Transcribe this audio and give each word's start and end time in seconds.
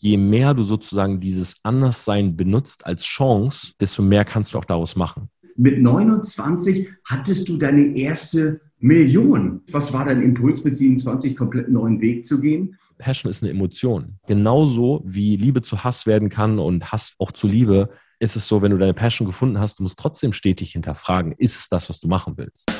je 0.00 0.16
mehr 0.16 0.54
du 0.54 0.62
sozusagen 0.62 1.20
dieses 1.20 1.56
Anderssein 1.62 2.36
benutzt 2.36 2.86
als 2.86 3.04
Chance, 3.04 3.72
desto 3.80 4.02
mehr 4.02 4.24
kannst 4.24 4.54
du 4.54 4.58
auch 4.58 4.64
daraus 4.64 4.96
machen. 4.96 5.28
Mit 5.56 5.82
29 5.82 6.88
hattest 7.04 7.48
du 7.48 7.58
deine 7.58 7.94
erste 7.96 8.62
Million. 8.78 9.60
Was 9.70 9.92
war 9.92 10.06
dein 10.06 10.22
Impuls, 10.22 10.64
mit 10.64 10.78
27 10.78 11.36
komplett 11.36 11.68
neuen 11.68 12.00
Weg 12.00 12.24
zu 12.24 12.40
gehen? 12.40 12.76
Passion 12.96 13.28
ist 13.28 13.42
eine 13.42 13.52
Emotion. 13.52 14.18
Genauso 14.26 15.02
wie 15.04 15.36
Liebe 15.36 15.60
zu 15.60 15.84
Hass 15.84 16.06
werden 16.06 16.30
kann 16.30 16.58
und 16.58 16.92
Hass 16.92 17.14
auch 17.18 17.32
zu 17.32 17.46
Liebe, 17.46 17.90
ist 18.20 18.36
es 18.36 18.46
so, 18.46 18.62
wenn 18.62 18.70
du 18.70 18.78
deine 18.78 18.94
Passion 18.94 19.26
gefunden 19.26 19.60
hast, 19.60 19.78
du 19.78 19.82
musst 19.82 19.98
trotzdem 19.98 20.32
stetig 20.32 20.72
hinterfragen, 20.72 21.32
ist 21.36 21.58
es 21.58 21.68
das, 21.68 21.90
was 21.90 22.00
du 22.00 22.08
machen 22.08 22.38
willst? 22.38 22.70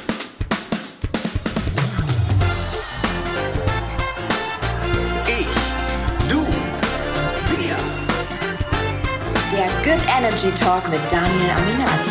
Energy 10.20 10.50
Talk 10.50 10.82
mit 10.90 11.00
Daniel 11.10 11.50
Aminati. 11.56 12.10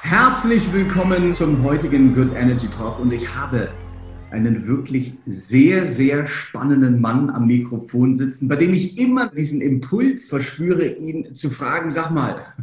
Herzlich 0.00 0.72
willkommen 0.72 1.30
zum 1.30 1.62
heutigen 1.62 2.14
Good 2.14 2.34
Energy 2.34 2.68
Talk 2.68 2.98
und 2.98 3.12
ich 3.12 3.36
habe 3.36 3.68
einen 4.30 4.66
wirklich 4.66 5.12
sehr, 5.26 5.84
sehr 5.84 6.26
spannenden 6.26 6.98
Mann 6.98 7.28
am 7.28 7.48
Mikrofon 7.48 8.16
sitzen, 8.16 8.48
bei 8.48 8.56
dem 8.56 8.72
ich 8.72 8.96
immer 8.96 9.28
diesen 9.28 9.60
Impuls 9.60 10.30
verspüre, 10.30 10.86
ihn 10.86 11.34
zu 11.34 11.50
fragen, 11.50 11.90
sag 11.90 12.12
mal, 12.12 12.54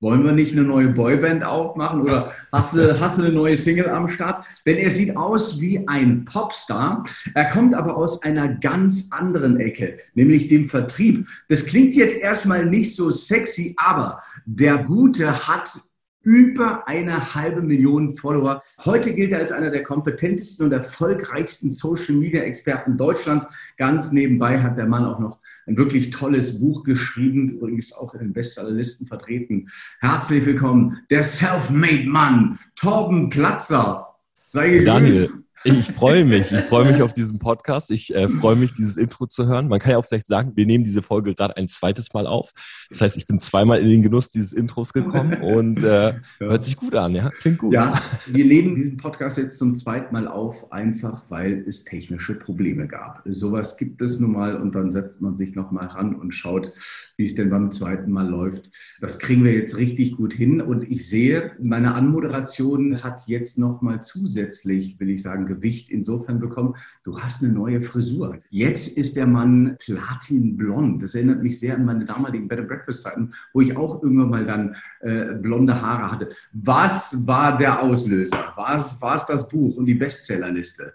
wollen 0.00 0.24
wir 0.24 0.32
nicht 0.32 0.52
eine 0.52 0.62
neue 0.62 0.88
Boyband 0.88 1.44
aufmachen 1.44 2.02
oder 2.02 2.30
hast 2.52 2.76
du, 2.76 3.00
hast 3.00 3.18
du 3.18 3.24
eine 3.24 3.32
neue 3.32 3.56
Single 3.56 3.88
am 3.88 4.08
Start? 4.08 4.44
Denn 4.66 4.76
er 4.76 4.90
sieht 4.90 5.16
aus 5.16 5.60
wie 5.60 5.86
ein 5.88 6.24
Popstar. 6.24 7.04
Er 7.34 7.46
kommt 7.46 7.74
aber 7.74 7.96
aus 7.96 8.22
einer 8.22 8.48
ganz 8.48 9.08
anderen 9.10 9.58
Ecke, 9.58 9.96
nämlich 10.14 10.48
dem 10.48 10.64
Vertrieb. 10.64 11.26
Das 11.48 11.64
klingt 11.64 11.94
jetzt 11.94 12.16
erstmal 12.16 12.66
nicht 12.66 12.94
so 12.94 13.10
sexy, 13.10 13.74
aber 13.78 14.20
der 14.44 14.78
Gute 14.78 15.46
hat 15.48 15.80
über 16.26 16.88
eine 16.88 17.36
halbe 17.36 17.62
Million 17.62 18.16
Follower. 18.16 18.60
Heute 18.84 19.14
gilt 19.14 19.30
er 19.30 19.38
als 19.38 19.52
einer 19.52 19.70
der 19.70 19.84
kompetentesten 19.84 20.66
und 20.66 20.72
erfolgreichsten 20.72 21.70
Social-Media-Experten 21.70 22.96
Deutschlands. 22.96 23.46
Ganz 23.76 24.10
nebenbei 24.10 24.60
hat 24.60 24.76
der 24.76 24.86
Mann 24.86 25.04
auch 25.04 25.20
noch 25.20 25.38
ein 25.66 25.76
wirklich 25.76 26.10
tolles 26.10 26.58
Buch 26.60 26.82
geschrieben, 26.82 27.50
übrigens 27.50 27.92
auch 27.92 28.12
in 28.14 28.18
den 28.18 28.32
Bestsellerlisten 28.32 29.06
vertreten. 29.06 29.68
Herzlich 30.00 30.44
willkommen, 30.44 30.98
der 31.10 31.22
Self-Made 31.22 32.08
Mann, 32.08 32.58
Torben 32.74 33.30
Platzer. 33.30 34.08
Sei 34.48 34.70
gegrüßt. 34.70 34.88
Daniel, 34.88 35.28
ich 35.66 35.92
freue 35.92 36.24
mich. 36.24 36.52
Ich 36.52 36.60
freue 36.60 36.90
mich 36.90 37.02
auf 37.02 37.12
diesen 37.12 37.38
Podcast. 37.38 37.90
Ich 37.90 38.14
äh, 38.14 38.28
freue 38.28 38.54
mich, 38.56 38.72
dieses 38.74 38.96
Intro 38.96 39.26
zu 39.26 39.46
hören. 39.46 39.68
Man 39.68 39.80
kann 39.80 39.90
ja 39.92 39.98
auch 39.98 40.04
vielleicht 40.04 40.28
sagen, 40.28 40.52
wir 40.54 40.64
nehmen 40.64 40.84
diese 40.84 41.02
Folge 41.02 41.34
gerade 41.34 41.56
ein 41.56 41.68
zweites 41.68 42.14
Mal 42.14 42.26
auf. 42.26 42.52
Das 42.88 43.00
heißt, 43.00 43.16
ich 43.16 43.26
bin 43.26 43.40
zweimal 43.40 43.80
in 43.80 43.88
den 43.88 44.02
Genuss 44.02 44.30
dieses 44.30 44.52
Intros 44.52 44.92
gekommen 44.92 45.34
und 45.42 45.82
äh, 45.82 46.10
ja. 46.10 46.14
hört 46.38 46.62
sich 46.62 46.76
gut 46.76 46.94
an. 46.94 47.14
Ja, 47.14 47.30
klingt 47.30 47.58
gut. 47.58 47.72
Ja, 47.72 48.00
wir 48.26 48.44
nehmen 48.44 48.76
diesen 48.76 48.96
Podcast 48.96 49.38
jetzt 49.38 49.58
zum 49.58 49.74
zweiten 49.74 50.14
Mal 50.14 50.28
auf, 50.28 50.72
einfach 50.72 51.24
weil 51.30 51.64
es 51.66 51.84
technische 51.84 52.34
Probleme 52.34 52.86
gab. 52.86 53.22
Sowas 53.24 53.76
gibt 53.76 54.00
es 54.02 54.20
nun 54.20 54.32
mal 54.32 54.56
und 54.56 54.74
dann 54.74 54.90
setzt 54.92 55.20
man 55.20 55.34
sich 55.34 55.54
nochmal 55.56 55.86
ran 55.86 56.14
und 56.14 56.32
schaut, 56.32 56.72
wie 57.16 57.24
es 57.24 57.34
denn 57.34 57.50
beim 57.50 57.70
zweiten 57.72 58.12
Mal 58.12 58.28
läuft. 58.28 58.70
Das 59.00 59.18
kriegen 59.18 59.44
wir 59.44 59.52
jetzt 59.52 59.76
richtig 59.76 60.16
gut 60.16 60.32
hin 60.32 60.60
und 60.60 60.88
ich 60.88 61.08
sehe, 61.08 61.52
meine 61.60 61.94
Anmoderation 61.94 63.02
hat 63.02 63.22
jetzt 63.26 63.58
nochmal 63.58 64.00
zusätzlich, 64.00 65.00
will 65.00 65.10
ich 65.10 65.22
sagen, 65.22 65.46
Gewicht 65.56 65.90
insofern 65.90 66.38
bekommen, 66.38 66.74
du 67.04 67.18
hast 67.20 67.42
eine 67.42 67.52
neue 67.52 67.80
Frisur. 67.80 68.38
Jetzt 68.50 68.96
ist 68.96 69.16
der 69.16 69.26
Mann 69.26 69.76
platinblond. 69.78 71.02
Das 71.02 71.14
erinnert 71.14 71.42
mich 71.42 71.58
sehr 71.58 71.74
an 71.74 71.84
meine 71.84 72.04
damaligen 72.04 72.48
Bed 72.48 72.60
and 72.60 72.68
Breakfast 72.68 73.02
Zeiten, 73.02 73.30
wo 73.52 73.60
ich 73.60 73.76
auch 73.76 74.02
irgendwann 74.02 74.30
mal 74.30 74.44
dann 74.44 74.74
äh, 75.00 75.34
blonde 75.34 75.80
Haare 75.80 76.10
hatte. 76.10 76.28
Was 76.52 77.26
war 77.26 77.56
der 77.56 77.82
Auslöser? 77.82 78.52
War 78.56 78.76
es, 78.76 79.00
war 79.00 79.14
es 79.14 79.26
das 79.26 79.48
Buch 79.48 79.76
und 79.76 79.86
die 79.86 79.94
Bestsellerliste? 79.94 80.94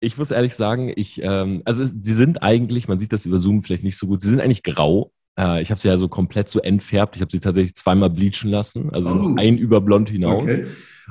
Ich 0.00 0.18
muss 0.18 0.32
ehrlich 0.32 0.54
sagen, 0.54 0.92
ich, 0.94 1.22
ähm, 1.22 1.62
also 1.64 1.82
es, 1.82 1.94
sie 2.00 2.14
sind 2.14 2.42
eigentlich, 2.42 2.88
man 2.88 2.98
sieht 2.98 3.12
das 3.12 3.24
über 3.24 3.38
Zoom 3.38 3.62
vielleicht 3.62 3.84
nicht 3.84 3.96
so 3.96 4.08
gut, 4.08 4.20
sie 4.20 4.28
sind 4.28 4.40
eigentlich 4.40 4.64
grau. 4.64 5.12
Äh, 5.38 5.62
ich 5.62 5.70
habe 5.70 5.80
sie 5.80 5.88
ja 5.88 5.96
so 5.96 6.08
komplett 6.08 6.48
so 6.48 6.60
entfärbt. 6.60 7.16
Ich 7.16 7.22
habe 7.22 7.30
sie 7.30 7.40
tatsächlich 7.40 7.76
zweimal 7.76 8.10
bleachen 8.10 8.50
lassen, 8.50 8.90
also 8.90 9.10
oh. 9.10 9.14
noch 9.14 9.36
ein 9.36 9.58
über 9.58 9.80
blond 9.80 10.10
hinaus. 10.10 10.42
Okay. 10.42 10.66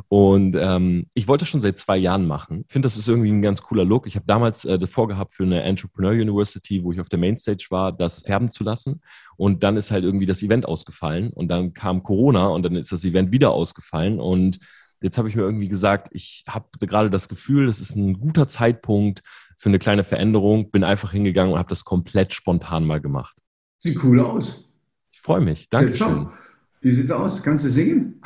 Und 0.08 0.56
ähm, 0.60 1.08
ich 1.14 1.28
wollte 1.28 1.44
das 1.44 1.50
schon 1.50 1.62
seit 1.62 1.78
zwei 1.78 1.98
Jahren 1.98 2.28
machen. 2.28 2.64
Ich 2.68 2.74
finde, 2.74 2.86
das 2.86 2.98
ist 2.98 3.08
irgendwie 3.08 3.32
ein 3.32 3.42
ganz 3.42 3.62
cooler 3.62 3.86
Look. 3.86 4.08
Ich 4.08 4.16
habe 4.16 4.26
damals 4.26 4.66
äh, 4.66 4.78
das 4.78 4.90
vorgehabt 4.90 5.34
für 5.34 5.44
eine 5.44 5.64
Entrepreneur 5.64 6.12
University, 6.12 6.84
wo 6.84 6.92
ich 6.92 7.00
auf 7.00 7.10
der 7.10 7.20
Mainstage 7.20 7.68
war, 7.70 7.92
das 7.92 8.22
färben 8.22 8.52
zu 8.52 8.64
lassen. 8.64 9.02
Und 9.38 9.64
dann 9.64 9.78
ist 9.78 9.92
halt 9.92 10.04
irgendwie 10.04 10.26
das 10.26 10.44
Event 10.44 10.66
ausgefallen. 10.66 11.32
Und 11.32 11.48
dann 11.48 11.74
kam 11.74 12.04
Corona 12.04 12.48
und 12.48 12.64
dann 12.64 12.76
ist 12.76 12.92
das 12.92 13.04
Event 13.04 13.32
wieder 13.32 13.52
ausgefallen. 13.52 14.20
Und 14.20 14.60
jetzt 15.02 15.18
habe 15.18 15.30
ich 15.30 15.36
mir 15.36 15.44
irgendwie 15.44 15.70
gesagt, 15.70 16.10
ich 16.12 16.44
habe 16.48 16.68
gerade 16.80 17.10
das 17.10 17.30
Gefühl, 17.30 17.68
das 17.68 17.80
ist 17.80 17.96
ein 17.96 18.20
guter 18.20 18.48
Zeitpunkt 18.48 19.24
für 19.58 19.70
eine 19.70 19.80
kleine 19.80 20.04
Veränderung. 20.04 20.72
Bin 20.72 20.84
einfach 20.84 21.12
hingegangen 21.12 21.54
und 21.54 21.60
habe 21.60 21.70
das 21.70 21.86
komplett 21.86 22.34
spontan 22.34 22.86
mal 22.86 23.02
gemacht. 23.02 23.38
Sieht 23.78 24.04
cool 24.04 24.20
aus. 24.20 24.66
Ich 25.12 25.22
freue 25.22 25.42
mich. 25.42 25.70
Dankeschön. 25.70 26.30
Wie 26.82 26.90
sieht's 26.90 27.12
aus? 27.12 27.44
Kannst 27.44 27.64
du 27.64 27.70
singen? 27.70 28.20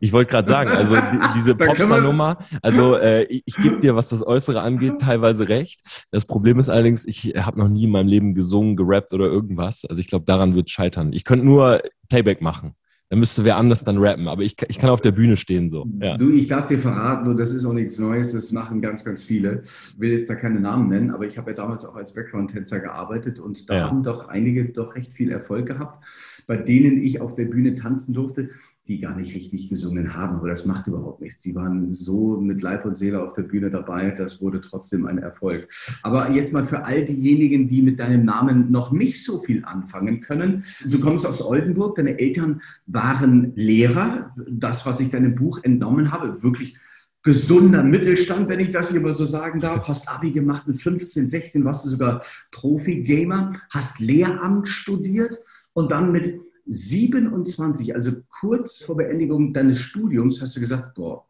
Ich 0.00 0.12
wollte 0.12 0.30
gerade 0.30 0.48
sagen, 0.48 0.70
also 0.70 0.96
die, 0.96 1.18
diese 1.36 1.54
Popstar-Nummer, 1.56 2.38
also 2.62 2.94
äh, 2.96 3.24
ich, 3.24 3.42
ich 3.44 3.56
gebe 3.56 3.80
dir, 3.80 3.94
was 3.94 4.08
das 4.08 4.26
Äußere 4.26 4.62
angeht, 4.62 5.00
teilweise 5.00 5.48
recht. 5.48 6.06
Das 6.10 6.24
Problem 6.24 6.58
ist 6.58 6.70
allerdings, 6.70 7.04
ich 7.04 7.34
habe 7.36 7.58
noch 7.58 7.68
nie 7.68 7.84
in 7.84 7.90
meinem 7.90 8.08
Leben 8.08 8.34
gesungen, 8.34 8.76
gerappt 8.76 9.12
oder 9.12 9.26
irgendwas. 9.26 9.84
Also 9.84 10.00
ich 10.00 10.08
glaube, 10.08 10.24
daran 10.24 10.54
wird 10.54 10.70
scheitern. 10.70 11.12
Ich 11.12 11.24
könnte 11.24 11.44
nur 11.44 11.82
Playback 12.08 12.40
machen. 12.40 12.74
Dann 13.10 13.20
müsste 13.20 13.44
wer 13.44 13.58
anders 13.58 13.84
dann 13.84 13.98
rappen, 13.98 14.28
aber 14.28 14.42
ich, 14.42 14.56
ich 14.66 14.78
kann 14.78 14.88
auf 14.88 15.02
der 15.02 15.12
Bühne 15.12 15.36
stehen 15.36 15.68
so. 15.68 15.86
Ja. 16.00 16.16
Du, 16.16 16.30
ich 16.30 16.46
darf 16.46 16.68
dir 16.68 16.78
verraten, 16.78 17.28
und 17.28 17.36
das 17.36 17.52
ist 17.52 17.64
auch 17.64 17.74
nichts 17.74 17.98
Neues, 17.98 18.32
das 18.32 18.50
machen 18.50 18.80
ganz, 18.80 19.04
ganz 19.04 19.22
viele. 19.22 19.60
Ich 19.62 20.00
will 20.00 20.10
jetzt 20.10 20.28
da 20.30 20.34
keine 20.34 20.58
Namen 20.58 20.88
nennen, 20.88 21.10
aber 21.10 21.26
ich 21.26 21.36
habe 21.36 21.50
ja 21.50 21.56
damals 21.56 21.84
auch 21.84 21.96
als 21.96 22.14
Background-Tänzer 22.14 22.80
gearbeitet 22.80 23.38
und 23.38 23.68
da 23.68 23.76
ja. 23.76 23.90
haben 23.90 24.02
doch 24.02 24.28
einige 24.28 24.64
doch 24.64 24.94
recht 24.96 25.12
viel 25.12 25.30
Erfolg 25.30 25.66
gehabt 25.66 26.02
bei 26.46 26.56
denen 26.56 26.98
ich 26.98 27.20
auf 27.20 27.34
der 27.34 27.46
Bühne 27.46 27.74
tanzen 27.74 28.14
durfte, 28.14 28.50
die 28.86 28.98
gar 28.98 29.16
nicht 29.16 29.34
richtig 29.34 29.70
gesungen 29.70 30.14
haben. 30.14 30.36
Aber 30.36 30.48
das 30.48 30.66
macht 30.66 30.86
überhaupt 30.86 31.20
nichts. 31.20 31.42
Sie 31.42 31.54
waren 31.54 31.92
so 31.92 32.38
mit 32.38 32.62
Leib 32.62 32.84
und 32.84 32.96
Seele 32.96 33.22
auf 33.22 33.32
der 33.32 33.42
Bühne 33.42 33.70
dabei, 33.70 34.10
das 34.10 34.42
wurde 34.42 34.60
trotzdem 34.60 35.06
ein 35.06 35.18
Erfolg. 35.18 35.68
Aber 36.02 36.30
jetzt 36.30 36.52
mal 36.52 36.64
für 36.64 36.84
all 36.84 37.04
diejenigen, 37.04 37.68
die 37.68 37.82
mit 37.82 37.98
deinem 37.98 38.24
Namen 38.24 38.70
noch 38.70 38.92
nicht 38.92 39.24
so 39.24 39.40
viel 39.40 39.64
anfangen 39.64 40.20
können. 40.20 40.64
Du 40.84 41.00
kommst 41.00 41.26
aus 41.26 41.42
Oldenburg, 41.42 41.96
deine 41.96 42.18
Eltern 42.18 42.60
waren 42.86 43.52
Lehrer. 43.56 44.34
Das, 44.50 44.84
was 44.84 45.00
ich 45.00 45.10
deinem 45.10 45.34
Buch 45.34 45.60
entnommen 45.62 46.12
habe, 46.12 46.42
wirklich 46.42 46.76
gesunder 47.24 47.82
Mittelstand, 47.82 48.48
wenn 48.48 48.60
ich 48.60 48.70
das 48.70 48.90
hier 48.90 49.00
mal 49.00 49.12
so 49.12 49.24
sagen 49.24 49.58
darf. 49.58 49.88
Hast 49.88 50.08
Abi 50.08 50.30
gemacht 50.30 50.68
mit 50.68 50.80
15, 50.80 51.26
16, 51.26 51.64
warst 51.64 51.84
du 51.84 51.88
sogar 51.88 52.22
Profi-Gamer, 52.52 53.52
hast 53.70 53.98
Lehramt 53.98 54.68
studiert 54.68 55.38
und 55.72 55.90
dann 55.90 56.12
mit 56.12 56.40
27, 56.66 57.94
also 57.94 58.12
kurz 58.28 58.82
vor 58.82 58.96
Beendigung 58.96 59.52
deines 59.52 59.80
Studiums, 59.80 60.40
hast 60.40 60.56
du 60.56 60.60
gesagt, 60.60 60.94
boah, 60.94 61.26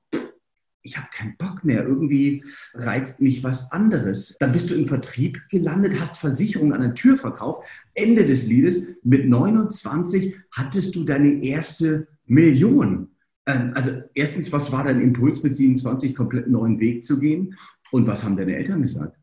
ich 0.83 0.99
habe 0.99 1.09
keinen 1.11 1.37
Bock 1.39 1.65
mehr, 1.65 1.87
irgendwie 1.87 2.45
reizt 2.75 3.23
mich 3.23 3.43
was 3.43 3.73
anderes. 3.73 4.37
Dann 4.39 4.53
bist 4.53 4.71
du 4.71 4.75
im 4.75 4.87
Vertrieb 4.87 5.41
gelandet, 5.49 5.99
hast 5.99 6.19
Versicherungen 6.19 6.75
an 6.75 6.83
der 6.83 6.95
Tür 6.95 7.17
verkauft. 7.17 7.63
Ende 7.95 8.25
des 8.27 8.47
Liedes, 8.47 8.89
mit 9.03 9.27
29 9.27 10.37
hattest 10.51 10.95
du 10.95 11.05
deine 11.05 11.43
erste 11.43 12.07
Million. 12.27 13.14
Ähm, 13.47 13.73
also 13.75 13.91
erstens, 14.15 14.53
was 14.53 14.73
war 14.73 14.85
dein 14.85 15.01
Impuls 15.01 15.43
mit 15.43 15.57
27 15.57 16.15
komplett 16.15 16.49
neuen 16.49 16.81
Weg 16.81 17.05
zu 17.05 17.19
gehen? 17.19 17.57
Und 17.91 18.07
was 18.07 18.25
haben 18.25 18.37
deine 18.37 18.57
Eltern 18.57 18.83
gesagt? 18.83 19.17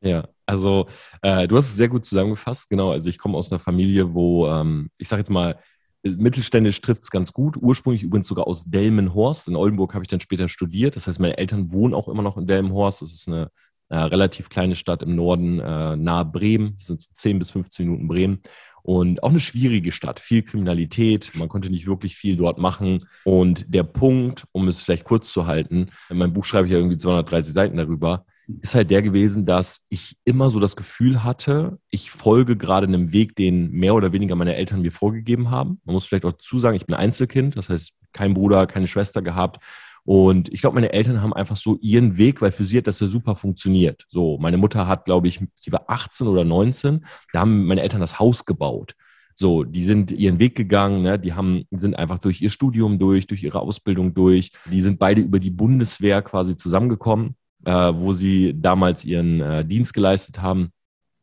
Ja, 0.00 0.28
also 0.46 0.86
äh, 1.22 1.46
du 1.48 1.56
hast 1.56 1.66
es 1.66 1.76
sehr 1.76 1.88
gut 1.88 2.04
zusammengefasst. 2.04 2.70
Genau, 2.70 2.92
also 2.92 3.08
ich 3.08 3.18
komme 3.18 3.36
aus 3.36 3.50
einer 3.50 3.58
Familie, 3.58 4.14
wo 4.14 4.48
ähm, 4.48 4.90
ich 4.98 5.08
sage 5.08 5.20
jetzt 5.20 5.30
mal, 5.30 5.58
mittelständisch 6.02 6.80
trifft 6.80 7.02
es 7.02 7.10
ganz 7.10 7.32
gut. 7.32 7.56
Ursprünglich 7.56 8.02
übrigens 8.02 8.28
sogar 8.28 8.46
aus 8.46 8.64
Delmenhorst. 8.64 9.48
In 9.48 9.56
Oldenburg 9.56 9.94
habe 9.94 10.04
ich 10.04 10.08
dann 10.08 10.20
später 10.20 10.48
studiert. 10.48 10.96
Das 10.96 11.06
heißt, 11.06 11.20
meine 11.20 11.38
Eltern 11.38 11.72
wohnen 11.72 11.94
auch 11.94 12.08
immer 12.08 12.22
noch 12.22 12.36
in 12.36 12.46
Delmenhorst. 12.46 13.02
Das 13.02 13.12
ist 13.12 13.28
eine 13.28 13.50
äh, 13.88 13.96
relativ 13.96 14.48
kleine 14.48 14.76
Stadt 14.76 15.02
im 15.02 15.16
Norden, 15.16 15.58
äh, 15.60 15.96
nahe 15.96 16.24
Bremen. 16.24 16.74
Das 16.78 16.86
sind 16.86 17.00
so 17.00 17.08
10 17.12 17.38
bis 17.38 17.50
15 17.50 17.86
Minuten 17.86 18.08
Bremen. 18.08 18.40
Und 18.88 19.22
auch 19.22 19.28
eine 19.28 19.38
schwierige 19.38 19.92
Stadt, 19.92 20.18
viel 20.18 20.40
Kriminalität, 20.40 21.32
man 21.34 21.50
konnte 21.50 21.68
nicht 21.68 21.86
wirklich 21.86 22.16
viel 22.16 22.38
dort 22.38 22.56
machen. 22.56 23.04
Und 23.24 23.66
der 23.68 23.82
Punkt, 23.82 24.46
um 24.52 24.66
es 24.66 24.80
vielleicht 24.80 25.04
kurz 25.04 25.30
zu 25.30 25.46
halten, 25.46 25.90
in 26.08 26.16
meinem 26.16 26.32
Buch 26.32 26.46
schreibe 26.46 26.68
ich 26.68 26.72
ja 26.72 26.78
irgendwie 26.78 26.96
230 26.96 27.52
Seiten 27.52 27.76
darüber, 27.76 28.24
ist 28.62 28.74
halt 28.74 28.90
der 28.90 29.02
gewesen, 29.02 29.44
dass 29.44 29.84
ich 29.90 30.16
immer 30.24 30.48
so 30.48 30.58
das 30.58 30.74
Gefühl 30.74 31.22
hatte, 31.22 31.78
ich 31.90 32.10
folge 32.10 32.56
gerade 32.56 32.86
einem 32.86 33.12
Weg, 33.12 33.36
den 33.36 33.70
mehr 33.72 33.94
oder 33.94 34.14
weniger 34.14 34.36
meine 34.36 34.56
Eltern 34.56 34.80
mir 34.80 34.90
vorgegeben 34.90 35.50
haben. 35.50 35.82
Man 35.84 35.92
muss 35.92 36.06
vielleicht 36.06 36.24
auch 36.24 36.38
zusagen, 36.38 36.74
ich 36.74 36.86
bin 36.86 36.96
Einzelkind, 36.96 37.58
das 37.58 37.68
heißt 37.68 37.92
kein 38.14 38.32
Bruder, 38.32 38.66
keine 38.66 38.86
Schwester 38.86 39.20
gehabt 39.20 39.62
Und 40.08 40.50
ich 40.54 40.62
glaube, 40.62 40.76
meine 40.76 40.94
Eltern 40.94 41.20
haben 41.20 41.34
einfach 41.34 41.56
so 41.56 41.76
ihren 41.82 42.16
Weg, 42.16 42.40
weil 42.40 42.50
für 42.50 42.64
sie 42.64 42.78
hat 42.78 42.86
das 42.86 42.98
ja 42.98 43.08
super 43.08 43.36
funktioniert. 43.36 44.06
So, 44.08 44.38
meine 44.38 44.56
Mutter 44.56 44.86
hat, 44.88 45.04
glaube 45.04 45.28
ich, 45.28 45.38
sie 45.54 45.70
war 45.70 45.84
18 45.86 46.26
oder 46.26 46.46
19, 46.46 47.04
da 47.34 47.40
haben 47.40 47.66
meine 47.66 47.82
Eltern 47.82 48.00
das 48.00 48.18
Haus 48.18 48.46
gebaut. 48.46 48.94
So, 49.34 49.64
die 49.64 49.82
sind 49.82 50.10
ihren 50.10 50.38
Weg 50.38 50.54
gegangen, 50.54 51.02
ne? 51.02 51.18
die 51.18 51.34
haben, 51.34 51.64
sind 51.72 51.94
einfach 51.94 52.16
durch 52.20 52.40
ihr 52.40 52.48
Studium 52.48 52.98
durch, 52.98 53.26
durch 53.26 53.42
ihre 53.42 53.60
Ausbildung 53.60 54.14
durch. 54.14 54.50
Die 54.70 54.80
sind 54.80 54.98
beide 54.98 55.20
über 55.20 55.40
die 55.40 55.50
Bundeswehr 55.50 56.22
quasi 56.22 56.56
zusammengekommen, 56.56 57.36
äh, 57.66 57.92
wo 57.94 58.14
sie 58.14 58.54
damals 58.56 59.04
ihren 59.04 59.42
äh, 59.42 59.62
Dienst 59.62 59.92
geleistet 59.92 60.40
haben. 60.40 60.70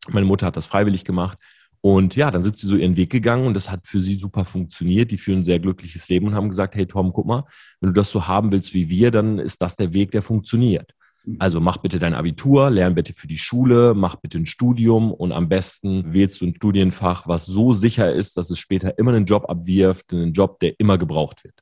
Meine 0.10 0.28
Mutter 0.28 0.46
hat 0.46 0.58
das 0.58 0.68
freiwillig 0.68 1.06
gemacht. 1.06 1.40
Und 1.86 2.16
ja, 2.16 2.32
dann 2.32 2.42
sind 2.42 2.58
sie 2.58 2.66
so 2.66 2.78
ihren 2.78 2.98
Weg 2.98 3.12
gegangen 3.12 3.46
und 3.46 3.54
das 3.54 3.70
hat 3.70 3.88
für 3.88 4.00
sie 4.00 4.16
super 4.16 4.44
funktioniert. 4.44 5.12
Die 5.12 5.20
führen 5.20 5.42
ein 5.42 5.46
sehr 5.46 5.60
glückliches 5.60 6.10
Leben 6.10 6.26
und 6.26 6.34
haben 6.34 6.50
gesagt, 6.50 6.74
hey 6.74 6.88
Tom, 6.88 7.14
guck 7.14 7.28
mal, 7.28 7.44
wenn 7.80 7.90
du 7.90 7.94
das 7.94 8.10
so 8.10 8.28
haben 8.28 8.52
willst 8.52 8.74
wie 8.74 8.90
wir, 8.90 9.12
dann 9.12 9.38
ist 9.38 9.62
das 9.62 9.76
der 9.76 9.94
Weg, 9.94 10.10
der 10.10 10.24
funktioniert. 10.24 10.96
Mhm. 11.26 11.36
Also 11.38 11.60
mach 11.60 11.78
bitte 11.78 12.00
dein 12.00 12.16
Abitur, 12.16 12.72
lern 12.72 12.96
bitte 12.96 13.14
für 13.14 13.28
die 13.28 13.38
Schule, 13.38 13.94
mach 13.94 14.16
bitte 14.16 14.40
ein 14.40 14.48
Studium 14.48 15.14
und 15.14 15.32
am 15.32 15.48
besten 15.48 16.12
wählst 16.12 16.42
du 16.42 16.48
ein 16.48 16.56
Studienfach, 16.56 17.28
was 17.28 17.46
so 17.46 17.72
sicher 17.74 18.12
ist, 18.12 18.36
dass 18.38 18.50
es 18.50 18.58
später 18.58 18.98
immer 18.98 19.14
einen 19.14 19.26
Job 19.26 19.48
abwirft, 19.48 20.12
einen 20.12 20.34
Job, 20.34 20.60
der 20.62 20.80
immer 20.80 20.98
gebraucht 20.98 21.44
wird. 21.44 21.62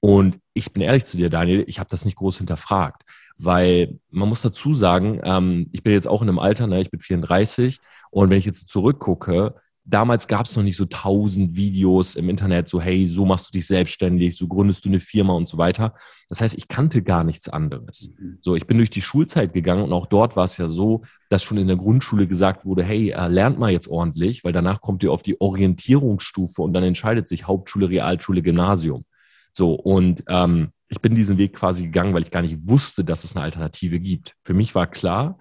Und 0.00 0.38
ich 0.54 0.72
bin 0.72 0.80
ehrlich 0.80 1.04
zu 1.04 1.18
dir, 1.18 1.28
Daniel, 1.28 1.64
ich 1.66 1.78
habe 1.78 1.90
das 1.90 2.06
nicht 2.06 2.16
groß 2.16 2.38
hinterfragt, 2.38 3.02
weil 3.38 3.98
man 4.10 4.28
muss 4.28 4.42
dazu 4.42 4.74
sagen, 4.74 5.20
ähm, 5.22 5.68
ich 5.72 5.82
bin 5.82 5.92
jetzt 5.92 6.08
auch 6.08 6.22
in 6.22 6.28
einem 6.28 6.38
Alter, 6.38 6.66
ne, 6.66 6.80
ich 6.80 6.90
bin 6.90 7.00
34 7.00 7.78
und 8.10 8.30
wenn 8.30 8.38
ich 8.38 8.44
jetzt 8.44 8.68
zurückgucke, 8.68 9.54
damals 9.88 10.28
gab 10.28 10.44
es 10.44 10.54
noch 10.54 10.62
nicht 10.62 10.76
so 10.76 10.84
tausend 10.84 11.56
Videos 11.56 12.14
im 12.14 12.28
Internet, 12.28 12.68
so 12.68 12.80
hey, 12.80 13.06
so 13.06 13.24
machst 13.24 13.48
du 13.48 13.52
dich 13.52 13.66
selbstständig, 13.66 14.36
so 14.36 14.46
gründest 14.46 14.84
du 14.84 14.90
eine 14.90 15.00
Firma 15.00 15.32
und 15.32 15.48
so 15.48 15.56
weiter. 15.56 15.94
Das 16.28 16.40
heißt, 16.40 16.56
ich 16.58 16.68
kannte 16.68 17.02
gar 17.02 17.24
nichts 17.24 17.48
anderes. 17.48 18.12
Mhm. 18.18 18.38
So, 18.42 18.54
ich 18.54 18.66
bin 18.66 18.76
durch 18.76 18.90
die 18.90 19.00
Schulzeit 19.00 19.54
gegangen 19.54 19.82
und 19.82 19.92
auch 19.92 20.06
dort 20.06 20.36
war 20.36 20.44
es 20.44 20.58
ja 20.58 20.68
so, 20.68 21.02
dass 21.30 21.42
schon 21.42 21.56
in 21.56 21.68
der 21.68 21.76
Grundschule 21.76 22.26
gesagt 22.26 22.66
wurde, 22.66 22.84
hey, 22.84 23.10
äh, 23.10 23.28
lernt 23.28 23.58
mal 23.58 23.70
jetzt 23.70 23.88
ordentlich, 23.88 24.44
weil 24.44 24.52
danach 24.52 24.82
kommt 24.82 25.02
ihr 25.02 25.12
auf 25.12 25.22
die 25.22 25.40
Orientierungsstufe 25.40 26.60
und 26.60 26.74
dann 26.74 26.84
entscheidet 26.84 27.26
sich 27.26 27.46
Hauptschule, 27.46 27.88
Realschule, 27.88 28.42
Gymnasium. 28.42 29.04
So, 29.52 29.72
und 29.72 30.22
ähm, 30.28 30.72
ich 30.88 31.00
bin 31.00 31.14
diesen 31.14 31.38
Weg 31.38 31.54
quasi 31.54 31.84
gegangen, 31.84 32.14
weil 32.14 32.22
ich 32.22 32.30
gar 32.30 32.42
nicht 32.42 32.58
wusste, 32.64 33.04
dass 33.04 33.24
es 33.24 33.36
eine 33.36 33.44
Alternative 33.44 34.00
gibt. 34.00 34.34
Für 34.44 34.54
mich 34.54 34.74
war 34.74 34.86
klar, 34.86 35.38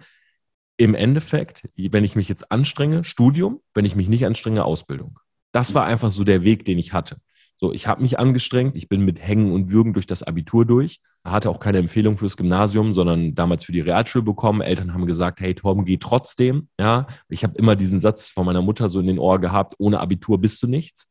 im 0.77 0.93
Endeffekt, 0.93 1.63
wenn 1.75 2.03
ich 2.03 2.15
mich 2.15 2.29
jetzt 2.29 2.51
anstrenge, 2.51 3.03
Studium, 3.03 3.61
wenn 3.73 3.85
ich 3.85 3.95
mich 3.95 4.09
nicht 4.09 4.25
anstrenge, 4.25 4.63
Ausbildung. 4.63 5.19
Das 5.51 5.73
war 5.73 5.85
einfach 5.85 6.11
so 6.11 6.23
der 6.23 6.43
Weg, 6.43 6.65
den 6.65 6.77
ich 6.77 6.93
hatte. 6.93 7.17
So, 7.59 7.73
ich 7.73 7.87
habe 7.87 8.03
mich 8.03 8.19
angestrengt, 8.19 8.75
ich 8.75 8.87
bin 8.87 9.01
mit 9.01 9.19
Hängen 9.19 9.51
und 9.51 9.71
Würgen 9.71 9.93
durch 9.93 10.05
das 10.05 10.21
Abitur 10.21 10.63
durch, 10.63 10.99
hatte 11.23 11.49
auch 11.49 11.59
keine 11.59 11.79
Empfehlung 11.79 12.19
fürs 12.19 12.37
Gymnasium, 12.37 12.93
sondern 12.93 13.33
damals 13.33 13.63
für 13.63 13.71
die 13.71 13.81
Realschule 13.81 14.23
bekommen. 14.23 14.61
Eltern 14.61 14.93
haben 14.93 15.07
gesagt, 15.07 15.39
hey 15.39 15.55
Torben, 15.55 15.83
geh 15.83 15.97
trotzdem. 15.97 16.67
Ja, 16.79 17.07
ich 17.29 17.43
habe 17.43 17.57
immer 17.57 17.75
diesen 17.75 17.99
Satz 17.99 18.29
von 18.29 18.45
meiner 18.45 18.61
Mutter 18.61 18.89
so 18.89 18.99
in 18.99 19.07
den 19.07 19.17
Ohr 19.17 19.39
gehabt: 19.39 19.73
Ohne 19.79 19.99
Abitur 19.99 20.39
bist 20.39 20.61
du 20.61 20.67
nichts. 20.67 21.07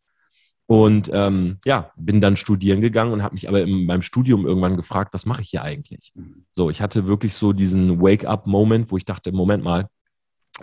Und 0.67 1.11
ähm, 1.13 1.59
ja, 1.65 1.93
bin 1.97 2.21
dann 2.21 2.37
studieren 2.37 2.81
gegangen 2.81 3.13
und 3.13 3.23
habe 3.23 3.35
mich 3.35 3.49
aber 3.49 3.63
in 3.63 3.87
meinem 3.87 4.03
Studium 4.03 4.47
irgendwann 4.47 4.77
gefragt, 4.77 5.15
was 5.15 5.25
mache 5.25 5.43
ich 5.43 5.51
hier 5.51 5.63
eigentlich? 5.63 6.13
Mhm. 6.17 6.45
So, 6.53 6.71
ich 6.71 6.83
hatte 6.83 7.07
wirklich 7.07 7.35
so 7.35 7.53
diesen 7.53 8.01
Wake-up-Moment, 8.01 8.91
wo 8.91 8.97
ich 8.97 9.05
dachte, 9.05 9.31
Moment 9.31 9.63
mal, 9.63 9.89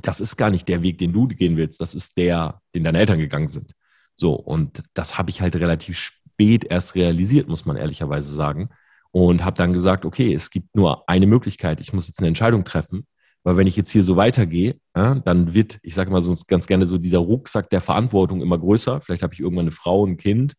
das 0.02 0.20
ist 0.20 0.36
gar 0.36 0.50
nicht 0.50 0.68
der 0.68 0.82
Weg, 0.82 0.98
den 0.98 1.14
du 1.14 1.28
gehen 1.28 1.56
willst, 1.56 1.80
das 1.80 1.94
ist 1.94 2.18
der, 2.18 2.62
den 2.76 2.84
deine 2.84 3.00
Eltern 3.00 3.20
gegangen 3.20 3.48
sind. 3.48 3.74
So, 4.16 4.34
und 4.34 4.84
das 4.94 5.18
habe 5.18 5.30
ich 5.30 5.42
halt 5.42 5.56
relativ 5.56 5.98
spät 5.98 6.66
erst 6.66 6.96
realisiert, 6.96 7.48
muss 7.48 7.66
man 7.66 7.78
ehrlicherweise 7.78 8.34
sagen. 8.34 8.70
Und 9.12 9.46
habe 9.46 9.56
dann 9.56 9.74
gesagt, 9.74 10.06
okay, 10.06 10.34
es 10.34 10.50
gibt 10.50 10.76
nur 10.76 11.08
eine 11.08 11.28
Möglichkeit, 11.28 11.80
ich 11.80 11.94
muss 11.94 12.08
jetzt 12.08 12.20
eine 12.20 12.28
Entscheidung 12.28 12.64
treffen. 12.64 13.06
Weil 13.44 13.57
wenn 13.57 13.68
ich 13.68 13.75
jetzt 13.75 13.92
hier 13.92 14.04
so 14.04 14.16
weitergehe, 14.16 14.78
ja, 14.95 15.16
dann 15.16 15.54
wird, 15.54 15.80
ich 15.84 15.95
sage 15.95 16.12
mal 16.12 16.22
sonst 16.22 16.48
ganz 16.48 16.66
gerne 16.66 16.86
so, 16.86 16.98
dieser 16.98 17.18
Rucksack 17.19 17.69
der 17.69 17.81
Verantwortung 17.81 18.42
immer 18.42 18.57
größer. 18.57 19.01
Vielleicht 19.01 19.24
habe 19.24 19.34
ich 19.34 19.42
irgendwann 19.42 19.66
eine 19.66 19.72
Frau, 19.72 20.06
ein 20.06 20.18
Kind. 20.18 20.54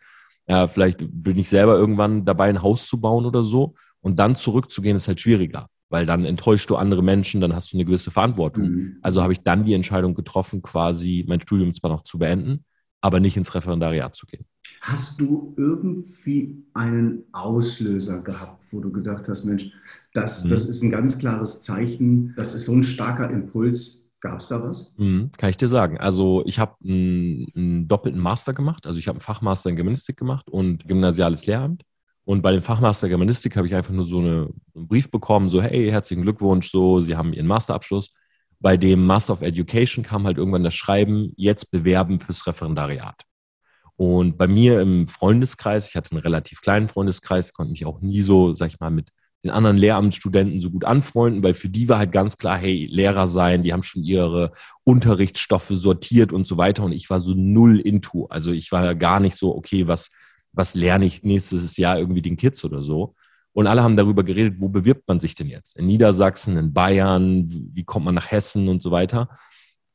Ja, 0.47 0.69
vielleicht 0.69 0.99
bin 1.01 1.39
ich 1.39 1.49
selber 1.49 1.77
irgendwann 1.77 2.25
dabei, 2.27 2.49
ein 2.49 2.63
Haus 2.63 2.87
zu 2.87 3.01
bauen 3.01 3.25
oder 3.25 3.43
so. 3.45 3.75
Und 4.01 4.19
dann 4.19 4.37
zurückzugehen, 4.37 4.97
ist 4.97 5.09
halt 5.09 5.21
schwieriger, 5.21 5.69
weil 5.89 6.05
dann 6.05 6.27
enttäuschst 6.27 6.69
du 6.69 6.77
andere 6.77 7.03
Menschen, 7.03 7.41
dann 7.41 7.55
hast 7.55 7.73
du 7.73 7.79
eine 7.79 7.87
gewisse 7.87 8.11
Verantwortung. 8.11 8.69
Mhm. 8.69 8.99
Also 9.01 9.23
habe 9.23 9.33
ich 9.33 9.41
dann 9.41 9.65
die 9.65 9.73
Entscheidung 9.73 10.15
getroffen, 10.15 10.61
quasi 10.61 11.25
mein 11.27 11.41
Studium 11.41 11.73
zwar 11.73 11.91
noch 11.91 12.03
zu 12.03 12.19
beenden, 12.19 12.67
aber 13.01 13.19
nicht 13.19 13.39
ins 13.39 13.55
Referendariat 13.55 14.15
zu 14.15 14.27
gehen. 14.27 14.45
Hast 14.87 15.19
du 15.19 15.55
irgendwie 15.57 16.63
einen 16.75 17.25
Auslöser 17.33 18.21
gehabt, 18.21 18.67
wo 18.71 18.81
du 18.81 18.93
gedacht 18.93 19.27
hast, 19.31 19.45
Mensch, 19.45 19.71
das, 20.13 20.45
mhm. 20.45 20.51
das 20.51 20.67
ist 20.67 20.83
ein 20.83 20.91
ganz 20.91 21.19
klares 21.19 21.63
Zeichen, 21.63 22.35
das 22.37 22.53
ist 22.53 22.67
so 22.67 22.73
ein 22.73 22.83
starker 22.83 23.31
Impuls. 23.31 24.11
Gab 24.21 24.41
es 24.41 24.49
da 24.49 24.63
was? 24.63 24.95
Mhm, 24.99 25.31
kann 25.39 25.49
ich 25.49 25.57
dir 25.57 25.71
sagen. 25.71 25.97
Also 25.99 26.43
ich 26.45 26.59
habe 26.59 26.75
einen, 26.85 27.47
einen, 27.57 27.89
doppelten 27.89 28.21
Master 28.21 28.53
gemacht. 28.53 28.87
Also 28.87 28.99
ich 28.99 29.09
habe 29.09 29.17
einen 29.17 29.23
Fachmaster 29.23 29.71
in 29.71 29.77
Germanistik 29.77 30.19
gemacht 30.19 30.51
und 30.51 30.87
gymnasiales 30.87 31.47
Lehramt. 31.47 31.83
Und 32.27 32.43
bei 32.43 32.53
dem 32.53 32.61
Fachmaster 32.61 33.09
Germanistik 33.09 33.57
habe 33.57 33.67
ich 33.67 33.75
einfach 33.75 33.95
nur 33.95 34.05
so 34.05 34.19
eine, 34.19 34.51
einen 34.75 34.87
Brief 34.87 35.11
bekommen, 35.11 35.49
so 35.49 35.63
hey, 35.63 35.91
herzlichen 35.91 36.23
Glückwunsch, 36.23 36.71
so, 36.71 37.01
Sie 37.01 37.17
haben 37.17 37.33
Ihren 37.33 37.47
Masterabschluss. 37.47 38.13
Bei 38.61 38.77
dem 38.77 39.07
Master 39.07 39.33
of 39.33 39.41
Education 39.41 40.05
kam 40.05 40.25
halt 40.27 40.37
irgendwann 40.37 40.65
das 40.65 40.75
Schreiben, 40.75 41.33
jetzt 41.37 41.71
bewerben 41.71 42.21
fürs 42.21 42.47
Referendariat. 42.47 43.25
Und 43.97 44.37
bei 44.37 44.47
mir 44.47 44.81
im 44.81 45.07
Freundeskreis, 45.07 45.89
ich 45.89 45.97
hatte 45.97 46.13
einen 46.13 46.21
relativ 46.21 46.61
kleinen 46.61 46.89
Freundeskreis, 46.89 47.53
konnte 47.53 47.71
mich 47.71 47.87
auch 47.87 48.01
nie 48.01 48.23
so, 48.23 48.55
sag 48.57 48.69
ich 48.69 48.81
mal, 48.81 48.91
mit 48.91 49.11
den 49.45 49.51
anderen 49.51 49.77
Lehramtsstudenten 49.77 50.59
so 50.59 50.71
gut 50.71 50.85
anfreunden, 50.85 51.43
weil 51.43 51.55
für 51.55 51.69
die 51.69 51.89
war 51.89 51.99
halt 51.99 52.13
ganz 52.13 52.39
klar, 52.39 52.57
hey, 52.57 52.87
Lehrer 52.91 53.27
sein, 53.27 53.63
die 53.63 53.73
haben 53.73 53.83
schon 53.83 54.03
ihre 54.03 54.53
Unterrichtsstoffe 54.85 55.71
sortiert 55.71 56.33
und 56.33 56.47
so 56.47 56.57
weiter. 56.57 56.83
Und 56.83 56.93
ich 56.93 57.11
war 57.11 57.21
so 57.21 57.35
null 57.35 57.79
into. 57.79 58.27
Also 58.27 58.53
ich 58.53 58.73
war 58.73 58.95
gar 58.95 59.21
nicht 59.21 59.37
so, 59.37 59.55
okay, 59.55 59.87
was, 59.87 60.11
was 60.53 60.75
lerne 60.75 61.05
ich 61.05 61.23
nächstes 61.23 61.77
Jahr 61.77 61.99
irgendwie 61.99 62.23
den 62.23 62.39
Kids 62.39 62.65
oder 62.65 62.83
so. 62.83 63.15
Und 63.53 63.67
alle 63.67 63.83
haben 63.83 63.97
darüber 63.97 64.25
geredet, 64.25 64.57
wo 64.59 64.69
bewirbt 64.69 65.07
man 65.07 65.21
sich 65.21 65.35
denn 65.35 65.49
jetzt? 65.49 65.77
In 65.77 65.87
Niedersachsen, 65.87 66.57
in 66.57 66.73
Bayern, 66.73 67.49
wie 67.73 67.85
kommt 67.85 68.07
man 68.07 68.15
nach 68.15 68.31
Hessen 68.31 68.69
und 68.69 68.83
so 68.83 68.91
weiter. 68.91 69.29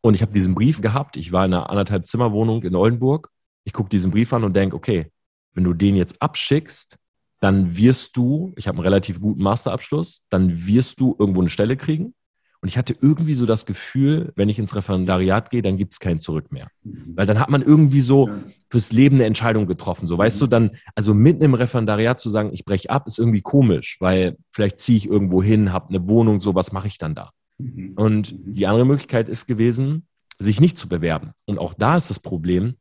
Und 0.01 0.13
ich 0.13 0.22
habe 0.22 0.31
diesen 0.31 0.56
Brief 0.56 0.80
gehabt. 0.80 1.18
Ich 1.18 1.31
war 1.31 1.44
in 1.44 1.54
einer 1.54 1.69
anderthalb 1.69 2.07
Zimmerwohnung 2.07 2.63
in 2.63 2.75
Oldenburg 2.75 3.31
ich 3.69 3.74
gucke 3.74 3.89
diesen 3.89 4.10
Brief 4.10 4.33
an 4.33 4.44
und 4.44 4.56
denke, 4.56 4.75
okay, 4.75 5.12
wenn 5.54 5.63
du 5.63 5.75
den 5.75 5.95
jetzt 5.95 6.19
abschickst, 6.24 6.98
dann 7.39 7.77
wirst 7.77 8.18
du, 8.18 8.51
ich 8.57 8.68
habe 8.68 8.77
einen 8.77 8.83
relativ 8.83 9.21
guten 9.21 9.44
Masterabschluss, 9.44 10.24
dann 10.30 10.66
wirst 10.66 11.00
du 11.00 11.16
irgendwo 11.19 11.42
eine 11.42 11.51
Stelle 11.51 11.77
kriegen. 11.77 12.16
Und 12.62 12.68
ich 12.68 12.80
hatte 12.80 12.95
irgendwie 13.00 13.36
so 13.36 13.45
das 13.45 13.68
Gefühl, 13.68 14.33
wenn 14.36 14.50
ich 14.50 14.57
ins 14.57 14.75
Referendariat 14.75 15.51
gehe, 15.51 15.62
dann 15.62 15.77
gibt 15.77 15.94
es 15.94 16.00
kein 16.00 16.19
Zurück 16.19 16.51
mehr. 16.51 16.68
Mhm. 16.83 17.13
Weil 17.16 17.27
dann 17.27 17.39
hat 17.39 17.50
man 17.50 17.62
irgendwie 17.62 18.01
so 18.01 18.30
fürs 18.71 18.91
Leben 18.91 19.17
eine 19.17 19.25
Entscheidung 19.25 19.67
getroffen. 19.67 20.08
So, 20.08 20.17
weißt 20.17 20.38
mhm. 20.38 20.39
du, 20.39 20.48
dann, 20.48 20.72
also 20.96 21.13
mitten 21.13 21.43
im 21.43 21.53
Referendariat 21.53 22.20
zu 22.20 22.29
sagen, 22.29 22.50
ich 22.51 22.65
breche 22.65 22.89
ab, 22.89 23.05
ist 23.05 23.20
irgendwie 23.20 23.41
komisch, 23.41 23.98
weil 24.00 24.36
vielleicht 24.50 24.79
ziehe 24.79 24.98
ich 24.98 25.08
irgendwo 25.08 25.43
hin, 25.43 25.72
habe 25.72 25.89
eine 25.89 26.08
Wohnung, 26.08 26.39
so, 26.41 26.55
was 26.55 26.72
mache 26.72 26.88
ich 26.88 26.98
dann 26.98 27.13
da? 27.13 27.29
Mhm. 27.60 27.93
Und 27.96 28.36
die 28.36 28.65
andere 28.65 28.86
Möglichkeit 28.86 29.29
ist 29.29 29.46
gewesen, 29.46 30.08
sich 30.39 30.60
nicht 30.60 30.75
zu 30.75 30.89
bewerben. 30.89 31.34
Und 31.46 31.60
auch 31.60 31.75
da 31.75 31.96
ist 31.98 32.10
das 32.10 32.20
Problem, 32.20 32.75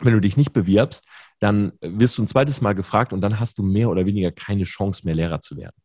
wenn 0.00 0.12
du 0.12 0.20
dich 0.20 0.36
nicht 0.36 0.52
bewirbst, 0.52 1.06
dann 1.40 1.72
wirst 1.80 2.18
du 2.18 2.22
ein 2.22 2.28
zweites 2.28 2.60
Mal 2.60 2.74
gefragt 2.74 3.12
und 3.12 3.20
dann 3.20 3.38
hast 3.40 3.58
du 3.58 3.62
mehr 3.62 3.88
oder 3.90 4.06
weniger 4.06 4.30
keine 4.32 4.64
Chance 4.64 5.02
mehr, 5.04 5.14
Lehrer 5.14 5.40
zu 5.40 5.56
werden. 5.56 5.76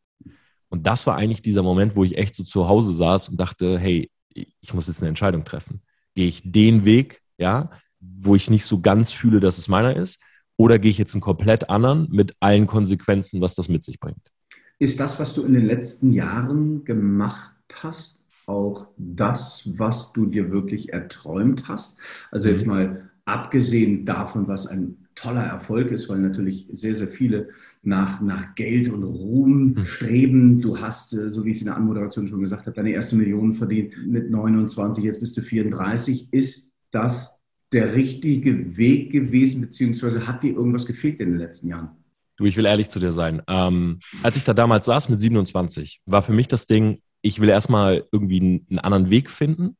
Und 0.69 0.87
das 0.87 1.05
war 1.05 1.15
eigentlich 1.15 1.41
dieser 1.41 1.61
Moment, 1.61 1.95
wo 1.95 2.03
ich 2.03 2.17
echt 2.17 2.35
so 2.35 2.43
zu 2.43 2.67
Hause 2.67 2.93
saß 2.93 3.29
und 3.29 3.39
dachte, 3.39 3.77
hey, 3.77 4.09
ich 4.33 4.73
muss 4.73 4.87
jetzt 4.87 5.01
eine 5.01 5.09
Entscheidung 5.09 5.45
treffen. 5.45 5.81
Gehe 6.15 6.27
ich 6.27 6.41
den 6.43 6.85
Weg, 6.85 7.21
ja, 7.37 7.69
wo 7.99 8.35
ich 8.35 8.49
nicht 8.49 8.65
so 8.65 8.81
ganz 8.81 9.11
fühle, 9.11 9.39
dass 9.39 9.57
es 9.57 9.67
meiner 9.67 9.95
ist, 9.95 10.19
oder 10.57 10.79
gehe 10.79 10.91
ich 10.91 10.97
jetzt 10.97 11.13
einen 11.13 11.21
komplett 11.21 11.69
anderen 11.69 12.07
mit 12.11 12.35
allen 12.39 12.67
Konsequenzen, 12.67 13.41
was 13.41 13.55
das 13.55 13.69
mit 13.69 13.83
sich 13.83 13.99
bringt? 13.99 14.31
Ist 14.79 14.99
das, 14.99 15.19
was 15.19 15.33
du 15.33 15.43
in 15.43 15.53
den 15.53 15.65
letzten 15.65 16.11
Jahren 16.11 16.83
gemacht 16.83 17.53
hast, 17.81 18.23
auch 18.45 18.89
das, 18.97 19.69
was 19.77 20.11
du 20.11 20.25
dir 20.25 20.51
wirklich 20.51 20.91
erträumt 20.91 21.67
hast? 21.67 21.97
Also 22.31 22.49
jetzt 22.49 22.65
mhm. 22.65 22.73
mal 22.73 23.09
abgesehen 23.25 24.05
davon, 24.05 24.47
was 24.47 24.67
ein 24.67 24.97
toller 25.15 25.43
Erfolg 25.43 25.91
ist, 25.91 26.09
weil 26.09 26.19
natürlich 26.19 26.67
sehr, 26.71 26.95
sehr 26.95 27.07
viele 27.07 27.49
nach, 27.83 28.21
nach 28.21 28.55
Geld 28.55 28.89
und 28.89 29.03
Ruhm 29.03 29.75
hm. 29.75 29.85
streben. 29.85 30.61
Du 30.61 30.79
hast, 30.79 31.13
äh, 31.13 31.29
so 31.29 31.45
wie 31.45 31.51
ich 31.51 31.57
es 31.57 31.61
in 31.61 31.67
der 31.67 31.77
Anmoderation 31.77 32.27
schon 32.27 32.41
gesagt 32.41 32.65
habe, 32.65 32.75
deine 32.75 32.91
erste 32.91 33.15
Million 33.15 33.53
verdient 33.53 33.93
mit 34.07 34.29
29, 34.29 35.03
jetzt 35.03 35.19
bist 35.19 35.37
du 35.37 35.41
34. 35.41 36.33
Ist 36.33 36.73
das 36.91 37.39
der 37.71 37.95
richtige 37.95 38.77
Weg 38.77 39.11
gewesen, 39.11 39.61
beziehungsweise 39.61 40.27
hat 40.27 40.43
dir 40.43 40.53
irgendwas 40.53 40.85
gefehlt 40.85 41.19
in 41.19 41.29
den 41.29 41.39
letzten 41.39 41.67
Jahren? 41.67 41.89
Du, 42.37 42.45
ich 42.45 42.57
will 42.57 42.65
ehrlich 42.65 42.89
zu 42.89 42.99
dir 42.99 43.11
sein. 43.11 43.41
Ähm, 43.47 43.99
als 44.23 44.35
ich 44.35 44.43
da 44.43 44.53
damals 44.53 44.85
saß 44.85 45.09
mit 45.09 45.19
27, 45.19 46.01
war 46.05 46.23
für 46.23 46.33
mich 46.33 46.47
das 46.47 46.65
Ding, 46.65 47.01
ich 47.21 47.39
will 47.39 47.49
erstmal 47.49 48.05
irgendwie 48.11 48.39
einen 48.69 48.79
anderen 48.79 49.09
Weg 49.09 49.29
finden 49.29 49.77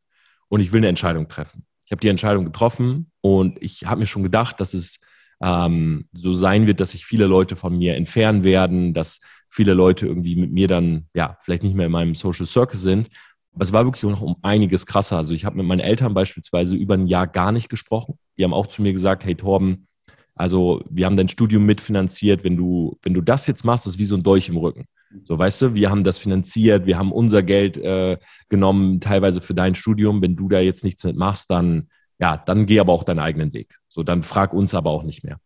und 0.50 0.60
ich 0.60 0.72
will 0.72 0.80
eine 0.80 0.88
Entscheidung 0.88 1.28
treffen. 1.28 1.66
Ich 1.86 1.92
habe 1.92 2.02
die 2.02 2.08
Entscheidung 2.08 2.46
getroffen 2.46 3.12
und 3.22 3.62
ich 3.62 3.86
habe 3.86 4.00
mir 4.00 4.06
schon 4.06 4.24
gedacht, 4.24 4.60
dass 4.60 4.74
es 4.74 5.00
ähm, 5.42 6.08
so 6.13 6.34
sein 6.34 6.68
wird, 6.68 6.80
dass 6.80 6.92
sich 6.92 7.06
viele 7.06 7.28
Leute 7.28 7.56
von 7.56 7.78
mir 7.78 7.96
entfernen 7.96 8.44
werden, 8.44 8.94
dass 8.94 9.20
viele 9.50 9.74
Leute 9.74 10.08
irgendwie 10.08 10.36
mit 10.36 10.52
mir 10.52 10.68
dann, 10.68 11.08
ja, 11.13 11.38
vielleicht 11.42 11.63
nicht 11.63 11.75
mehr 11.75 11.86
in 11.88 11.92
meinem 11.92 12.16
Social 12.16 12.46
Circle 12.46 12.80
sind. 12.80 13.10
Aber 13.54 13.63
es 13.63 13.74
war 13.74 13.86
wirklich 13.86 14.04
noch 14.04 14.22
um 14.22 14.38
einiges 14.42 14.86
krasser. 14.86 15.18
Also 15.18 15.34
ich 15.34 15.46
habe 15.46 15.58
mit 15.58 15.66
meinen 15.66 15.80
Eltern 15.80 16.13
beispielsweise 16.13 16.75
über 16.75 16.96
ein 16.96 17.06
Jahr 17.06 17.28
gar 17.28 17.52
nicht 17.52 17.70
gesprochen. 17.70 18.18
Die 18.38 18.44
haben 18.44 18.54
auch 18.54 18.68
zu 18.68 18.82
mir 18.82 18.94
gesagt, 18.94 19.25
hey 19.25 19.36
Torben, 19.36 19.88
also 20.34 20.84
wir 20.90 21.06
haben 21.06 21.18
dein 21.18 21.28
Studium 21.28 21.66
mitfinanziert. 21.66 22.44
Wenn 22.44 22.58
du, 22.58 22.98
wenn 23.04 23.13
du 23.13 23.22
das 23.22 23.46
jetzt 23.46 23.63
machst, 23.63 23.86
ist 23.86 24.00
wie 24.00 24.06
so 24.06 24.16
ein 24.16 24.24
Dolch 24.24 24.50
im 24.50 24.58
Rücken. 24.58 24.86
So, 25.25 25.38
weißt 25.38 25.62
du, 25.62 25.74
wir 25.74 25.89
haben 25.89 26.03
das 26.03 26.17
finanziert, 26.17 26.86
wir 26.86 26.98
haben 26.98 27.12
unser 27.12 27.43
Geld 27.43 27.77
äh, 27.77 28.17
genommen, 28.50 29.00
teilweise 29.00 29.41
für 29.41 29.53
dein 29.53 29.75
Studium. 29.75 30.22
Wenn 30.22 30.36
du 30.36 30.50
da 30.50 30.60
jetzt 30.60 30.84
nichts 30.84 31.03
mit 31.03 31.15
machst, 31.15 31.50
dann, 31.50 31.89
ja, 32.20 32.38
dann 32.38 32.65
geh 32.65 32.79
aber 32.79 32.93
auch 32.93 33.03
deinen 33.03 33.20
eigenen 33.20 33.53
Weg. 33.53 33.77
So, 33.88 34.03
dann 34.03 34.24
frag 34.24 34.53
uns 34.53 34.74
aber 34.74 34.89
auch 34.89 35.03
nicht 35.03 35.24
mehr. 35.24 35.39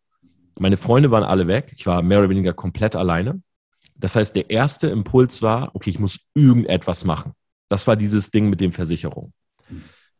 Meine 0.60 0.78
Freunde 0.78 1.12
waren 1.12 1.24
alle 1.24 1.48
weg. 1.48 1.74
Ich 1.76 1.86
war 1.86 2.02
mehr 2.02 2.20
oder 2.20 2.30
weniger 2.30 2.54
komplett 2.54 2.96
alleine. 2.96 3.42
Das 3.96 4.16
heißt, 4.16 4.36
der 4.36 4.50
erste 4.50 4.88
Impuls 4.88 5.42
war, 5.42 5.76
okay, 5.76 5.90
ich 5.90 6.00
muss 6.00 6.20
irgendetwas 6.34 7.04
machen. 7.04 7.34
Das 7.70 7.88
war 7.88 7.96
dieses 7.96 8.32
Ding 8.32 8.50
mit 8.50 8.62
den 8.62 8.72
Versicherungen. 8.72 9.34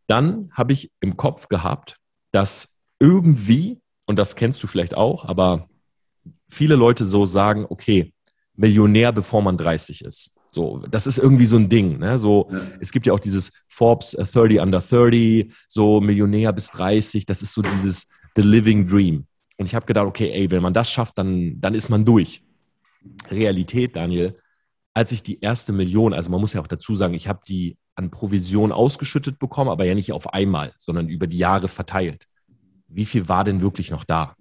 Dann 0.08 0.50
habe 0.52 0.74
ich 0.74 0.92
im 1.00 1.18
Kopf 1.18 1.48
gehabt, 1.48 1.98
dass 2.32 2.76
irgendwie, 3.00 3.80
und 4.06 4.18
das 4.18 4.36
kennst 4.36 4.62
du 4.64 4.68
vielleicht 4.68 4.96
auch, 4.96 5.26
aber 5.26 5.70
viele 6.50 6.76
Leute 6.76 7.06
so 7.06 7.26
sagen, 7.26 7.66
okay, 7.70 8.14
Millionär, 8.58 9.14
bevor 9.14 9.42
man 9.42 9.58
30 9.58 10.04
ist. 10.04 10.36
So, 10.52 10.84
das 10.90 11.08
ist 11.08 11.18
irgendwie 11.18 11.46
so 11.46 11.56
ein 11.56 11.70
Ding. 11.70 12.00
Ne? 12.00 12.18
So, 12.18 12.50
ja. 12.52 12.60
Es 12.80 12.92
gibt 12.92 13.06
ja 13.06 13.14
auch 13.14 13.20
dieses 13.20 13.52
Forbes 13.70 14.12
30 14.12 14.58
uh, 14.58 14.62
under 14.62 14.82
30, 14.82 15.54
so 15.68 16.02
Millionär 16.02 16.52
bis 16.52 16.72
30, 16.72 17.26
das 17.26 17.42
ist 17.42 17.54
so 17.54 17.62
dieses 17.62 18.08
The 18.36 18.42
Living 18.42 18.88
Dream. 18.88 19.28
Und 19.58 19.66
ich 19.66 19.76
habe 19.76 19.86
gedacht, 19.86 20.08
okay, 20.08 20.32
ey, 20.32 20.52
wenn 20.52 20.62
man 20.62 20.74
das 20.74 20.92
schafft, 20.92 21.18
dann, 21.18 21.60
dann 21.60 21.74
ist 21.74 21.90
man 21.90 22.06
durch. 22.06 22.44
Realität, 23.30 23.96
Daniel, 23.96 24.38
als 24.94 25.12
ich 25.12 25.22
die 25.22 25.40
erste 25.42 25.74
Million, 25.74 26.14
also 26.14 26.32
man 26.32 26.42
muss 26.42 26.54
ja 26.54 26.62
auch 26.62 26.68
dazu 26.68 26.96
sagen, 26.96 27.14
ich 27.14 27.28
habe 27.28 27.40
die 27.48 27.78
an 27.96 28.10
Provision 28.10 28.72
ausgeschüttet 28.72 29.40
bekommen, 29.40 29.70
aber 29.70 29.86
ja 29.86 29.96
nicht 29.96 30.12
auf 30.12 30.34
einmal, 30.34 30.74
sondern 30.78 31.10
über 31.10 31.28
die 31.28 31.38
Jahre 31.38 31.68
verteilt. 31.68 32.28
Wie 32.88 33.06
viel 33.06 33.28
war 33.28 33.44
denn 33.44 33.62
wirklich 33.62 33.92
noch 33.92 34.06
da? 34.06 34.36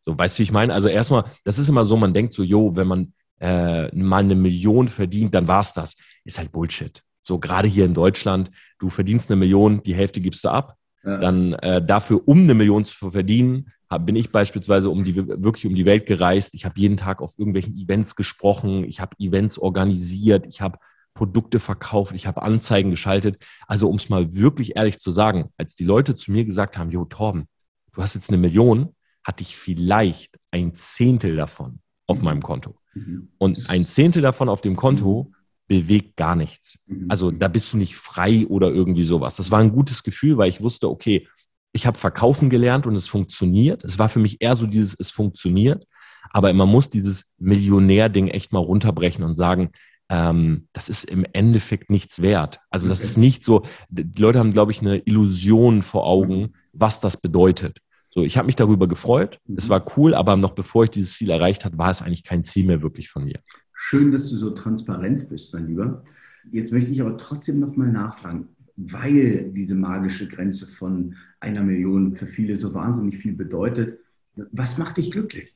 So, 0.00 0.18
weißt 0.18 0.36
du, 0.36 0.40
wie 0.40 0.44
ich 0.44 0.52
meine? 0.52 0.74
Also 0.74 0.88
erstmal, 0.88 1.24
das 1.44 1.58
ist 1.58 1.68
immer 1.68 1.84
so, 1.84 1.96
man 1.96 2.14
denkt 2.14 2.32
so, 2.32 2.42
jo, 2.42 2.74
wenn 2.74 2.88
man 2.88 3.14
äh, 3.40 3.94
mal 3.94 4.22
eine 4.22 4.34
Million 4.34 4.88
verdient, 4.88 5.34
dann 5.34 5.48
war's 5.48 5.72
das. 5.72 5.96
Ist 6.24 6.38
halt 6.38 6.52
Bullshit. 6.52 7.02
So 7.22 7.38
gerade 7.38 7.68
hier 7.68 7.84
in 7.84 7.94
Deutschland, 7.94 8.50
du 8.78 8.90
verdienst 8.90 9.30
eine 9.30 9.38
Million, 9.38 9.82
die 9.82 9.94
Hälfte 9.94 10.20
gibst 10.20 10.44
du 10.44 10.48
ab. 10.48 10.76
Ja. 11.04 11.18
Dann 11.18 11.54
äh, 11.54 11.84
dafür, 11.84 12.26
um 12.26 12.40
eine 12.40 12.54
Million 12.54 12.84
zu 12.84 13.10
verdienen, 13.10 13.66
hab, 13.90 14.06
bin 14.06 14.16
ich 14.16 14.30
beispielsweise 14.30 14.90
um 14.90 15.04
die, 15.04 15.16
wirklich 15.16 15.66
um 15.66 15.74
die 15.74 15.84
Welt 15.84 16.06
gereist. 16.06 16.54
Ich 16.54 16.64
habe 16.64 16.78
jeden 16.78 16.96
Tag 16.96 17.20
auf 17.20 17.38
irgendwelchen 17.38 17.76
Events 17.76 18.16
gesprochen. 18.16 18.84
Ich 18.84 19.00
habe 19.00 19.16
Events 19.18 19.58
organisiert. 19.58 20.46
Ich 20.46 20.60
habe 20.60 20.78
Produkte 21.14 21.60
verkauft. 21.60 22.14
Ich 22.14 22.26
habe 22.26 22.42
Anzeigen 22.42 22.90
geschaltet. 22.90 23.44
Also 23.66 23.88
um 23.88 23.96
es 23.96 24.08
mal 24.08 24.34
wirklich 24.34 24.76
ehrlich 24.76 24.98
zu 24.98 25.10
sagen, 25.10 25.50
als 25.56 25.74
die 25.74 25.84
Leute 25.84 26.14
zu 26.14 26.32
mir 26.32 26.44
gesagt 26.44 26.78
haben, 26.78 26.90
Jo 26.90 27.04
Torben, 27.04 27.46
du 27.92 28.02
hast 28.02 28.14
jetzt 28.14 28.30
eine 28.30 28.38
Million, 28.38 28.94
hatte 29.24 29.42
ich 29.42 29.56
vielleicht 29.56 30.38
ein 30.50 30.74
Zehntel 30.74 31.36
davon 31.36 31.80
auf 32.06 32.22
meinem 32.22 32.42
Konto. 32.42 32.76
Mhm. 32.94 33.28
Und 33.38 33.70
ein 33.70 33.86
Zehntel 33.86 34.22
davon 34.22 34.48
auf 34.48 34.60
dem 34.60 34.76
Konto 34.76 35.28
mhm. 35.28 35.34
bewegt 35.66 36.16
gar 36.16 36.36
nichts. 36.36 36.78
Mhm. 36.86 37.06
Also 37.08 37.30
da 37.30 37.48
bist 37.48 37.72
du 37.72 37.76
nicht 37.76 37.96
frei 37.96 38.46
oder 38.46 38.70
irgendwie 38.70 39.04
sowas. 39.04 39.36
Das 39.36 39.50
war 39.50 39.60
ein 39.60 39.72
gutes 39.72 40.02
Gefühl, 40.02 40.36
weil 40.36 40.48
ich 40.48 40.62
wusste, 40.62 40.88
okay, 40.88 41.26
ich 41.72 41.86
habe 41.86 41.98
verkaufen 41.98 42.50
gelernt 42.50 42.86
und 42.86 42.94
es 42.94 43.08
funktioniert. 43.08 43.84
Es 43.84 43.98
war 43.98 44.08
für 44.08 44.18
mich 44.18 44.40
eher 44.40 44.56
so 44.56 44.66
dieses, 44.66 44.94
es 44.98 45.10
funktioniert. 45.10 45.86
Aber 46.30 46.52
man 46.52 46.68
muss 46.68 46.90
dieses 46.90 47.34
Millionär-Ding 47.38 48.28
echt 48.28 48.52
mal 48.52 48.60
runterbrechen 48.60 49.24
und 49.24 49.34
sagen, 49.34 49.70
ähm, 50.08 50.68
das 50.72 50.88
ist 50.88 51.04
im 51.04 51.26
Endeffekt 51.32 51.90
nichts 51.90 52.20
wert. 52.20 52.60
Also 52.70 52.88
das 52.88 52.98
okay. 52.98 53.06
ist 53.06 53.16
nicht 53.16 53.44
so, 53.44 53.64
die 53.88 54.20
Leute 54.20 54.38
haben, 54.38 54.52
glaube 54.52 54.72
ich, 54.72 54.80
eine 54.80 54.98
Illusion 54.98 55.82
vor 55.82 56.06
Augen, 56.06 56.54
was 56.72 57.00
das 57.00 57.16
bedeutet. 57.16 57.78
So, 58.14 58.22
ich 58.22 58.36
habe 58.36 58.46
mich 58.46 58.56
darüber 58.56 58.86
gefreut. 58.88 59.40
Mhm. 59.46 59.56
Es 59.56 59.68
war 59.68 59.84
cool, 59.96 60.14
aber 60.14 60.36
noch 60.36 60.52
bevor 60.52 60.84
ich 60.84 60.90
dieses 60.90 61.14
Ziel 61.14 61.30
erreicht 61.30 61.64
habe, 61.64 61.78
war 61.78 61.90
es 61.90 62.02
eigentlich 62.02 62.24
kein 62.24 62.44
Ziel 62.44 62.66
mehr 62.66 62.82
wirklich 62.82 63.08
von 63.08 63.24
mir. 63.24 63.40
Schön, 63.74 64.12
dass 64.12 64.28
du 64.28 64.36
so 64.36 64.50
transparent 64.50 65.28
bist, 65.28 65.52
mein 65.54 65.66
Lieber. 65.66 66.04
Jetzt 66.50 66.72
möchte 66.72 66.90
ich 66.90 67.00
aber 67.00 67.16
trotzdem 67.16 67.58
noch 67.58 67.76
mal 67.76 67.90
nachfragen, 67.90 68.48
weil 68.76 69.50
diese 69.52 69.74
magische 69.74 70.28
Grenze 70.28 70.66
von 70.66 71.16
einer 71.40 71.62
Million 71.62 72.14
für 72.14 72.26
viele 72.26 72.54
so 72.56 72.74
wahnsinnig 72.74 73.16
viel 73.16 73.32
bedeutet. 73.32 73.98
Was 74.34 74.78
macht 74.78 74.98
dich 74.98 75.10
glücklich? 75.10 75.54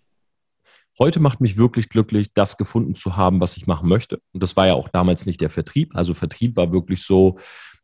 Heute 0.98 1.20
macht 1.20 1.42
mich 1.42 1.58
wirklich 1.58 1.90
glücklich, 1.90 2.32
das 2.32 2.56
gefunden 2.56 2.94
zu 2.94 3.16
haben, 3.16 3.38
was 3.38 3.58
ich 3.58 3.66
machen 3.66 3.88
möchte. 3.88 4.20
Und 4.32 4.42
das 4.42 4.56
war 4.56 4.66
ja 4.66 4.74
auch 4.74 4.88
damals 4.88 5.26
nicht 5.26 5.42
der 5.42 5.50
Vertrieb. 5.50 5.94
Also 5.94 6.14
Vertrieb 6.14 6.56
war 6.56 6.72
wirklich 6.72 7.02
so, 7.02 7.38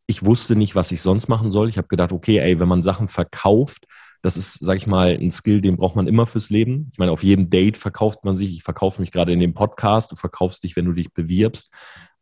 ich 0.06 0.24
wusste 0.24 0.56
nicht, 0.56 0.74
was 0.74 0.92
ich 0.92 1.02
sonst 1.02 1.28
machen 1.28 1.52
soll. 1.52 1.68
Ich 1.68 1.76
habe 1.76 1.88
gedacht, 1.88 2.12
okay, 2.12 2.38
ey, 2.38 2.58
wenn 2.58 2.68
man 2.68 2.82
Sachen 2.82 3.08
verkauft, 3.08 3.86
das 4.22 4.36
ist, 4.36 4.54
sag 4.60 4.76
ich 4.76 4.86
mal, 4.86 5.18
ein 5.20 5.30
Skill, 5.32 5.60
den 5.60 5.76
braucht 5.76 5.96
man 5.96 6.06
immer 6.06 6.26
fürs 6.26 6.48
Leben. 6.48 6.88
Ich 6.92 6.98
meine, 6.98 7.10
auf 7.10 7.24
jedem 7.24 7.50
Date 7.50 7.76
verkauft 7.76 8.24
man 8.24 8.36
sich. 8.36 8.52
Ich 8.52 8.62
verkaufe 8.62 9.00
mich 9.00 9.10
gerade 9.10 9.32
in 9.32 9.40
dem 9.40 9.52
Podcast. 9.52 10.12
Du 10.12 10.16
verkaufst 10.16 10.62
dich, 10.62 10.76
wenn 10.76 10.84
du 10.84 10.92
dich 10.92 11.12
bewirbst. 11.12 11.72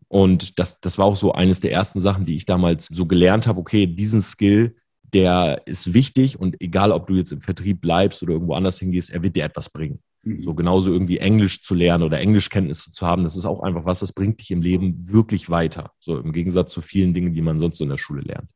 Und 0.08 0.58
das, 0.58 0.80
das 0.80 0.98
war 0.98 1.04
auch 1.04 1.16
so 1.16 1.32
eines 1.32 1.60
der 1.60 1.72
ersten 1.72 2.00
Sachen, 2.00 2.24
die 2.24 2.34
ich 2.34 2.46
damals 2.46 2.86
so 2.86 3.06
gelernt 3.06 3.46
habe. 3.46 3.60
Okay, 3.60 3.86
diesen 3.86 4.22
Skill, 4.22 4.74
der 5.12 5.62
ist 5.66 5.92
wichtig 5.92 6.40
und 6.40 6.60
egal, 6.60 6.90
ob 6.90 7.06
du 7.06 7.14
jetzt 7.14 7.32
im 7.32 7.40
Vertrieb 7.40 7.80
bleibst 7.80 8.22
oder 8.22 8.32
irgendwo 8.32 8.54
anders 8.54 8.78
hingehst, 8.78 9.10
er 9.10 9.22
wird 9.22 9.36
dir 9.36 9.44
etwas 9.44 9.68
bringen. 9.68 10.00
Mhm. 10.22 10.42
So 10.42 10.54
genauso 10.54 10.90
irgendwie 10.90 11.18
Englisch 11.18 11.62
zu 11.62 11.74
lernen 11.74 12.04
oder 12.04 12.18
Englischkenntnisse 12.18 12.92
zu 12.92 13.06
haben, 13.06 13.24
das 13.24 13.36
ist 13.36 13.44
auch 13.44 13.60
einfach 13.62 13.84
was, 13.84 14.00
das 14.00 14.12
bringt 14.12 14.40
dich 14.40 14.50
im 14.50 14.62
Leben 14.62 15.08
wirklich 15.12 15.50
weiter. 15.50 15.92
So 16.00 16.18
im 16.18 16.32
Gegensatz 16.32 16.72
zu 16.72 16.80
vielen 16.80 17.14
Dingen, 17.14 17.34
die 17.34 17.42
man 17.42 17.60
sonst 17.60 17.78
so 17.78 17.84
in 17.84 17.90
der 17.90 17.98
Schule 17.98 18.22
lernt. 18.22 18.50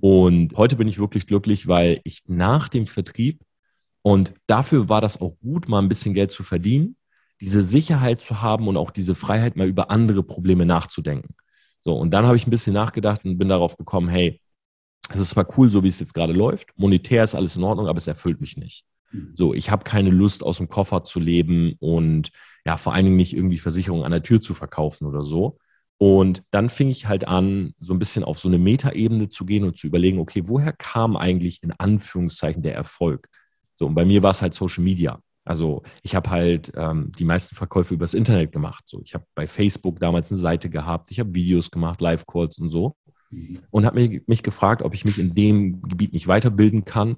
Und 0.00 0.56
heute 0.56 0.76
bin 0.76 0.88
ich 0.88 0.98
wirklich 0.98 1.26
glücklich, 1.26 1.66
weil 1.68 2.00
ich 2.04 2.22
nach 2.26 2.68
dem 2.68 2.86
Vertrieb, 2.86 3.40
und 4.02 4.34
dafür 4.46 4.88
war 4.88 5.00
das 5.00 5.20
auch 5.20 5.38
gut, 5.40 5.68
mal 5.68 5.80
ein 5.80 5.88
bisschen 5.88 6.14
Geld 6.14 6.30
zu 6.30 6.42
verdienen, 6.42 6.96
diese 7.40 7.62
Sicherheit 7.62 8.20
zu 8.20 8.42
haben 8.42 8.68
und 8.68 8.76
auch 8.76 8.90
diese 8.90 9.14
Freiheit, 9.14 9.56
mal 9.56 9.66
über 9.66 9.90
andere 9.90 10.22
Probleme 10.22 10.66
nachzudenken. 10.66 11.34
So, 11.82 11.94
und 11.94 12.10
dann 12.10 12.26
habe 12.26 12.36
ich 12.36 12.46
ein 12.46 12.50
bisschen 12.50 12.74
nachgedacht 12.74 13.24
und 13.24 13.38
bin 13.38 13.48
darauf 13.48 13.76
gekommen, 13.76 14.08
hey, 14.08 14.40
es 15.10 15.20
ist 15.20 15.30
zwar 15.30 15.46
cool, 15.58 15.68
so 15.68 15.82
wie 15.82 15.88
es 15.88 16.00
jetzt 16.00 16.14
gerade 16.14 16.32
läuft, 16.32 16.68
monetär 16.76 17.24
ist 17.24 17.34
alles 17.34 17.56
in 17.56 17.62
Ordnung, 17.62 17.88
aber 17.88 17.98
es 17.98 18.06
erfüllt 18.06 18.40
mich 18.40 18.56
nicht. 18.56 18.84
Mhm. 19.12 19.32
So, 19.36 19.54
ich 19.54 19.70
habe 19.70 19.84
keine 19.84 20.10
Lust, 20.10 20.42
aus 20.42 20.58
dem 20.58 20.68
Koffer 20.68 21.04
zu 21.04 21.20
leben 21.20 21.74
und 21.80 22.30
ja, 22.64 22.78
vor 22.78 22.94
allen 22.94 23.04
Dingen 23.04 23.16
nicht 23.16 23.36
irgendwie 23.36 23.58
Versicherungen 23.58 24.04
an 24.04 24.12
der 24.12 24.22
Tür 24.22 24.40
zu 24.40 24.54
verkaufen 24.54 25.06
oder 25.06 25.22
so. 25.22 25.58
Und 25.98 26.42
dann 26.50 26.70
fing 26.70 26.88
ich 26.88 27.06
halt 27.06 27.26
an, 27.26 27.74
so 27.80 27.92
ein 27.92 27.98
bisschen 27.98 28.24
auf 28.24 28.38
so 28.38 28.48
eine 28.48 28.58
Metaebene 28.58 29.28
zu 29.28 29.44
gehen 29.46 29.64
und 29.64 29.76
zu 29.76 29.86
überlegen, 29.86 30.18
okay, 30.18 30.42
woher 30.46 30.72
kam 30.72 31.16
eigentlich 31.16 31.62
in 31.62 31.72
Anführungszeichen 31.72 32.62
der 32.62 32.74
Erfolg? 32.74 33.28
So, 33.76 33.86
und 33.86 33.94
bei 33.94 34.04
mir 34.04 34.22
war 34.22 34.32
es 34.32 34.42
halt 34.42 34.54
Social 34.54 34.82
Media. 34.84 35.20
Also 35.44 35.82
ich 36.02 36.14
habe 36.14 36.30
halt 36.30 36.72
ähm, 36.74 37.12
die 37.18 37.24
meisten 37.24 37.54
Verkäufe 37.54 37.94
übers 37.94 38.14
Internet 38.14 38.50
gemacht. 38.50 38.84
So, 38.86 39.00
ich 39.04 39.14
habe 39.14 39.24
bei 39.34 39.46
Facebook 39.46 40.00
damals 40.00 40.30
eine 40.30 40.38
Seite 40.38 40.70
gehabt, 40.70 41.10
ich 41.10 41.20
habe 41.20 41.34
Videos 41.34 41.70
gemacht, 41.70 42.00
Live-Calls 42.00 42.58
und 42.58 42.70
so. 42.70 42.96
Mhm. 43.30 43.60
Und 43.70 43.84
habe 43.84 44.00
mich, 44.00 44.26
mich 44.26 44.42
gefragt, 44.42 44.82
ob 44.82 44.94
ich 44.94 45.04
mich 45.04 45.18
in 45.18 45.34
dem 45.34 45.82
Gebiet 45.82 46.12
nicht 46.12 46.28
weiterbilden 46.28 46.84
kann. 46.84 47.16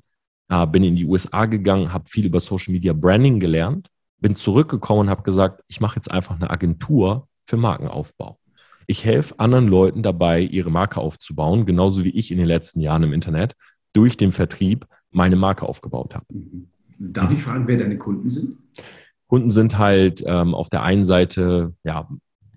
Äh, 0.48 0.66
bin 0.66 0.84
in 0.84 0.96
die 0.96 1.06
USA 1.06 1.46
gegangen, 1.46 1.92
habe 1.92 2.08
viel 2.08 2.26
über 2.26 2.40
Social 2.40 2.72
Media 2.72 2.92
Branding 2.92 3.40
gelernt, 3.40 3.88
bin 4.20 4.34
zurückgekommen 4.34 5.02
und 5.02 5.10
habe 5.10 5.22
gesagt, 5.22 5.62
ich 5.68 5.80
mache 5.80 5.96
jetzt 5.96 6.10
einfach 6.10 6.34
eine 6.36 6.50
Agentur 6.50 7.28
für 7.44 7.56
Markenaufbau. 7.56 8.38
Ich 8.86 9.04
helfe 9.04 9.38
anderen 9.38 9.68
Leuten 9.68 10.02
dabei, 10.02 10.40
ihre 10.40 10.70
Marke 10.70 11.00
aufzubauen, 11.00 11.66
genauso 11.66 12.04
wie 12.04 12.10
ich 12.10 12.30
in 12.30 12.38
den 12.38 12.46
letzten 12.46 12.80
Jahren 12.80 13.02
im 13.02 13.12
Internet 13.12 13.54
durch 13.92 14.16
den 14.16 14.32
Vertrieb 14.32 14.86
meine 15.10 15.36
Marke 15.36 15.66
aufgebaut 15.66 16.14
habe. 16.14 16.26
Mhm. 16.30 16.68
Darf 16.98 17.30
ich 17.30 17.42
fragen, 17.42 17.66
wer 17.68 17.76
deine 17.76 17.96
Kunden 17.96 18.28
sind? 18.28 18.56
Kunden 19.26 19.50
sind 19.50 19.76
halt 19.76 20.22
ähm, 20.26 20.54
auf 20.54 20.70
der 20.70 20.82
einen 20.82 21.04
Seite 21.04 21.74
ja 21.84 22.08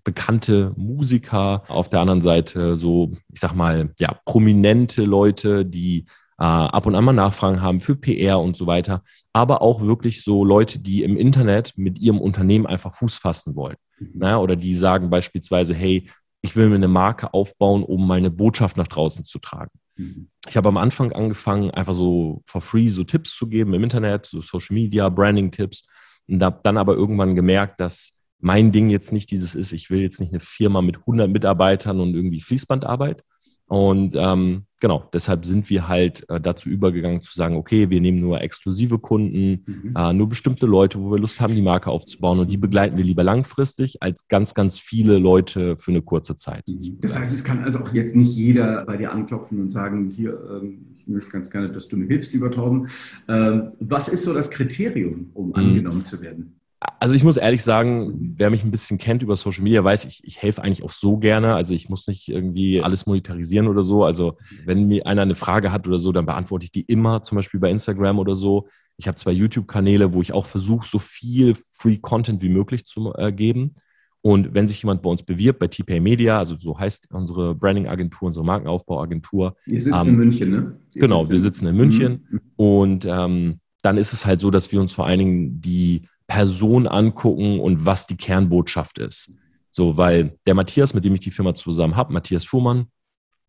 bekannte 0.04 0.74
Musiker, 0.78 1.64
auf 1.68 1.90
der 1.90 2.00
anderen 2.00 2.22
Seite 2.22 2.78
so, 2.78 3.12
ich 3.32 3.40
sag 3.40 3.54
mal, 3.54 3.94
ja, 4.00 4.18
prominente 4.26 5.04
Leute, 5.04 5.66
die 5.66 6.06
äh, 6.40 6.44
ab 6.44 6.86
und 6.86 6.96
an 6.96 7.04
mal 7.04 7.14
Nachfragen 7.14 7.62
haben 7.62 7.82
für 7.82 7.96
PR 7.96 8.40
und 8.40 8.56
so 8.56 8.66
weiter, 8.66 9.04
aber 9.34 9.62
auch 9.62 9.82
wirklich 9.82 10.24
so 10.24 10.46
Leute, 10.46 10.80
die 10.80 11.04
im 11.04 11.18
Internet 11.18 11.74
mit 11.76 12.00
ihrem 12.00 12.22
Unternehmen 12.22 12.66
einfach 12.66 12.94
Fuß 12.94 13.18
fassen 13.18 13.56
wollen. 13.56 13.76
Mhm. 14.00 14.12
Na, 14.16 14.40
oder 14.40 14.56
die 14.56 14.76
sagen 14.76 15.10
beispielsweise, 15.10 15.74
hey, 15.74 16.10
ich 16.42 16.56
will 16.56 16.70
mir 16.70 16.76
eine 16.76 16.88
Marke 16.88 17.34
aufbauen, 17.34 17.84
um 17.84 18.08
meine 18.08 18.32
Botschaft 18.32 18.78
nach 18.78 18.88
draußen 18.88 19.24
zu 19.26 19.40
tragen. 19.40 19.72
Mhm. 19.98 20.30
Ich 20.48 20.58
habe 20.58 20.70
am 20.70 20.78
Anfang 20.78 21.12
angefangen, 21.12 21.72
einfach 21.72 21.94
so 21.94 22.42
for 22.46 22.62
free 22.62 22.88
so 22.88 23.04
Tipps 23.04 23.36
zu 23.36 23.48
geben 23.48 23.74
im 23.74 23.84
Internet, 23.84 24.26
so 24.26 24.42
Social 24.42 24.74
Media, 24.74 25.10
Branding-Tipps. 25.10 25.84
Und 26.28 26.44
habe 26.44 26.60
dann 26.64 26.78
aber 26.78 26.94
irgendwann 26.94 27.36
gemerkt, 27.36 27.80
dass 27.80 28.12
mein 28.40 28.72
Ding 28.72 28.90
jetzt 28.90 29.12
nicht 29.12 29.32
dieses 29.32 29.56
ist, 29.56 29.74
ich 29.74 29.90
will 29.90 30.00
jetzt 30.00 30.20
nicht 30.20 30.32
eine 30.32 30.40
Firma 30.40 30.82
mit 30.82 30.98
100 30.98 31.30
Mitarbeitern 31.30 32.00
und 32.00 32.14
irgendwie 32.16 32.40
Fließbandarbeit, 32.40 33.24
Und 33.70 34.16
ähm, 34.18 34.64
genau, 34.80 35.08
deshalb 35.14 35.46
sind 35.46 35.70
wir 35.70 35.88
halt 35.88 36.28
äh, 36.28 36.42
dazu 36.42 36.70
übergegangen 36.70 37.22
zu 37.22 37.34
sagen, 37.34 37.56
okay, 37.56 37.92
wir 37.92 38.02
nehmen 38.02 38.20
nur 38.20 38.42
exklusive 38.42 38.98
Kunden, 38.98 39.64
mhm. 39.66 39.94
äh, 39.96 40.12
nur 40.12 40.28
bestimmte 40.28 40.66
Leute, 40.66 41.00
wo 41.00 41.12
wir 41.12 41.20
Lust 41.20 41.40
haben, 41.40 41.54
die 41.54 41.62
Marke 41.62 41.92
aufzubauen 41.92 42.40
und 42.40 42.50
die 42.50 42.58
begleiten 42.58 42.98
wir 42.98 43.04
lieber 43.04 43.24
langfristig 43.24 44.02
als 44.02 44.28
ganz, 44.28 44.56
ganz 44.56 44.80
viele 44.80 45.20
Leute 45.20 45.78
für 45.78 45.92
eine 45.92 46.02
kurze 46.02 46.36
Zeit. 46.36 46.68
Mhm. 46.68 46.98
Das 47.00 47.18
heißt, 47.18 47.32
es 47.32 47.44
kann 47.44 47.64
also 47.64 47.80
auch 47.80 47.94
jetzt 47.94 48.16
nicht 48.16 48.36
jeder 48.36 48.86
bei 48.86 48.98
dir 48.98 49.12
anklopfen 49.12 49.60
und 49.60 49.70
sagen, 49.70 50.10
hier, 50.10 50.32
ähm, 50.50 50.98
ich 50.98 51.08
möchte 51.08 51.30
ganz 51.30 51.52
gerne, 51.52 51.72
dass 51.72 51.88
du 51.88 51.96
mir 51.96 52.08
hilfst, 52.08 52.34
lieber 52.34 52.50
Torben. 52.50 52.88
Ähm, 53.28 53.74
was 53.80 54.08
ist 54.08 54.24
so 54.24 54.34
das 54.34 54.50
Kriterium, 54.50 55.30
um 55.36 55.50
mhm. 55.50 55.56
angenommen 55.56 56.04
zu 56.04 56.22
werden? 56.24 56.59
Also 57.00 57.14
ich 57.14 57.26
muss 57.26 57.36
ehrlich 57.36 57.62
sagen, 57.62 58.34
wer 58.38 58.50
mich 58.50 58.64
ein 58.64 58.72
bisschen 58.72 58.98
kennt 58.98 59.22
über 59.22 59.36
Social 59.36 59.64
Media, 59.64 59.84
weiß, 59.84 60.06
ich, 60.06 60.24
ich 60.24 60.42
helfe 60.42 60.62
eigentlich 60.64 60.84
auch 60.84 60.92
so 60.92 61.18
gerne. 61.18 61.56
Also 61.56 61.74
ich 61.74 61.90
muss 61.90 62.08
nicht 62.08 62.30
irgendwie 62.30 62.82
alles 62.82 63.06
monetarisieren 63.06 63.68
oder 63.68 63.84
so. 63.84 64.06
Also 64.06 64.38
wenn 64.66 64.88
mir 64.88 65.06
einer 65.06 65.24
eine 65.24 65.36
Frage 65.36 65.74
hat 65.74 65.88
oder 65.88 66.00
so, 66.00 66.14
dann 66.14 66.26
beantworte 66.26 66.64
ich 66.64 66.72
die 66.72 66.82
immer, 66.82 67.22
zum 67.22 67.36
Beispiel 67.36 67.60
bei 67.60 67.70
Instagram 67.70 68.18
oder 68.18 68.38
so. 68.38 68.68
Ich 68.96 69.08
habe 69.08 69.18
zwei 69.18 69.32
YouTube-Kanäle, 69.32 70.14
wo 70.14 70.22
ich 70.22 70.32
auch 70.32 70.46
versuche, 70.46 70.88
so 70.88 71.00
viel 71.00 71.56
Free 71.74 71.98
Content 71.98 72.42
wie 72.42 72.50
möglich 72.50 72.86
zu 72.86 73.14
äh, 73.14 73.34
geben. 73.34 73.76
Und 74.22 74.54
wenn 74.54 74.68
sich 74.68 74.82
jemand 74.84 75.02
bei 75.02 75.10
uns 75.10 75.24
bewirbt, 75.24 75.60
bei 75.60 75.68
TPay 75.68 76.00
Media, 76.00 76.40
also 76.40 76.58
so 76.58 76.78
heißt 76.78 77.08
unsere 77.12 77.56
Branding-Agentur, 77.56 78.28
unsere 78.28 78.46
Markenaufbauagentur. 78.46 79.56
Ihr 79.66 79.82
sitzt 79.82 80.02
ähm, 80.02 80.10
in 80.10 80.16
München, 80.16 80.50
ne? 80.50 80.80
Ihr 80.94 81.02
genau, 81.02 81.30
wir 81.30 81.40
sitzen 81.40 81.68
in 81.68 81.76
München. 81.76 82.28
Mhm. 82.30 82.42
Und 82.58 83.06
ähm, 83.06 83.60
dann 83.82 83.98
ist 83.98 84.12
es 84.12 84.26
halt 84.26 84.42
so, 84.42 84.52
dass 84.52 84.72
wir 84.72 84.82
uns 84.82 84.92
vor 84.92 85.06
allen 85.06 85.20
Dingen 85.20 85.62
die 85.62 86.02
Person 86.30 86.88
angucken 86.88 87.60
und 87.60 87.86
was 87.86 88.06
die 88.06 88.16
Kernbotschaft 88.16 89.00
ist. 89.00 89.32
So, 89.72 89.98
weil 89.98 90.38
der 90.46 90.54
Matthias, 90.54 90.94
mit 90.94 91.04
dem 91.04 91.16
ich 91.16 91.22
die 91.22 91.32
Firma 91.32 91.56
zusammen 91.56 91.96
habe, 91.96 92.14
Matthias 92.14 92.46
Fuhrmann, 92.46 92.86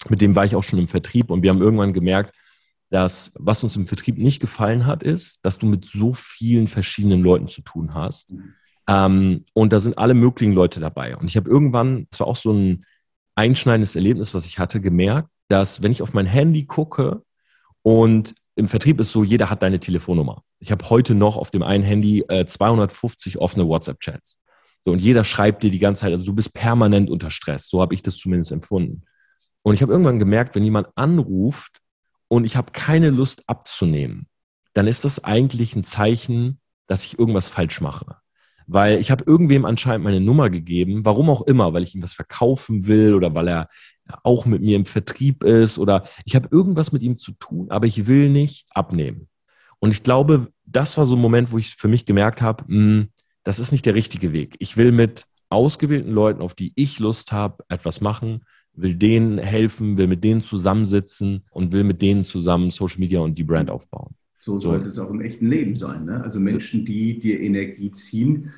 mit 0.08 0.22
dem 0.22 0.34
war 0.34 0.46
ich 0.46 0.56
auch 0.56 0.64
schon 0.64 0.78
im 0.78 0.88
Vertrieb 0.88 1.30
und 1.30 1.42
wir 1.42 1.50
haben 1.50 1.60
irgendwann 1.60 1.92
gemerkt, 1.92 2.34
dass 2.88 3.32
was 3.38 3.62
uns 3.62 3.76
im 3.76 3.86
Vertrieb 3.86 4.16
nicht 4.16 4.40
gefallen 4.40 4.86
hat, 4.86 5.02
ist, 5.02 5.44
dass 5.44 5.58
du 5.58 5.66
mit 5.66 5.84
so 5.84 6.14
vielen 6.14 6.68
verschiedenen 6.68 7.22
Leuten 7.22 7.48
zu 7.48 7.60
tun 7.60 7.92
hast. 7.92 8.32
Ähm, 8.88 9.44
und 9.52 9.72
da 9.74 9.78
sind 9.78 9.98
alle 9.98 10.14
möglichen 10.14 10.54
Leute 10.54 10.80
dabei. 10.80 11.16
Und 11.18 11.26
ich 11.26 11.36
habe 11.36 11.50
irgendwann, 11.50 12.06
das 12.10 12.20
war 12.20 12.26
auch 12.26 12.36
so 12.36 12.52
ein 12.52 12.80
einschneidendes 13.34 13.94
Erlebnis, 13.94 14.32
was 14.32 14.46
ich 14.46 14.58
hatte, 14.58 14.80
gemerkt, 14.80 15.28
dass 15.48 15.82
wenn 15.82 15.92
ich 15.92 16.00
auf 16.00 16.14
mein 16.14 16.26
Handy 16.26 16.64
gucke 16.64 17.22
und 17.82 18.34
im 18.60 18.68
Vertrieb 18.68 19.00
ist 19.00 19.10
so, 19.10 19.24
jeder 19.24 19.50
hat 19.50 19.62
deine 19.62 19.80
Telefonnummer. 19.80 20.44
Ich 20.58 20.70
habe 20.70 20.88
heute 20.90 21.14
noch 21.14 21.36
auf 21.36 21.50
dem 21.50 21.62
einen 21.62 21.82
Handy 21.82 22.24
äh, 22.28 22.44
250 22.44 23.38
offene 23.38 23.66
WhatsApp-Chats. 23.66 24.38
So, 24.82 24.92
und 24.92 25.00
jeder 25.00 25.24
schreibt 25.24 25.62
dir 25.62 25.70
die 25.70 25.78
ganze 25.78 26.02
Zeit, 26.02 26.12
also 26.12 26.24
du 26.24 26.34
bist 26.34 26.52
permanent 26.52 27.10
unter 27.10 27.30
Stress. 27.30 27.68
So 27.68 27.80
habe 27.80 27.94
ich 27.94 28.02
das 28.02 28.16
zumindest 28.16 28.52
empfunden. 28.52 29.02
Und 29.62 29.74
ich 29.74 29.82
habe 29.82 29.92
irgendwann 29.92 30.18
gemerkt, 30.18 30.54
wenn 30.54 30.62
jemand 30.62 30.88
anruft 30.94 31.80
und 32.28 32.44
ich 32.44 32.56
habe 32.56 32.72
keine 32.72 33.10
Lust 33.10 33.42
abzunehmen, 33.46 34.28
dann 34.74 34.86
ist 34.86 35.04
das 35.04 35.24
eigentlich 35.24 35.74
ein 35.74 35.84
Zeichen, 35.84 36.60
dass 36.86 37.04
ich 37.04 37.18
irgendwas 37.18 37.48
falsch 37.48 37.80
mache. 37.80 38.16
Weil 38.66 39.00
ich 39.00 39.10
habe 39.10 39.24
irgendwem 39.26 39.64
anscheinend 39.64 40.04
meine 40.04 40.20
Nummer 40.20 40.50
gegeben, 40.50 41.04
warum 41.04 41.28
auch 41.30 41.42
immer, 41.42 41.72
weil 41.72 41.82
ich 41.82 41.94
ihm 41.94 42.02
was 42.02 42.12
verkaufen 42.12 42.86
will 42.86 43.14
oder 43.14 43.34
weil 43.34 43.48
er 43.48 43.68
auch 44.22 44.46
mit 44.46 44.62
mir 44.62 44.76
im 44.76 44.86
Vertrieb 44.86 45.44
ist 45.44 45.78
oder 45.78 46.04
ich 46.24 46.34
habe 46.34 46.48
irgendwas 46.50 46.92
mit 46.92 47.02
ihm 47.02 47.16
zu 47.16 47.32
tun, 47.32 47.70
aber 47.70 47.86
ich 47.86 48.06
will 48.06 48.28
nicht 48.28 48.66
abnehmen. 48.70 49.28
Und 49.78 49.92
ich 49.92 50.02
glaube, 50.02 50.48
das 50.66 50.96
war 50.98 51.06
so 51.06 51.16
ein 51.16 51.20
Moment, 51.20 51.52
wo 51.52 51.58
ich 51.58 51.76
für 51.76 51.88
mich 51.88 52.06
gemerkt 52.06 52.42
habe, 52.42 52.64
hm, 52.66 53.08
das 53.44 53.58
ist 53.58 53.72
nicht 53.72 53.86
der 53.86 53.94
richtige 53.94 54.32
Weg. 54.32 54.56
Ich 54.58 54.76
will 54.76 54.92
mit 54.92 55.26
ausgewählten 55.48 56.12
Leuten, 56.12 56.42
auf 56.42 56.54
die 56.54 56.72
ich 56.76 56.98
Lust 56.98 57.32
habe, 57.32 57.64
etwas 57.68 58.00
machen, 58.00 58.42
will 58.74 58.94
denen 58.94 59.38
helfen, 59.38 59.98
will 59.98 60.06
mit 60.06 60.22
denen 60.22 60.42
zusammensitzen 60.42 61.44
und 61.50 61.72
will 61.72 61.84
mit 61.84 62.02
denen 62.02 62.24
zusammen 62.24 62.70
Social 62.70 63.00
Media 63.00 63.20
und 63.20 63.36
die 63.36 63.44
Brand 63.44 63.70
aufbauen. 63.70 64.14
So 64.36 64.58
sollte 64.58 64.88
so. 64.88 65.02
es 65.02 65.08
auch 65.08 65.12
im 65.12 65.20
echten 65.20 65.48
Leben 65.48 65.76
sein. 65.76 66.06
Ne? 66.06 66.22
Also 66.22 66.40
Menschen, 66.40 66.84
die 66.84 67.18
dir 67.18 67.40
Energie 67.40 67.90
ziehen, 67.90 68.50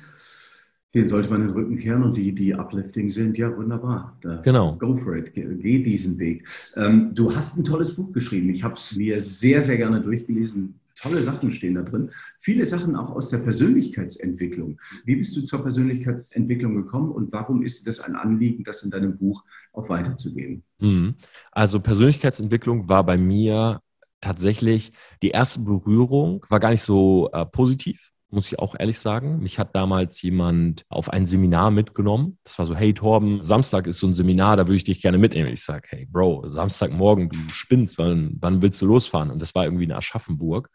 den 0.93 1.07
sollte 1.07 1.29
man 1.29 1.41
den 1.41 1.49
Rücken 1.51 1.77
kehren 1.77 2.03
und 2.03 2.17
die, 2.17 2.33
die 2.33 2.53
uplifting 2.53 3.09
sind, 3.09 3.37
ja 3.37 3.55
wunderbar. 3.55 4.15
Da, 4.21 4.37
genau. 4.37 4.75
Go 4.77 4.95
for 4.95 5.15
it, 5.15 5.33
geh, 5.33 5.45
geh 5.55 5.81
diesen 5.81 6.19
Weg. 6.19 6.47
Ähm, 6.75 7.11
du 7.13 7.35
hast 7.35 7.57
ein 7.57 7.63
tolles 7.63 7.95
Buch 7.95 8.11
geschrieben. 8.11 8.49
Ich 8.49 8.63
habe 8.63 8.75
es 8.75 8.95
mir 8.95 9.19
sehr, 9.19 9.61
sehr 9.61 9.77
gerne 9.77 10.01
durchgelesen. 10.01 10.79
Tolle 10.95 11.21
Sachen 11.21 11.51
stehen 11.51 11.75
da 11.75 11.81
drin. 11.81 12.11
Viele 12.39 12.63
Sachen 12.63 12.95
auch 12.95 13.09
aus 13.09 13.27
der 13.27 13.39
Persönlichkeitsentwicklung. 13.39 14.79
Wie 15.03 15.15
bist 15.15 15.35
du 15.35 15.41
zur 15.41 15.63
Persönlichkeitsentwicklung 15.63 16.75
gekommen 16.75 17.11
und 17.11 17.31
warum 17.33 17.63
ist 17.63 17.81
dir 17.81 17.85
das 17.85 17.99
ein 17.99 18.15
Anliegen, 18.15 18.63
das 18.63 18.83
in 18.83 18.91
deinem 18.91 19.17
Buch 19.17 19.43
auch 19.73 19.89
weiterzugeben? 19.89 20.63
Mhm. 20.79 21.15
Also 21.51 21.79
Persönlichkeitsentwicklung 21.79 22.87
war 22.87 23.03
bei 23.03 23.17
mir 23.17 23.81
tatsächlich 24.21 24.93
die 25.21 25.31
erste 25.31 25.61
Berührung, 25.61 26.45
war 26.47 26.59
gar 26.59 26.69
nicht 26.69 26.83
so 26.83 27.29
äh, 27.33 27.45
positiv 27.45 28.12
muss 28.33 28.47
ich 28.47 28.59
auch 28.59 28.75
ehrlich 28.77 28.99
sagen. 28.99 29.39
Mich 29.39 29.59
hat 29.59 29.75
damals 29.75 30.21
jemand 30.21 30.85
auf 30.89 31.09
ein 31.09 31.25
Seminar 31.25 31.71
mitgenommen. 31.71 32.37
Das 32.43 32.59
war 32.59 32.65
so, 32.65 32.75
hey 32.75 32.93
Torben, 32.93 33.43
Samstag 33.43 33.87
ist 33.87 33.99
so 33.99 34.07
ein 34.07 34.13
Seminar, 34.13 34.57
da 34.57 34.65
würde 34.65 34.75
ich 34.75 34.83
dich 34.83 35.01
gerne 35.01 35.17
mitnehmen. 35.17 35.53
Ich 35.53 35.63
sage, 35.63 35.87
hey 35.91 36.05
Bro, 36.05 36.47
Samstagmorgen, 36.47 37.29
du 37.29 37.37
spinnst, 37.49 37.97
wann, 37.97 38.37
wann 38.41 38.61
willst 38.61 38.81
du 38.81 38.85
losfahren? 38.85 39.31
Und 39.31 39.41
das 39.41 39.55
war 39.55 39.63
irgendwie 39.63 39.85
in 39.85 39.91
Aschaffenburg, 39.91 40.69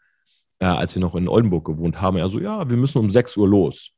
äh, 0.59 0.65
als 0.65 0.95
wir 0.95 1.01
noch 1.01 1.15
in 1.15 1.27
Oldenburg 1.27 1.65
gewohnt 1.65 2.01
haben. 2.01 2.17
Er 2.17 2.29
so, 2.29 2.39
ja, 2.39 2.69
wir 2.69 2.77
müssen 2.77 2.99
um 2.99 3.09
6 3.09 3.37
Uhr 3.37 3.47
los. 3.47 3.91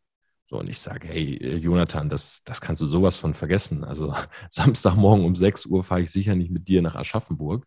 So, 0.49 0.59
und 0.59 0.69
ich 0.69 0.79
sage, 0.79 1.07
hey, 1.07 1.55
Jonathan, 1.57 2.09
das, 2.09 2.41
das 2.43 2.59
kannst 2.59 2.81
du 2.81 2.87
sowas 2.87 3.15
von 3.15 3.33
vergessen. 3.33 3.85
Also 3.85 4.13
Samstagmorgen 4.49 5.23
um 5.23 5.35
6 5.35 5.67
Uhr 5.67 5.83
fahre 5.83 6.01
ich 6.01 6.11
sicher 6.11 6.35
nicht 6.35 6.51
mit 6.51 6.67
dir 6.67 6.81
nach 6.81 6.95
Aschaffenburg. 6.95 7.65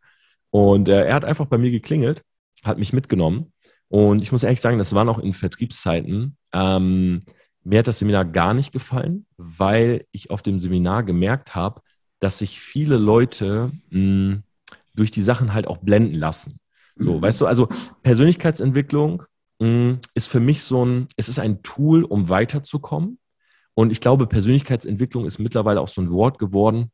Und 0.51 0.89
äh, 0.89 1.07
er 1.07 1.15
hat 1.15 1.25
einfach 1.25 1.47
bei 1.47 1.57
mir 1.57 1.71
geklingelt, 1.71 2.23
hat 2.63 2.79
mich 2.79 2.93
mitgenommen 2.93 3.54
und 3.89 4.23
ich 4.23 4.33
muss 4.33 4.43
ehrlich 4.43 4.61
sagen, 4.61 4.79
das 4.79 4.95
war 4.95 5.05
noch 5.05 5.19
in 5.19 5.33
Vertriebszeiten. 5.33 6.37
Ähm, 6.53 7.21
mir 7.63 7.79
hat 7.79 7.87
das 7.87 7.99
Seminar 7.99 8.25
gar 8.25 8.55
nicht 8.55 8.73
gefallen, 8.73 9.27
weil 9.37 10.07
ich 10.13 10.31
auf 10.31 10.43
dem 10.43 10.59
Seminar 10.59 11.03
gemerkt 11.03 11.55
habe, 11.55 11.81
dass 12.21 12.39
sich 12.39 12.61
viele 12.61 12.97
Leute 12.97 13.73
mh, 13.91 13.91
hm, 13.91 14.43
durch 14.95 15.11
die 15.11 15.23
Sachen 15.23 15.55
halt 15.55 15.67
auch 15.67 15.79
blenden 15.79 16.15
lassen. 16.15 16.59
So, 16.97 17.15
mhm. 17.15 17.23
weißt 17.23 17.41
du, 17.41 17.47
also 17.47 17.69
Persönlichkeitsentwicklung 18.03 19.25
mh, 19.59 19.67
hm, 19.67 19.99
ist 20.15 20.27
für 20.29 20.41
mich 20.41 20.63
so 20.63 20.85
ein, 20.85 21.09
es 21.17 21.29
ist 21.29 21.39
ein 21.39 21.63
Tool, 21.63 22.05
um 22.05 22.29
weiterzukommen. 22.29 23.19
Und 23.75 23.91
ich 23.91 24.01
glaube, 24.01 24.27
Persönlichkeitsentwicklung 24.27 25.27
ist 25.27 25.39
mittlerweile 25.39 25.81
auch 25.81 25.89
so 25.89 26.01
ein 26.01 26.11
Wort 26.11 26.39
geworden. 26.39 26.93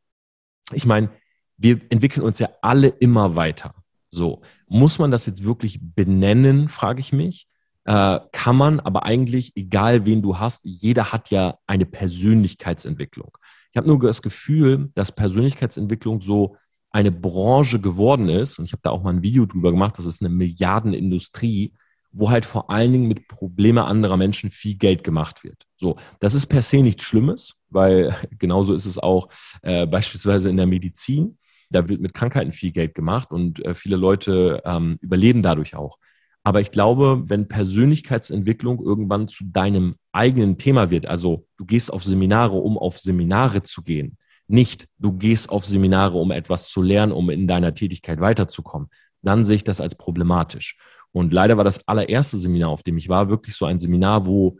Ich 0.73 0.85
meine, 0.85 1.11
wir 1.57 1.79
entwickeln 1.89 2.23
uns 2.23 2.39
ja 2.39 2.49
alle 2.61 2.87
immer 2.87 3.35
weiter. 3.35 3.75
So, 4.11 4.41
muss 4.67 4.99
man 4.99 5.09
das 5.09 5.25
jetzt 5.25 5.43
wirklich 5.43 5.79
benennen, 5.81 6.69
frage 6.69 6.99
ich 6.99 7.13
mich. 7.13 7.47
Äh, 7.85 8.19
kann 8.31 8.57
man, 8.57 8.79
aber 8.79 9.05
eigentlich, 9.05 9.53
egal 9.55 10.05
wen 10.05 10.21
du 10.21 10.37
hast, 10.37 10.65
jeder 10.65 11.11
hat 11.11 11.31
ja 11.31 11.57
eine 11.65 11.85
Persönlichkeitsentwicklung. 11.85 13.37
Ich 13.71 13.77
habe 13.77 13.87
nur 13.87 13.99
das 13.99 14.21
Gefühl, 14.21 14.91
dass 14.93 15.13
Persönlichkeitsentwicklung 15.13 16.21
so 16.21 16.57
eine 16.91 17.11
Branche 17.11 17.79
geworden 17.79 18.29
ist, 18.29 18.59
und 18.59 18.65
ich 18.65 18.73
habe 18.73 18.81
da 18.83 18.91
auch 18.91 19.01
mal 19.01 19.13
ein 19.13 19.23
Video 19.23 19.45
drüber 19.45 19.71
gemacht, 19.71 19.97
das 19.97 20.05
ist 20.05 20.21
eine 20.21 20.29
Milliardenindustrie, 20.29 21.73
wo 22.11 22.29
halt 22.29 22.45
vor 22.45 22.69
allen 22.69 22.91
Dingen 22.91 23.07
mit 23.07 23.29
Probleme 23.29 23.85
anderer 23.85 24.17
Menschen 24.17 24.49
viel 24.49 24.75
Geld 24.75 25.03
gemacht 25.03 25.45
wird. 25.45 25.65
So, 25.77 25.95
das 26.19 26.33
ist 26.33 26.47
per 26.47 26.61
se 26.61 26.77
nichts 26.77 27.03
Schlimmes, 27.03 27.53
weil 27.69 28.15
genauso 28.37 28.73
ist 28.73 28.85
es 28.85 28.99
auch 28.99 29.29
äh, 29.61 29.87
beispielsweise 29.87 30.49
in 30.49 30.57
der 30.57 30.67
Medizin. 30.67 31.37
Da 31.71 31.87
wird 31.87 32.01
mit 32.01 32.13
Krankheiten 32.13 32.51
viel 32.51 32.71
Geld 32.71 32.95
gemacht 32.95 33.31
und 33.31 33.63
äh, 33.65 33.73
viele 33.73 33.95
Leute 33.95 34.61
ähm, 34.65 34.97
überleben 35.01 35.41
dadurch 35.41 35.75
auch. 35.75 35.97
Aber 36.43 36.59
ich 36.59 36.71
glaube, 36.71 37.23
wenn 37.27 37.47
Persönlichkeitsentwicklung 37.47 38.83
irgendwann 38.83 39.27
zu 39.27 39.45
deinem 39.45 39.95
eigenen 40.11 40.57
Thema 40.57 40.89
wird, 40.89 41.05
also 41.05 41.45
du 41.57 41.65
gehst 41.65 41.93
auf 41.93 42.03
Seminare, 42.03 42.57
um 42.57 42.77
auf 42.77 42.99
Seminare 42.99 43.61
zu 43.61 43.83
gehen, 43.83 44.17
nicht 44.47 44.87
du 44.97 45.13
gehst 45.13 45.49
auf 45.49 45.65
Seminare, 45.65 46.17
um 46.17 46.31
etwas 46.31 46.67
zu 46.69 46.81
lernen, 46.81 47.11
um 47.11 47.29
in 47.29 47.47
deiner 47.47 47.73
Tätigkeit 47.73 48.19
weiterzukommen, 48.19 48.89
dann 49.21 49.45
sehe 49.45 49.57
ich 49.57 49.63
das 49.63 49.79
als 49.79 49.95
problematisch. 49.95 50.77
Und 51.11 51.31
leider 51.31 51.57
war 51.57 51.63
das 51.63 51.87
allererste 51.87 52.37
Seminar, 52.37 52.69
auf 52.69 52.83
dem 52.83 52.97
ich 52.97 53.07
war, 53.07 53.29
wirklich 53.29 53.55
so 53.55 53.65
ein 53.65 53.79
Seminar, 53.79 54.25
wo 54.25 54.57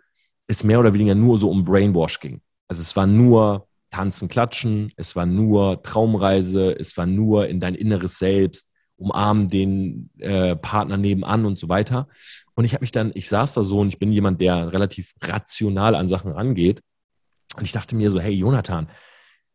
es 0.47 0.63
mehr 0.63 0.79
oder 0.79 0.93
weniger 0.93 1.15
nur 1.15 1.37
so 1.37 1.49
um 1.49 1.63
Brainwash 1.65 2.19
ging. 2.19 2.41
Also 2.67 2.81
es 2.81 2.95
war 2.95 3.07
nur 3.07 3.67
Tanzen, 3.91 4.29
Klatschen, 4.29 4.91
es 4.95 5.15
war 5.15 5.25
nur 5.25 5.83
Traumreise, 5.83 6.71
es 6.77 6.97
war 6.97 7.05
nur 7.05 7.47
in 7.47 7.59
dein 7.59 7.75
inneres 7.75 8.17
Selbst, 8.17 8.71
umarmen 8.97 9.47
den 9.49 10.09
äh, 10.19 10.55
Partner 10.55 10.97
nebenan 10.97 11.45
und 11.45 11.59
so 11.59 11.69
weiter. 11.69 12.07
Und 12.55 12.65
ich 12.65 12.73
habe 12.73 12.83
mich 12.83 12.91
dann, 12.91 13.11
ich 13.15 13.27
saß 13.27 13.53
da 13.53 13.63
so 13.63 13.79
und 13.79 13.89
ich 13.89 13.99
bin 13.99 14.11
jemand, 14.11 14.39
der 14.41 14.71
relativ 14.71 15.13
rational 15.21 15.95
an 15.95 16.07
Sachen 16.07 16.31
rangeht. 16.31 16.81
Und 17.57 17.63
ich 17.63 17.71
dachte 17.71 17.95
mir 17.95 18.11
so, 18.11 18.19
hey 18.19 18.33
Jonathan, 18.33 18.89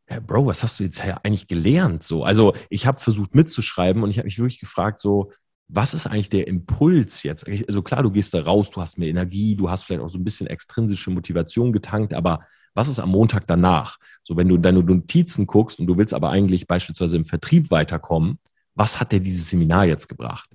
hey 0.07 0.21
Bro, 0.21 0.47
was 0.47 0.63
hast 0.63 0.79
du 0.81 0.85
jetzt 0.85 1.01
eigentlich 1.01 1.47
gelernt? 1.49 2.03
So, 2.03 2.25
also 2.25 2.55
ich 2.69 2.87
habe 2.87 3.01
versucht 3.01 3.35
mitzuschreiben 3.35 4.03
und 4.03 4.11
ich 4.11 4.19
habe 4.19 4.27
mich 4.27 4.39
wirklich 4.39 4.61
gefragt, 4.61 4.99
so, 4.99 5.33
was 5.69 5.95
ist 5.95 6.07
eigentlich 6.07 6.29
der 6.29 6.47
Impuls 6.47 7.23
jetzt? 7.23 7.47
Also 7.49 7.83
klar, 7.83 8.03
du 8.03 8.11
gehst 8.11 8.35
da 8.35 8.41
raus, 8.41 8.71
du 8.71 8.81
hast 8.81 8.99
mehr 8.99 9.09
Energie, 9.09 9.57
du 9.57 9.71
hast 9.71 9.83
vielleicht 9.83 10.03
auch 10.03 10.09
so 10.09 10.19
ein 10.19 10.25
bisschen 10.25 10.47
extrinsische 10.47 11.11
Motivation 11.11 11.73
getankt, 11.73 12.15
aber 12.15 12.45
was 12.77 12.89
ist 12.89 13.01
am 13.01 13.11
Montag 13.11 13.47
danach? 13.47 13.99
So, 14.23 14.37
wenn 14.37 14.49
du 14.49 14.59
deine 14.59 14.83
Notizen 14.83 15.47
guckst 15.47 15.81
und 15.81 15.87
du 15.87 15.97
willst 15.97 16.15
aber 16.15 16.31
eigentlich 16.31 16.67
beispielsweise 16.67 17.17
im 17.17 17.25
Vertrieb 17.25 17.71
weiterkommen, 17.71 18.39
was 18.75 19.01
hat 19.01 19.13
dir 19.13 19.21
dieses 19.21 19.49
Seminar 19.49 19.87
jetzt 19.87 20.09
gebracht? 20.09 20.51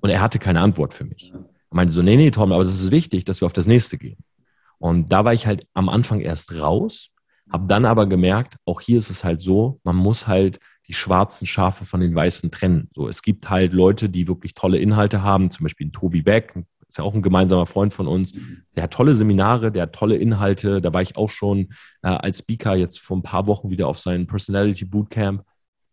Und 0.00 0.10
er 0.10 0.20
hatte 0.20 0.38
keine 0.38 0.60
Antwort 0.60 0.94
für 0.94 1.04
mich. 1.04 1.32
Er 1.34 1.76
meinte 1.76 1.92
so, 1.92 2.02
nee, 2.02 2.16
nee, 2.16 2.30
Tom, 2.30 2.52
aber 2.52 2.62
es 2.62 2.72
ist 2.72 2.90
wichtig, 2.90 3.24
dass 3.24 3.40
wir 3.40 3.46
auf 3.46 3.52
das 3.52 3.66
nächste 3.66 3.98
gehen. 3.98 4.18
Und 4.78 5.12
da 5.12 5.24
war 5.24 5.34
ich 5.34 5.46
halt 5.46 5.66
am 5.74 5.88
Anfang 5.88 6.20
erst 6.20 6.54
raus, 6.54 7.08
habe 7.50 7.66
dann 7.66 7.84
aber 7.84 8.06
gemerkt, 8.06 8.56
auch 8.64 8.80
hier 8.80 8.98
ist 8.98 9.10
es 9.10 9.24
halt 9.24 9.40
so, 9.40 9.80
man 9.82 9.96
muss 9.96 10.28
halt 10.28 10.60
die 10.86 10.94
schwarzen 10.94 11.46
Schafe 11.46 11.86
von 11.86 12.00
den 12.00 12.14
weißen 12.14 12.50
trennen. 12.50 12.88
So, 12.94 13.08
es 13.08 13.22
gibt 13.22 13.50
halt 13.50 13.72
Leute, 13.72 14.08
die 14.08 14.28
wirklich 14.28 14.54
tolle 14.54 14.78
Inhalte 14.78 15.22
haben, 15.22 15.50
zum 15.50 15.64
Beispiel 15.64 15.90
Tobi 15.90 16.22
Beck, 16.22 16.54
ist 16.88 16.98
ja 16.98 17.04
auch 17.04 17.14
ein 17.14 17.22
gemeinsamer 17.22 17.66
Freund 17.66 17.94
von 17.94 18.06
uns. 18.06 18.32
Der 18.76 18.84
hat 18.84 18.92
tolle 18.92 19.14
Seminare, 19.14 19.72
der 19.72 19.84
hat 19.84 19.94
tolle 19.94 20.16
Inhalte. 20.16 20.80
Da 20.80 20.92
war 20.92 21.02
ich 21.02 21.16
auch 21.16 21.30
schon 21.30 21.70
äh, 22.02 22.08
als 22.08 22.38
Speaker 22.38 22.74
jetzt 22.74 23.00
vor 23.00 23.16
ein 23.16 23.22
paar 23.22 23.46
Wochen 23.46 23.70
wieder 23.70 23.88
auf 23.88 23.98
seinem 23.98 24.26
Personality 24.26 24.84
Bootcamp. 24.84 25.44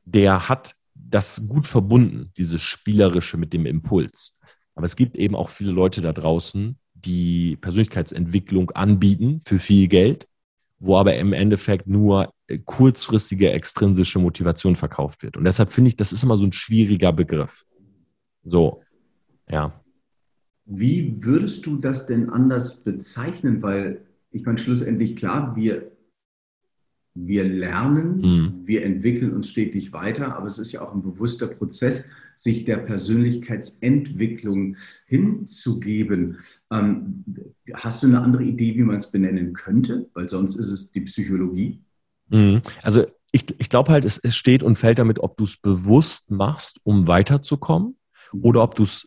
Der 0.06 0.49
hat 0.49 0.75
das 0.95 1.47
gut 1.47 1.67
verbunden, 1.67 2.32
dieses 2.38 2.62
Spielerische 2.62 3.38
mit 3.38 3.54
dem 3.54 3.65
Impuls. 3.65 4.34
Aber 4.75 4.86
es 4.86 4.95
gibt 4.95 5.17
eben 5.17 5.36
auch 5.36 5.49
viele 5.49 5.71
Leute 5.71 6.01
da 6.01 6.13
draußen, 6.13 6.77
die 6.93 7.58
Persönlichkeitsentwicklung 7.58 8.71
anbieten 8.71 9.41
für 9.43 9.60
viel 9.60 9.88
Geld 9.88 10.27
wo 10.82 10.97
aber 10.97 11.15
im 11.15 11.32
Endeffekt 11.32 11.88
nur 11.88 12.34
äh, 12.47 12.58
kurzfristige 12.58 13.51
extrinsische 13.51 14.19
Motivation 14.19 14.75
verkauft 14.75 15.21
wird. 15.21 15.38
Und 15.38 15.45
deshalb 15.45 15.71
finde 15.71 15.89
ich, 15.89 15.95
das 15.95 16.12
ist 16.12 16.23
immer 16.23 16.38
so 16.38 16.45
ein 16.45 16.54
schwieriger 16.54 17.13
Begriff. 17.13 17.65
So, 18.43 18.82
ja. 19.47 19.80
Wie 20.65 21.24
würdest 21.24 21.65
du 21.65 21.78
das 21.78 22.06
denn 22.06 22.30
anders 22.30 22.84
bezeichnen? 22.84 23.62
Weil 23.62 24.06
ich 24.32 24.45
meine, 24.45 24.58
schlussendlich 24.58 25.15
klar, 25.15 25.56
wir 25.56 25.91
wir 27.13 27.43
lernen, 27.43 28.21
mhm. 28.21 28.62
wir 28.65 28.86
entwickeln 28.86 29.34
uns 29.34 29.50
stetig 29.50 29.91
weiter, 29.91 30.38
aber 30.38 30.47
es 30.47 30.58
ist 30.58 30.71
ja 30.71 30.82
auch 30.82 30.93
ein 30.93 31.02
bewusster 31.02 31.47
Prozess, 31.47 32.10
sich 32.36 32.63
der 32.63 32.78
Persönlichkeitsentwicklung 32.78 34.78
hinzugeben. 35.06 36.38
Ähm, 36.71 37.26
hast 37.74 38.02
du 38.02 38.08
eine 38.08 38.21
andere 38.21 38.43
Idee, 38.43 38.76
wie 38.76 38.84
man 38.84 38.95
es 38.95 39.12
benennen 39.12 39.54
könnte? 39.54 40.10
Weil 40.13 40.30
sonst 40.30 40.56
ist 40.56 40.69
es 40.69 40.91
die 40.91 41.02
Psychologie. 41.02 41.82
Mhm. 42.30 42.62
Also 42.82 43.06
ich, 43.34 43.45
ich 43.60 43.69
glaube 43.69 43.91
halt, 43.91 44.06
es, 44.06 44.17
es 44.17 44.36
steht 44.36 44.63
und 44.63 44.78
fällt 44.78 45.00
damit, 45.00 45.19
ob 45.19 45.36
du 45.36 45.43
es 45.43 45.58
bewusst 45.58 46.32
machst, 46.32 46.80
um 46.86 47.08
weiterzukommen, 47.08 47.97
mhm. 48.32 48.43
oder 48.43 48.63
ob 48.63 48.76
du 48.76 48.84
es 48.84 49.06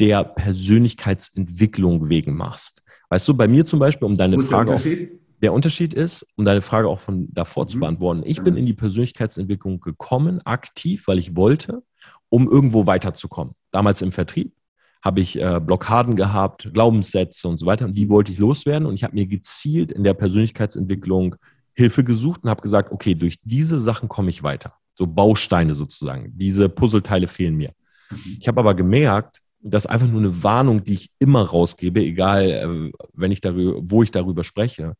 der 0.00 0.24
Persönlichkeitsentwicklung 0.24 2.08
wegen 2.08 2.36
machst. 2.36 2.82
Weißt 3.08 3.28
du, 3.28 3.34
bei 3.34 3.46
mir 3.46 3.66
zum 3.66 3.78
Beispiel, 3.78 4.06
um 4.06 4.16
deine 4.16 4.36
Wo 4.36 4.40
ist 4.40 4.48
Frage. 4.48 4.66
Der 4.66 4.74
Unterschied? 4.74 5.20
Der 5.42 5.52
Unterschied 5.52 5.92
ist, 5.92 6.24
um 6.36 6.44
deine 6.44 6.62
Frage 6.62 6.88
auch 6.88 7.00
von 7.00 7.28
davor 7.32 7.64
mhm. 7.64 7.68
zu 7.68 7.80
beantworten, 7.80 8.22
ich 8.24 8.42
bin 8.42 8.56
in 8.56 8.64
die 8.64 8.74
Persönlichkeitsentwicklung 8.74 9.80
gekommen, 9.80 10.40
aktiv, 10.44 11.08
weil 11.08 11.18
ich 11.18 11.36
wollte, 11.36 11.82
um 12.28 12.48
irgendwo 12.48 12.86
weiterzukommen. 12.86 13.54
Damals 13.72 14.02
im 14.02 14.12
Vertrieb 14.12 14.54
habe 15.02 15.20
ich 15.20 15.40
äh, 15.40 15.60
Blockaden 15.60 16.14
gehabt, 16.14 16.70
Glaubenssätze 16.72 17.48
und 17.48 17.58
so 17.58 17.66
weiter 17.66 17.84
und 17.86 17.94
die 17.98 18.08
wollte 18.08 18.30
ich 18.30 18.38
loswerden 18.38 18.86
und 18.86 18.94
ich 18.94 19.02
habe 19.02 19.14
mir 19.14 19.26
gezielt 19.26 19.90
in 19.90 20.04
der 20.04 20.14
Persönlichkeitsentwicklung 20.14 21.34
Hilfe 21.74 22.04
gesucht 22.04 22.44
und 22.44 22.50
habe 22.50 22.62
gesagt, 22.62 22.92
okay, 22.92 23.14
durch 23.14 23.36
diese 23.42 23.80
Sachen 23.80 24.08
komme 24.08 24.30
ich 24.30 24.42
weiter. 24.42 24.74
So 24.94 25.06
Bausteine 25.06 25.74
sozusagen. 25.74 26.32
Diese 26.36 26.68
Puzzleteile 26.68 27.26
fehlen 27.26 27.56
mir. 27.56 27.72
Mhm. 28.10 28.36
Ich 28.40 28.46
habe 28.46 28.60
aber 28.60 28.74
gemerkt, 28.74 29.41
das 29.62 29.84
ist 29.84 29.90
einfach 29.90 30.08
nur 30.08 30.20
eine 30.20 30.42
Warnung, 30.42 30.82
die 30.82 30.94
ich 30.94 31.10
immer 31.18 31.42
rausgebe, 31.42 32.00
egal, 32.00 32.50
äh, 32.50 32.92
wenn 33.14 33.30
ich 33.30 33.40
darüber, 33.40 33.80
wo 33.82 34.02
ich 34.02 34.10
darüber 34.10 34.44
spreche. 34.44 34.94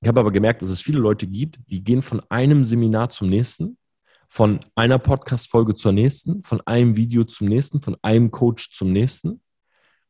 Ich 0.00 0.08
habe 0.08 0.20
aber 0.20 0.32
gemerkt, 0.32 0.62
dass 0.62 0.68
es 0.68 0.80
viele 0.80 0.98
Leute 0.98 1.26
gibt, 1.26 1.58
die 1.66 1.82
gehen 1.82 2.02
von 2.02 2.20
einem 2.28 2.64
Seminar 2.64 3.10
zum 3.10 3.28
nächsten, 3.28 3.78
von 4.28 4.60
einer 4.74 4.98
Podcast-Folge 4.98 5.74
zur 5.74 5.92
nächsten, 5.92 6.42
von 6.42 6.60
einem 6.66 6.96
Video 6.96 7.24
zum 7.24 7.48
nächsten, 7.48 7.80
von 7.80 7.96
einem 8.02 8.30
Coach 8.30 8.70
zum 8.72 8.92
nächsten. 8.92 9.40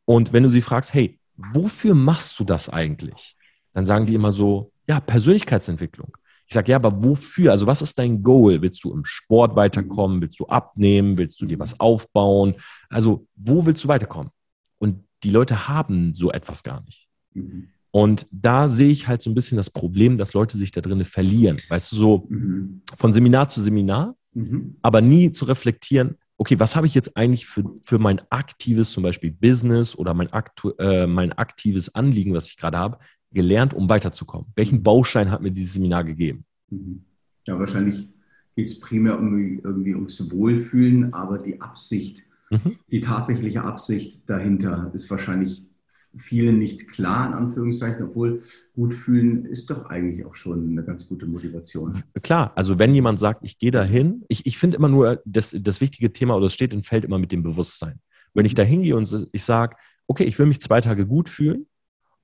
Und 0.04 0.32
wenn 0.32 0.42
du 0.42 0.48
sie 0.48 0.62
fragst, 0.62 0.94
hey, 0.94 1.18
wofür 1.36 1.94
machst 1.94 2.38
du 2.38 2.44
das 2.44 2.68
eigentlich? 2.68 3.36
Dann 3.72 3.86
sagen 3.86 4.06
die 4.06 4.14
immer 4.14 4.32
so, 4.32 4.72
ja, 4.88 5.00
Persönlichkeitsentwicklung. 5.00 6.16
Ich 6.52 6.54
sage, 6.54 6.70
ja, 6.70 6.76
aber 6.76 7.02
wofür? 7.02 7.50
Also 7.50 7.66
was 7.66 7.80
ist 7.80 7.98
dein 7.98 8.22
Goal? 8.22 8.60
Willst 8.60 8.84
du 8.84 8.92
im 8.92 9.06
Sport 9.06 9.56
weiterkommen? 9.56 10.20
Willst 10.20 10.38
du 10.38 10.44
abnehmen? 10.44 11.16
Willst 11.16 11.40
du 11.40 11.46
dir 11.46 11.58
was 11.58 11.80
aufbauen? 11.80 12.56
Also 12.90 13.26
wo 13.36 13.64
willst 13.64 13.82
du 13.84 13.88
weiterkommen? 13.88 14.30
Und 14.76 15.02
die 15.24 15.30
Leute 15.30 15.66
haben 15.66 16.14
so 16.14 16.30
etwas 16.30 16.62
gar 16.62 16.84
nicht. 16.84 17.08
Mhm. 17.32 17.68
Und 17.90 18.26
da 18.30 18.68
sehe 18.68 18.90
ich 18.90 19.08
halt 19.08 19.22
so 19.22 19.30
ein 19.30 19.34
bisschen 19.34 19.56
das 19.56 19.70
Problem, 19.70 20.18
dass 20.18 20.34
Leute 20.34 20.58
sich 20.58 20.72
da 20.72 20.82
drinnen 20.82 21.06
verlieren. 21.06 21.58
Weißt 21.70 21.90
du, 21.90 21.96
so 21.96 22.26
mhm. 22.28 22.82
von 22.98 23.14
Seminar 23.14 23.48
zu 23.48 23.62
Seminar, 23.62 24.14
mhm. 24.34 24.76
aber 24.82 25.00
nie 25.00 25.30
zu 25.30 25.46
reflektieren, 25.46 26.18
okay, 26.36 26.60
was 26.60 26.76
habe 26.76 26.86
ich 26.86 26.94
jetzt 26.94 27.16
eigentlich 27.16 27.46
für, 27.46 27.64
für 27.82 27.98
mein 27.98 28.20
aktives, 28.28 28.92
zum 28.92 29.04
Beispiel 29.04 29.30
Business 29.30 29.96
oder 29.96 30.12
mein, 30.12 30.30
aktu 30.34 30.72
äh, 30.78 31.06
mein 31.06 31.32
aktives 31.32 31.94
Anliegen, 31.94 32.34
was 32.34 32.48
ich 32.48 32.58
gerade 32.58 32.76
habe, 32.76 32.98
gelernt, 33.32 33.74
um 33.74 33.88
weiterzukommen? 33.88 34.48
Welchen 34.54 34.78
mhm. 34.78 34.82
Baustein 34.82 35.30
hat 35.30 35.42
mir 35.42 35.50
dieses 35.50 35.74
Seminar 35.74 36.04
gegeben? 36.04 36.44
Mhm. 36.70 37.04
Ja, 37.46 37.58
wahrscheinlich 37.58 38.08
geht 38.54 38.66
es 38.66 38.80
primär 38.80 39.18
um, 39.18 39.60
irgendwie 39.62 39.94
ums 39.94 40.30
Wohlfühlen, 40.30 41.12
aber 41.14 41.38
die 41.38 41.60
Absicht, 41.60 42.24
mhm. 42.50 42.78
die 42.90 43.00
tatsächliche 43.00 43.62
Absicht 43.64 44.28
dahinter 44.28 44.90
ist 44.94 45.10
wahrscheinlich 45.10 45.66
vielen 46.14 46.58
nicht 46.58 46.88
klar, 46.88 47.28
in 47.28 47.32
Anführungszeichen, 47.32 48.04
obwohl 48.04 48.42
gut 48.74 48.92
fühlen 48.92 49.46
ist 49.46 49.70
doch 49.70 49.86
eigentlich 49.86 50.26
auch 50.26 50.34
schon 50.34 50.70
eine 50.70 50.84
ganz 50.84 51.08
gute 51.08 51.26
Motivation. 51.26 52.02
Klar, 52.22 52.52
also 52.54 52.78
wenn 52.78 52.94
jemand 52.94 53.18
sagt, 53.18 53.44
ich 53.44 53.58
gehe 53.58 53.70
dahin, 53.70 54.24
ich, 54.28 54.44
ich 54.44 54.58
finde 54.58 54.76
immer 54.76 54.88
nur, 54.88 55.22
das, 55.24 55.56
das 55.58 55.80
wichtige 55.80 56.12
Thema 56.12 56.36
oder 56.36 56.46
es 56.46 56.54
steht 56.54 56.74
und 56.74 56.84
fällt 56.84 57.04
immer 57.04 57.18
mit 57.18 57.32
dem 57.32 57.42
Bewusstsein. 57.42 58.00
Wenn 58.34 58.44
ich 58.44 58.54
da 58.54 58.62
hingehe 58.62 58.96
und 58.96 59.28
ich 59.32 59.44
sage, 59.44 59.76
okay, 60.06 60.24
ich 60.24 60.38
will 60.38 60.46
mich 60.46 60.60
zwei 60.60 60.80
Tage 60.80 61.06
gut 61.06 61.28
fühlen 61.28 61.66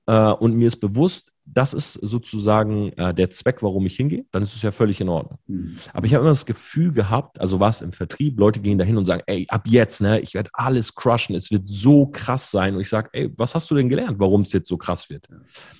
äh, 0.09 0.31
und 0.31 0.55
mir 0.55 0.67
ist 0.67 0.77
bewusst, 0.77 1.31
das 1.45 1.73
ist 1.73 1.93
sozusagen 1.93 2.91
äh, 2.93 3.13
der 3.13 3.29
Zweck, 3.29 3.61
warum 3.61 3.85
ich 3.85 3.95
hingehe, 3.95 4.25
dann 4.31 4.41
ist 4.41 4.55
es 4.55 4.61
ja 4.63 4.71
völlig 4.71 4.99
in 5.01 5.09
Ordnung. 5.09 5.37
Mhm. 5.45 5.77
Aber 5.93 6.07
ich 6.07 6.15
habe 6.15 6.23
immer 6.23 6.31
das 6.31 6.47
Gefühl 6.47 6.91
gehabt, 6.93 7.39
also 7.39 7.59
was 7.59 7.81
im 7.81 7.91
Vertrieb, 7.91 8.39
Leute 8.39 8.59
gehen 8.59 8.79
dahin 8.79 8.97
und 8.97 9.05
sagen, 9.05 9.21
ey, 9.27 9.45
ab 9.49 9.67
jetzt, 9.67 10.01
ne, 10.01 10.19
ich 10.19 10.33
werde 10.33 10.49
alles 10.53 10.95
crushen, 10.95 11.35
es 11.35 11.51
wird 11.51 11.69
so 11.69 12.07
krass 12.07 12.49
sein. 12.49 12.73
Und 12.73 12.81
ich 12.81 12.89
sage, 12.89 13.09
ey, 13.13 13.31
was 13.37 13.53
hast 13.53 13.69
du 13.69 13.75
denn 13.75 13.87
gelernt, 13.87 14.19
warum 14.19 14.41
es 14.41 14.51
jetzt 14.51 14.67
so 14.67 14.77
krass 14.77 15.11
wird? 15.11 15.27
Ja. 15.29 15.37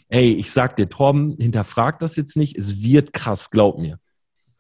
Ey, 0.09 0.33
ich 0.33 0.51
sag 0.51 0.75
dir, 0.75 0.89
Torben, 0.89 1.35
hinterfrag 1.39 1.97
das 1.97 2.15
jetzt 2.15 2.37
nicht, 2.37 2.55
es 2.55 2.83
wird 2.83 3.13
krass, 3.13 3.49
glaub 3.49 3.79
mir. 3.79 3.97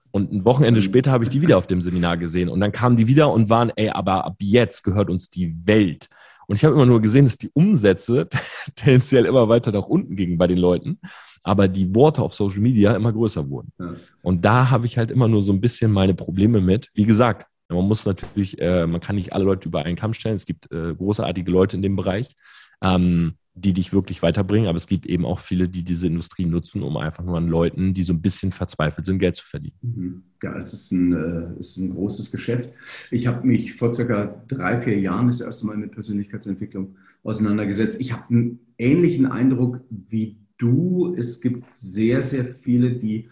Und 0.09 0.31
ein 0.31 0.45
Wochenende 0.45 0.79
mhm. 0.79 0.85
später 0.85 1.11
habe 1.11 1.23
ich 1.23 1.29
die 1.29 1.43
wieder 1.43 1.59
auf 1.59 1.67
dem 1.67 1.83
Seminar 1.83 2.17
gesehen. 2.17 2.49
Und 2.49 2.59
dann 2.59 2.71
kamen 2.71 2.97
die 2.97 3.05
wieder 3.05 3.31
und 3.31 3.49
waren, 3.49 3.71
ey, 3.75 3.89
aber 3.89 4.25
ab 4.25 4.37
jetzt 4.39 4.83
gehört 4.83 5.11
uns 5.11 5.29
die 5.29 5.55
Welt. 5.67 6.07
Und 6.49 6.55
ich 6.55 6.65
habe 6.65 6.73
immer 6.73 6.87
nur 6.87 6.99
gesehen, 6.99 7.25
dass 7.25 7.37
die 7.37 7.51
Umsätze 7.53 8.27
tendenziell 8.75 9.25
immer 9.25 9.47
weiter 9.49 9.71
nach 9.71 9.85
unten 9.85 10.15
gingen 10.15 10.39
bei 10.39 10.47
den 10.47 10.57
Leuten, 10.57 10.99
aber 11.43 11.67
die 11.67 11.93
Worte 11.93 12.23
auf 12.23 12.33
Social 12.33 12.59
Media 12.59 12.95
immer 12.95 13.13
größer 13.13 13.47
wurden. 13.47 13.71
Ja. 13.79 13.93
Und 14.23 14.43
da 14.43 14.71
habe 14.71 14.87
ich 14.87 14.97
halt 14.97 15.11
immer 15.11 15.27
nur 15.27 15.43
so 15.43 15.53
ein 15.53 15.61
bisschen 15.61 15.91
meine 15.91 16.15
Probleme 16.15 16.59
mit. 16.59 16.89
Wie 16.95 17.05
gesagt, 17.05 17.45
man 17.67 17.87
muss 17.87 18.03
natürlich, 18.03 18.59
äh, 18.59 18.87
man 18.87 18.99
kann 18.99 19.15
nicht 19.15 19.31
alle 19.31 19.43
Leute 19.43 19.69
über 19.69 19.85
einen 19.85 19.95
Kamm 19.95 20.15
stellen. 20.15 20.33
Es 20.33 20.45
gibt 20.45 20.71
äh, 20.71 20.95
großartige 20.95 21.51
Leute 21.51 21.77
in 21.77 21.83
dem 21.83 21.95
Bereich. 21.95 22.35
Ähm, 22.81 23.35
die 23.53 23.73
dich 23.73 23.93
wirklich 23.93 24.21
weiterbringen. 24.21 24.67
Aber 24.67 24.77
es 24.77 24.87
gibt 24.87 25.05
eben 25.05 25.25
auch 25.25 25.39
viele, 25.39 25.67
die 25.67 25.83
diese 25.83 26.07
Industrie 26.07 26.45
nutzen, 26.45 26.81
um 26.81 26.97
einfach 26.97 27.23
nur 27.23 27.37
an 27.37 27.47
Leuten, 27.47 27.93
die 27.93 28.03
so 28.03 28.13
ein 28.13 28.21
bisschen 28.21 28.51
verzweifelt 28.51 29.05
sind, 29.05 29.19
Geld 29.19 29.35
zu 29.35 29.45
verdienen. 29.45 29.75
Mhm. 29.81 30.23
Ja, 30.41 30.55
es 30.57 30.73
ist 30.73 30.91
ein, 30.91 31.13
äh, 31.13 31.59
es 31.59 31.71
ist 31.71 31.77
ein 31.77 31.91
großes 31.91 32.31
Geschäft. 32.31 32.69
Ich 33.11 33.27
habe 33.27 33.45
mich 33.45 33.73
vor 33.73 33.93
circa 33.93 34.43
drei, 34.47 34.79
vier 34.79 34.99
Jahren 34.99 35.27
das 35.27 35.41
erste 35.41 35.65
Mal 35.65 35.77
mit 35.77 35.91
Persönlichkeitsentwicklung 35.91 36.95
auseinandergesetzt. 37.23 37.99
Ich 37.99 38.13
habe 38.13 38.29
einen 38.29 38.59
ähnlichen 38.77 39.25
Eindruck 39.25 39.81
wie 39.89 40.37
du. 40.57 41.13
Es 41.17 41.41
gibt 41.41 41.71
sehr, 41.71 42.21
sehr 42.21 42.45
viele, 42.45 42.95
die, 42.95 43.29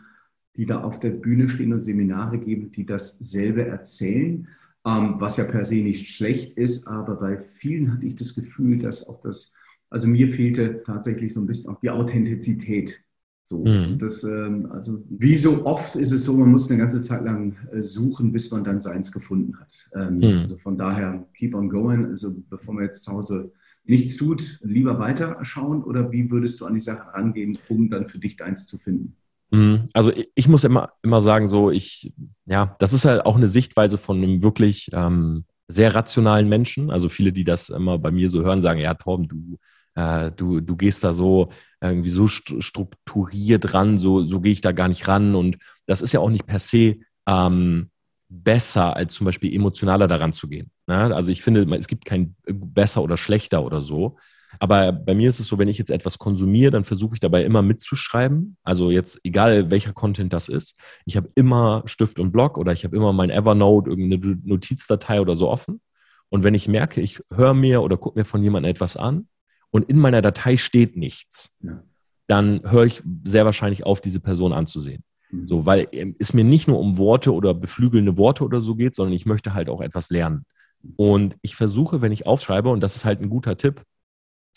die 0.58 0.66
da 0.66 0.82
auf 0.82 1.00
der 1.00 1.12
Bühne 1.12 1.48
stehen 1.48 1.72
und 1.72 1.84
Seminare 1.84 2.38
geben, 2.38 2.72
die 2.72 2.86
dasselbe 2.86 3.66
erzählen 3.66 4.48
ähm, 4.88 5.16
was 5.20 5.36
ja 5.36 5.44
per 5.44 5.66
se 5.66 5.76
nicht 5.76 6.08
schlecht 6.08 6.58
ist, 6.58 6.88
aber 6.88 7.16
bei 7.16 7.38
vielen 7.38 7.92
hatte 7.92 8.06
ich 8.06 8.16
das 8.16 8.34
Gefühl, 8.34 8.78
dass 8.78 9.06
auch 9.08 9.20
das 9.20 9.54
also 9.90 10.08
mir 10.08 10.28
fehlte 10.28 10.82
tatsächlich 10.86 11.34
so 11.34 11.42
ein 11.42 11.48
bisschen 11.48 11.70
auch 11.70 11.80
die 11.80 11.90
Authentizität. 11.90 13.00
So, 13.44 13.64
mhm. 13.64 13.98
das, 13.98 14.26
ähm, 14.26 14.68
also 14.74 15.02
wie 15.08 15.38
so 15.38 15.66
oft 15.66 15.96
ist 15.96 16.12
es 16.12 16.26
so, 16.26 16.36
man 16.36 16.52
muss 16.52 16.70
eine 16.70 16.80
ganze 16.80 17.00
Zeit 17.00 17.24
lang 17.24 17.56
äh, 17.72 17.82
suchen, 17.82 18.34
bis 18.34 18.52
man 18.52 18.66
dann 18.66 18.82
seins 18.82 19.10
gefunden 19.10 19.58
hat. 19.58 19.90
Ähm, 19.96 20.18
mhm. 20.18 20.40
Also 20.40 20.58
von 20.58 20.78
daher 20.78 21.26
keep 21.34 21.56
on 21.56 21.70
going. 21.70 22.08
Also 22.08 22.36
bevor 22.50 22.74
man 22.74 22.84
jetzt 22.84 23.04
zu 23.04 23.12
Hause 23.14 23.54
nichts 23.86 24.18
tut, 24.18 24.60
lieber 24.64 25.00
weiter 25.00 25.38
schauen 25.44 25.82
oder 25.82 26.12
wie 26.12 26.30
würdest 26.30 26.60
du 26.60 26.66
an 26.66 26.74
die 26.74 26.82
Sache 26.82 27.14
rangehen, 27.14 27.58
um 27.70 27.88
dann 27.88 28.10
für 28.10 28.20
dich 28.20 28.36
deins 28.36 28.66
zu 28.66 28.78
finden? 28.78 29.16
Mhm. 29.52 29.88
Also 29.94 30.12
ich, 30.12 30.30
ich 30.36 30.50
muss 30.50 30.66
immer, 30.66 30.92
immer 31.02 31.22
sagen, 31.22 31.48
so 31.48 31.72
ich, 31.72 32.14
ja, 32.48 32.76
das 32.80 32.92
ist 32.92 33.06
halt 33.06 33.26
auch 33.26 33.38
eine 33.38 33.48
Sichtweise 33.48 33.98
von 33.98 34.18
einem 34.18 34.44
wirklich 34.44 34.90
ähm, 34.92 35.46
sehr 35.68 35.96
rationalen 35.96 36.48
Menschen. 36.50 36.90
Also 36.92 37.10
viele, 37.10 37.32
die 37.32 37.44
das 37.44 37.70
immer 37.70 37.98
bei 38.00 38.12
mir 38.12 38.30
so 38.30 38.44
hören, 38.44 38.62
sagen, 38.62 38.80
ja, 38.80 38.94
Torben, 38.94 39.28
du, 39.28 39.58
äh, 39.96 40.32
du, 40.32 40.62
du 40.62 40.76
gehst 40.76 41.04
da 41.04 41.14
so 41.14 41.50
irgendwie 41.82 42.10
so 42.10 42.28
strukturiert 42.28 43.74
ran, 43.74 43.98
so, 43.98 44.26
so 44.26 44.42
gehe 44.42 44.52
ich 44.52 44.62
da 44.62 44.72
gar 44.72 44.88
nicht 44.88 45.08
ran. 45.08 45.36
Und 45.36 45.58
das 45.86 46.02
ist 46.02 46.14
ja 46.14 46.20
auch 46.20 46.30
nicht 46.30 46.46
per 46.46 46.60
se 46.60 46.98
ähm, 47.28 47.90
besser, 48.30 48.96
als 48.96 49.14
zum 49.14 49.26
Beispiel 49.26 49.54
emotionaler 49.54 50.08
daran 50.08 50.34
zu 50.34 50.48
gehen. 50.48 50.72
Ne? 50.88 51.16
Also 51.16 51.32
ich 51.32 51.42
finde, 51.42 51.64
es 51.78 51.88
gibt 51.88 52.06
kein 52.06 52.36
besser 52.46 53.02
oder 53.04 53.18
schlechter 53.18 53.64
oder 53.64 53.82
so. 53.82 54.18
Aber 54.60 54.92
bei 54.92 55.14
mir 55.14 55.30
ist 55.30 55.40
es 55.40 55.48
so, 55.48 55.58
wenn 55.58 55.68
ich 55.68 55.78
jetzt 55.78 55.92
etwas 55.92 56.20
konsumiere, 56.20 56.72
dann 56.72 56.84
versuche 56.84 57.16
ich 57.16 57.20
dabei 57.20 57.44
immer 57.44 57.62
mitzuschreiben. 57.62 58.58
Also 58.64 58.92
jetzt, 58.92 59.20
egal 59.24 59.70
welcher 59.70 59.94
Content 59.94 60.34
das 60.34 60.50
ist. 60.50 60.76
Ich 61.06 61.18
habe 61.18 61.30
immer 61.36 61.84
Stift 61.86 62.20
und 62.20 62.32
Block 62.32 62.58
oder 62.58 62.72
ich 62.72 62.84
habe 62.84 62.96
immer 62.96 63.14
mein 63.14 63.30
Evernote, 63.30 63.90
irgendeine 63.90 64.40
Notizdatei 64.44 65.22
oder 65.22 65.36
so 65.36 65.50
offen. 65.50 65.82
Und 66.30 66.44
wenn 66.44 66.54
ich 66.54 66.68
merke, 66.68 67.02
ich 67.02 67.22
höre 67.32 67.54
mir 67.54 67.82
oder 67.82 67.98
gucke 67.98 68.20
mir 68.20 68.26
von 68.26 68.44
jemandem 68.44 68.70
etwas 68.70 68.98
an 68.98 69.28
und 69.72 69.90
in 69.90 69.98
meiner 70.00 70.22
Datei 70.22 70.58
steht 70.58 70.98
nichts, 70.98 71.54
ja. 71.62 71.84
dann 72.28 72.70
höre 72.70 72.86
ich 72.86 73.02
sehr 73.24 73.46
wahrscheinlich 73.46 73.86
auf, 73.86 74.02
diese 74.02 74.20
Person 74.20 74.54
anzusehen. 74.54 75.04
Mhm. 75.32 75.48
So, 75.48 75.66
weil 75.66 75.88
ähm, 75.92 76.16
es 76.20 76.34
mir 76.34 76.44
nicht 76.44 76.68
nur 76.68 76.80
um 76.80 76.98
Worte 76.98 77.34
oder 77.34 77.54
beflügelnde 77.54 78.18
Worte 78.18 78.44
oder 78.44 78.62
so 78.62 78.76
geht, 78.76 78.96
sondern 78.96 79.14
ich 79.14 79.26
möchte 79.26 79.54
halt 79.54 79.70
auch 79.70 79.82
etwas 79.82 80.10
lernen. 80.10 80.46
Mhm. 80.82 80.94
Und 80.98 81.38
ich 81.42 81.56
versuche, 81.56 82.02
wenn 82.02 82.12
ich 82.12 82.26
aufschreibe, 82.26 82.70
und 82.70 82.82
das 82.82 82.96
ist 82.96 83.06
halt 83.06 83.22
ein 83.22 83.30
guter 83.30 83.58
Tipp 83.58 83.84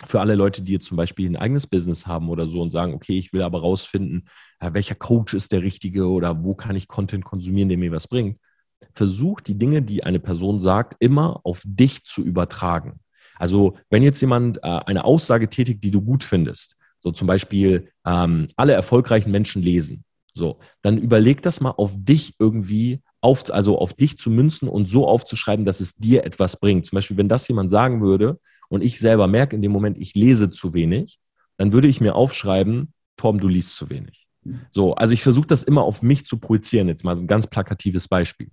für 0.07 0.21
alle 0.21 0.35
Leute, 0.35 0.63
die 0.63 0.73
jetzt 0.73 0.87
zum 0.87 0.97
Beispiel 0.97 1.29
ein 1.29 1.37
eigenes 1.37 1.67
Business 1.67 2.07
haben 2.07 2.29
oder 2.29 2.47
so 2.47 2.61
und 2.63 2.71
sagen, 2.71 2.95
okay, 2.95 3.19
ich 3.19 3.33
will 3.33 3.43
aber 3.43 3.61
rausfinden, 3.61 4.25
äh, 4.61 4.73
welcher 4.73 4.95
Coach 4.95 5.35
ist 5.35 5.53
der 5.53 5.63
richtige 5.63 6.09
oder 6.09 6.43
wo 6.43 6.55
kann 6.55 6.77
ich 6.77 6.89
Content 6.89 7.25
konsumieren, 7.25 7.69
der 7.69 7.79
mir 7.79 7.93
was 7.93 8.09
bringt. 8.09 8.39
Versuch 8.95 9.41
die 9.41 9.59
Dinge, 9.59 9.83
die 9.83 10.05
eine 10.05 10.21
Person 10.21 10.59
sagt, 10.59 10.97
immer 11.01 11.41
auf 11.45 11.63
dich 11.65 12.05
zu 12.05 12.25
übertragen. 12.25 13.01
Also 13.37 13.77
wenn 13.91 14.03
jetzt 14.03 14.21
jemand 14.21 14.59
äh, 14.59 14.81
eine 14.87 15.05
Aussage 15.05 15.49
tätigt, 15.49 15.85
die 15.85 15.91
du 15.91 16.03
gut 16.03 16.25
findest, 16.25 16.77
so 16.99 17.11
zum 17.11 17.27
Beispiel 17.27 17.91
ähm, 18.07 18.47
alle 18.57 18.73
erfolgreichen 18.73 19.31
Menschen 19.31 19.63
lesen, 19.63 20.05
so, 20.33 20.59
dann 20.83 20.99
überleg 20.99 21.43
das 21.43 21.61
mal 21.61 21.71
auf 21.71 21.93
dich 21.97 22.35
irgendwie 22.39 23.03
auf, 23.21 23.53
also 23.53 23.79
auf 23.79 23.95
dich 23.95 24.17
zu 24.17 24.31
münzen 24.31 24.69
und 24.69 24.89
so 24.89 25.07
aufzuschreiben, 25.07 25.65
dass 25.65 25.81
es 25.81 25.95
dir 25.95 26.25
etwas 26.25 26.59
bringt. 26.59 26.87
Zum 26.87 26.97
Beispiel, 26.97 27.17
wenn 27.17 27.29
das 27.29 27.47
jemand 27.49 27.71
sagen 27.71 28.01
würde 28.01 28.39
und 28.69 28.83
ich 28.83 28.99
selber 28.99 29.27
merke 29.27 29.57
in 29.57 29.63
dem 29.63 29.73
Moment, 29.73 29.99
ich 29.99 30.15
lese 30.15 30.51
zu 30.51 30.73
wenig, 30.73 31.19
dann 31.57 31.73
würde 31.73 31.89
ich 31.89 32.01
mir 32.01 32.15
aufschreiben, 32.15 32.95
Tom, 33.17 33.39
du 33.39 33.49
liest 33.49 33.77
zu 33.77 33.91
wenig. 33.91 34.27
So, 34.71 34.95
also 34.95 35.13
ich 35.13 35.23
versuche 35.23 35.47
das 35.47 35.63
immer 35.63 35.83
auf 35.83 36.03
mich 36.03 36.25
zu 36.25 36.39
projizieren. 36.39 36.89
Jetzt 36.89 37.05
mal 37.05 37.17
ein 37.17 37.27
ganz 37.27 37.47
plakatives 37.47 38.09
Beispiel. 38.09 38.51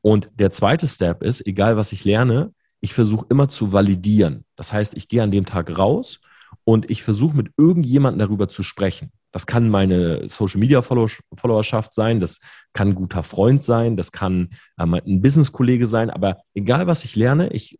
Und 0.00 0.30
der 0.34 0.50
zweite 0.50 0.88
Step 0.88 1.22
ist, 1.22 1.46
egal 1.46 1.76
was 1.76 1.92
ich 1.92 2.04
lerne, 2.04 2.52
ich 2.80 2.94
versuche 2.94 3.26
immer 3.28 3.48
zu 3.48 3.72
validieren. 3.72 4.44
Das 4.56 4.72
heißt, 4.72 4.96
ich 4.96 5.08
gehe 5.08 5.22
an 5.22 5.30
dem 5.30 5.46
Tag 5.46 5.76
raus 5.76 6.20
und 6.64 6.90
ich 6.90 7.02
versuche 7.02 7.36
mit 7.36 7.52
irgendjemandem 7.56 8.20
darüber 8.20 8.48
zu 8.48 8.62
sprechen. 8.62 9.10
Das 9.38 9.46
kann 9.46 9.68
meine 9.68 10.28
Social 10.28 10.58
Media 10.58 10.82
Followerschaft 10.82 11.94
sein, 11.94 12.18
das 12.18 12.38
kann 12.72 12.88
ein 12.88 12.94
guter 12.96 13.22
Freund 13.22 13.62
sein, 13.62 13.96
das 13.96 14.10
kann 14.10 14.48
ähm, 14.80 14.94
ein 14.94 15.22
Business-Kollege 15.22 15.86
sein, 15.86 16.10
aber 16.10 16.38
egal 16.54 16.88
was 16.88 17.04
ich 17.04 17.14
lerne, 17.14 17.48
ich, 17.50 17.78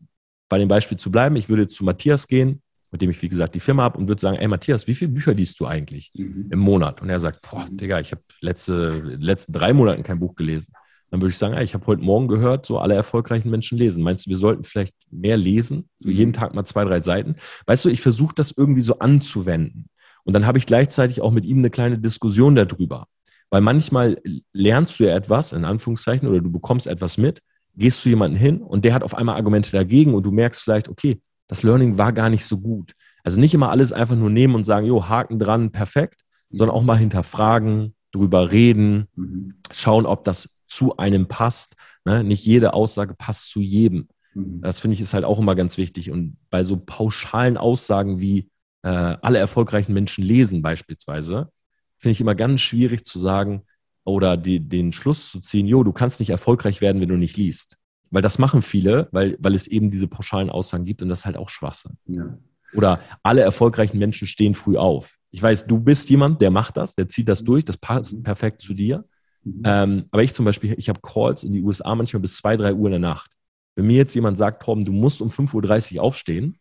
bei 0.48 0.58
dem 0.58 0.68
Beispiel 0.68 0.98
zu 0.98 1.10
bleiben, 1.10 1.34
ich 1.34 1.48
würde 1.48 1.66
zu 1.66 1.82
Matthias 1.82 2.28
gehen, 2.28 2.62
mit 2.92 3.02
dem 3.02 3.10
ich, 3.10 3.20
wie 3.22 3.28
gesagt, 3.28 3.56
die 3.56 3.60
Firma 3.60 3.82
habe 3.82 3.98
und 3.98 4.06
würde 4.06 4.20
sagen, 4.20 4.36
ey 4.36 4.46
Matthias, 4.46 4.86
wie 4.86 4.94
viele 4.94 5.10
Bücher 5.10 5.34
liest 5.34 5.58
du 5.58 5.66
eigentlich 5.66 6.12
mhm. 6.14 6.46
im 6.52 6.60
Monat? 6.60 7.02
Und 7.02 7.10
er 7.10 7.18
sagt, 7.18 7.42
boah, 7.42 7.66
mhm. 7.68 7.76
Digga, 7.76 7.98
ich 7.98 8.12
habe 8.12 8.22
letzte, 8.40 8.90
letzten 9.18 9.52
drei 9.52 9.72
Monate 9.72 10.04
kein 10.04 10.20
Buch 10.20 10.36
gelesen. 10.36 10.72
Dann 11.10 11.20
würde 11.20 11.30
ich 11.30 11.38
sagen, 11.38 11.54
ey, 11.54 11.64
ich 11.64 11.74
habe 11.74 11.86
heute 11.86 12.02
Morgen 12.02 12.28
gehört, 12.28 12.66
so 12.66 12.78
alle 12.78 12.94
erfolgreichen 12.94 13.50
Menschen 13.50 13.78
lesen. 13.78 14.04
Meinst 14.04 14.26
du, 14.26 14.30
wir 14.30 14.36
sollten 14.36 14.62
vielleicht 14.62 14.94
mehr 15.10 15.36
lesen? 15.36 15.88
So 15.98 16.08
jeden 16.08 16.28
mhm. 16.28 16.34
Tag 16.34 16.54
mal 16.54 16.64
zwei, 16.64 16.84
drei 16.84 17.00
Seiten. 17.00 17.34
Weißt 17.66 17.84
du, 17.84 17.88
ich 17.88 18.00
versuche 18.00 18.36
das 18.36 18.54
irgendwie 18.56 18.82
so 18.82 19.00
anzuwenden. 19.00 19.88
Und 20.28 20.34
dann 20.34 20.44
habe 20.44 20.58
ich 20.58 20.66
gleichzeitig 20.66 21.22
auch 21.22 21.30
mit 21.30 21.46
ihm 21.46 21.60
eine 21.60 21.70
kleine 21.70 21.98
Diskussion 21.98 22.54
darüber. 22.54 23.06
Weil 23.48 23.62
manchmal 23.62 24.20
lernst 24.52 25.00
du 25.00 25.04
ja 25.04 25.16
etwas, 25.16 25.54
in 25.54 25.64
Anführungszeichen, 25.64 26.28
oder 26.28 26.42
du 26.42 26.52
bekommst 26.52 26.86
etwas 26.86 27.16
mit, 27.16 27.40
gehst 27.74 28.02
zu 28.02 28.10
jemandem 28.10 28.38
hin 28.38 28.60
und 28.60 28.84
der 28.84 28.92
hat 28.92 29.02
auf 29.02 29.14
einmal 29.14 29.36
Argumente 29.36 29.72
dagegen 29.72 30.12
und 30.12 30.26
du 30.26 30.30
merkst 30.30 30.60
vielleicht, 30.60 30.90
okay, 30.90 31.22
das 31.46 31.62
Learning 31.62 31.96
war 31.96 32.12
gar 32.12 32.28
nicht 32.28 32.44
so 32.44 32.58
gut. 32.58 32.92
Also 33.24 33.40
nicht 33.40 33.54
immer 33.54 33.70
alles 33.70 33.90
einfach 33.90 34.16
nur 34.16 34.28
nehmen 34.28 34.54
und 34.54 34.64
sagen, 34.64 34.86
jo, 34.86 35.08
Haken 35.08 35.38
dran, 35.38 35.72
perfekt, 35.72 36.20
sondern 36.50 36.76
auch 36.76 36.82
mal 36.82 36.98
hinterfragen, 36.98 37.94
drüber 38.12 38.52
reden, 38.52 39.06
mhm. 39.14 39.54
schauen, 39.72 40.04
ob 40.04 40.24
das 40.24 40.50
zu 40.66 40.98
einem 40.98 41.26
passt. 41.26 41.76
Ne? 42.04 42.22
Nicht 42.22 42.44
jede 42.44 42.74
Aussage 42.74 43.14
passt 43.14 43.50
zu 43.50 43.62
jedem. 43.62 44.08
Mhm. 44.34 44.60
Das 44.60 44.78
finde 44.78 44.92
ich 44.92 45.00
ist 45.00 45.14
halt 45.14 45.24
auch 45.24 45.38
immer 45.38 45.54
ganz 45.54 45.78
wichtig. 45.78 46.10
Und 46.10 46.36
bei 46.50 46.64
so 46.64 46.76
pauschalen 46.76 47.56
Aussagen 47.56 48.20
wie, 48.20 48.50
äh, 48.82 48.88
alle 48.88 49.38
erfolgreichen 49.38 49.92
Menschen 49.92 50.24
lesen 50.24 50.62
beispielsweise, 50.62 51.50
finde 51.98 52.12
ich 52.12 52.20
immer 52.20 52.34
ganz 52.34 52.60
schwierig 52.60 53.04
zu 53.04 53.18
sagen 53.18 53.64
oder 54.04 54.36
die, 54.36 54.60
den 54.60 54.92
Schluss 54.92 55.30
zu 55.30 55.40
ziehen, 55.40 55.66
jo, 55.66 55.84
du 55.84 55.92
kannst 55.92 56.20
nicht 56.20 56.30
erfolgreich 56.30 56.80
werden, 56.80 57.00
wenn 57.00 57.08
du 57.08 57.16
nicht 57.16 57.36
liest. 57.36 57.76
Weil 58.10 58.22
das 58.22 58.38
machen 58.38 58.62
viele, 58.62 59.08
weil, 59.12 59.36
weil 59.38 59.54
es 59.54 59.66
eben 59.66 59.90
diese 59.90 60.08
pauschalen 60.08 60.48
Aussagen 60.48 60.84
gibt 60.84 61.02
und 61.02 61.08
das 61.10 61.20
ist 61.20 61.26
halt 61.26 61.36
auch 61.36 61.50
Schwachsinn. 61.50 61.98
Ja. 62.06 62.38
Oder 62.74 63.00
alle 63.22 63.42
erfolgreichen 63.42 63.98
Menschen 63.98 64.26
stehen 64.26 64.54
früh 64.54 64.76
auf. 64.76 65.18
Ich 65.30 65.42
weiß, 65.42 65.66
du 65.66 65.78
bist 65.78 66.08
jemand, 66.08 66.40
der 66.40 66.50
macht 66.50 66.76
das, 66.76 66.94
der 66.94 67.08
zieht 67.08 67.28
das 67.28 67.44
durch, 67.44 67.64
das 67.64 67.76
passt 67.76 68.16
mhm. 68.16 68.22
perfekt 68.22 68.62
zu 68.62 68.72
dir. 68.72 69.04
Mhm. 69.44 69.62
Ähm, 69.64 70.04
aber 70.10 70.22
ich 70.22 70.34
zum 70.34 70.44
Beispiel, 70.44 70.74
ich 70.78 70.88
habe 70.88 71.00
Calls 71.02 71.44
in 71.44 71.52
die 71.52 71.62
USA 71.62 71.94
manchmal 71.94 72.20
bis 72.20 72.36
zwei, 72.36 72.56
drei 72.56 72.72
Uhr 72.72 72.86
in 72.86 72.92
der 72.92 73.00
Nacht. 73.00 73.32
Wenn 73.76 73.86
mir 73.86 73.96
jetzt 73.96 74.14
jemand 74.14 74.38
sagt, 74.38 74.62
Tom, 74.62 74.84
du 74.84 74.92
musst 74.92 75.20
um 75.20 75.28
5.30 75.28 75.96
Uhr 75.96 76.02
aufstehen, 76.02 76.58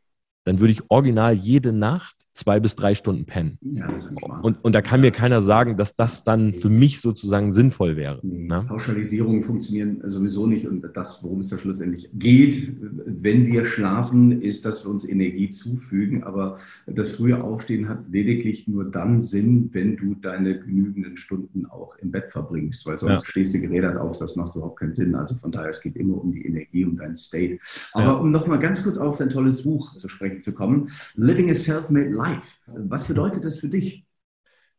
dann 0.47 0.61
würde 0.61 0.71
ich 0.71 0.89
original 0.89 1.33
jede 1.33 1.73
Nacht 1.73 2.15
zwei 2.37 2.59
bis 2.59 2.75
drei 2.75 2.95
Stunden 2.95 3.25
pennen. 3.25 3.57
Ja, 3.61 3.87
und, 4.41 4.63
und 4.63 4.73
da 4.73 4.81
kann 4.81 5.01
mir 5.01 5.11
keiner 5.11 5.41
sagen, 5.41 5.77
dass 5.77 5.95
das 5.95 6.23
dann 6.23 6.53
für 6.53 6.69
mich 6.69 7.01
sozusagen 7.01 7.51
sinnvoll 7.51 7.95
wäre. 7.95 8.19
Nee, 8.23 8.47
ne? 8.47 8.65
Pauschalisierungen 8.67 9.43
funktionieren 9.43 10.01
sowieso 10.03 10.47
nicht. 10.47 10.67
Und 10.67 10.85
das, 10.93 11.23
worum 11.23 11.39
es 11.39 11.49
da 11.49 11.57
schlussendlich 11.57 12.09
geht, 12.13 12.73
wenn 13.05 13.47
wir 13.47 13.65
schlafen, 13.65 14.41
ist, 14.41 14.65
dass 14.65 14.85
wir 14.85 14.91
uns 14.91 15.07
Energie 15.07 15.51
zufügen. 15.51 16.23
Aber 16.23 16.57
das 16.85 17.11
frühe 17.11 17.43
Aufstehen 17.43 17.89
hat 17.89 18.07
lediglich 18.09 18.67
nur 18.67 18.85
dann 18.85 19.21
Sinn, 19.21 19.69
wenn 19.73 19.97
du 19.97 20.15
deine 20.15 20.59
genügenden 20.59 21.17
Stunden 21.17 21.65
auch 21.65 21.97
im 21.97 22.11
Bett 22.11 22.29
verbringst. 22.29 22.85
Weil 22.85 22.97
sonst 22.97 23.21
ja. 23.21 23.27
stehst 23.27 23.53
du 23.53 23.59
gerädert 23.59 23.97
auf, 23.97 24.17
das 24.17 24.35
macht 24.35 24.55
überhaupt 24.55 24.79
keinen 24.79 24.93
Sinn. 24.93 25.15
Also 25.15 25.35
von 25.35 25.51
daher, 25.51 25.69
es 25.69 25.81
geht 25.81 25.95
immer 25.95 26.21
um 26.21 26.31
die 26.31 26.45
Energie, 26.45 26.85
um 26.85 26.95
deinen 26.95 27.15
State. 27.15 27.57
Aber 27.93 28.05
ja. 28.05 28.13
um 28.13 28.31
nochmal 28.31 28.59
ganz 28.59 28.83
kurz 28.83 28.97
auf 28.97 29.17
dein 29.17 29.29
tolles 29.29 29.63
Buch 29.63 29.95
zu 29.95 30.07
sprechen 30.07 30.41
zu 30.41 30.53
kommen, 30.53 30.89
Living 31.15 31.49
a 31.49 31.55
Self-Made 31.55 32.09
Life. 32.09 32.26
Life. 32.27 32.57
Was 32.67 33.05
bedeutet 33.05 33.43
das 33.45 33.59
für 33.59 33.69
dich? 33.69 34.05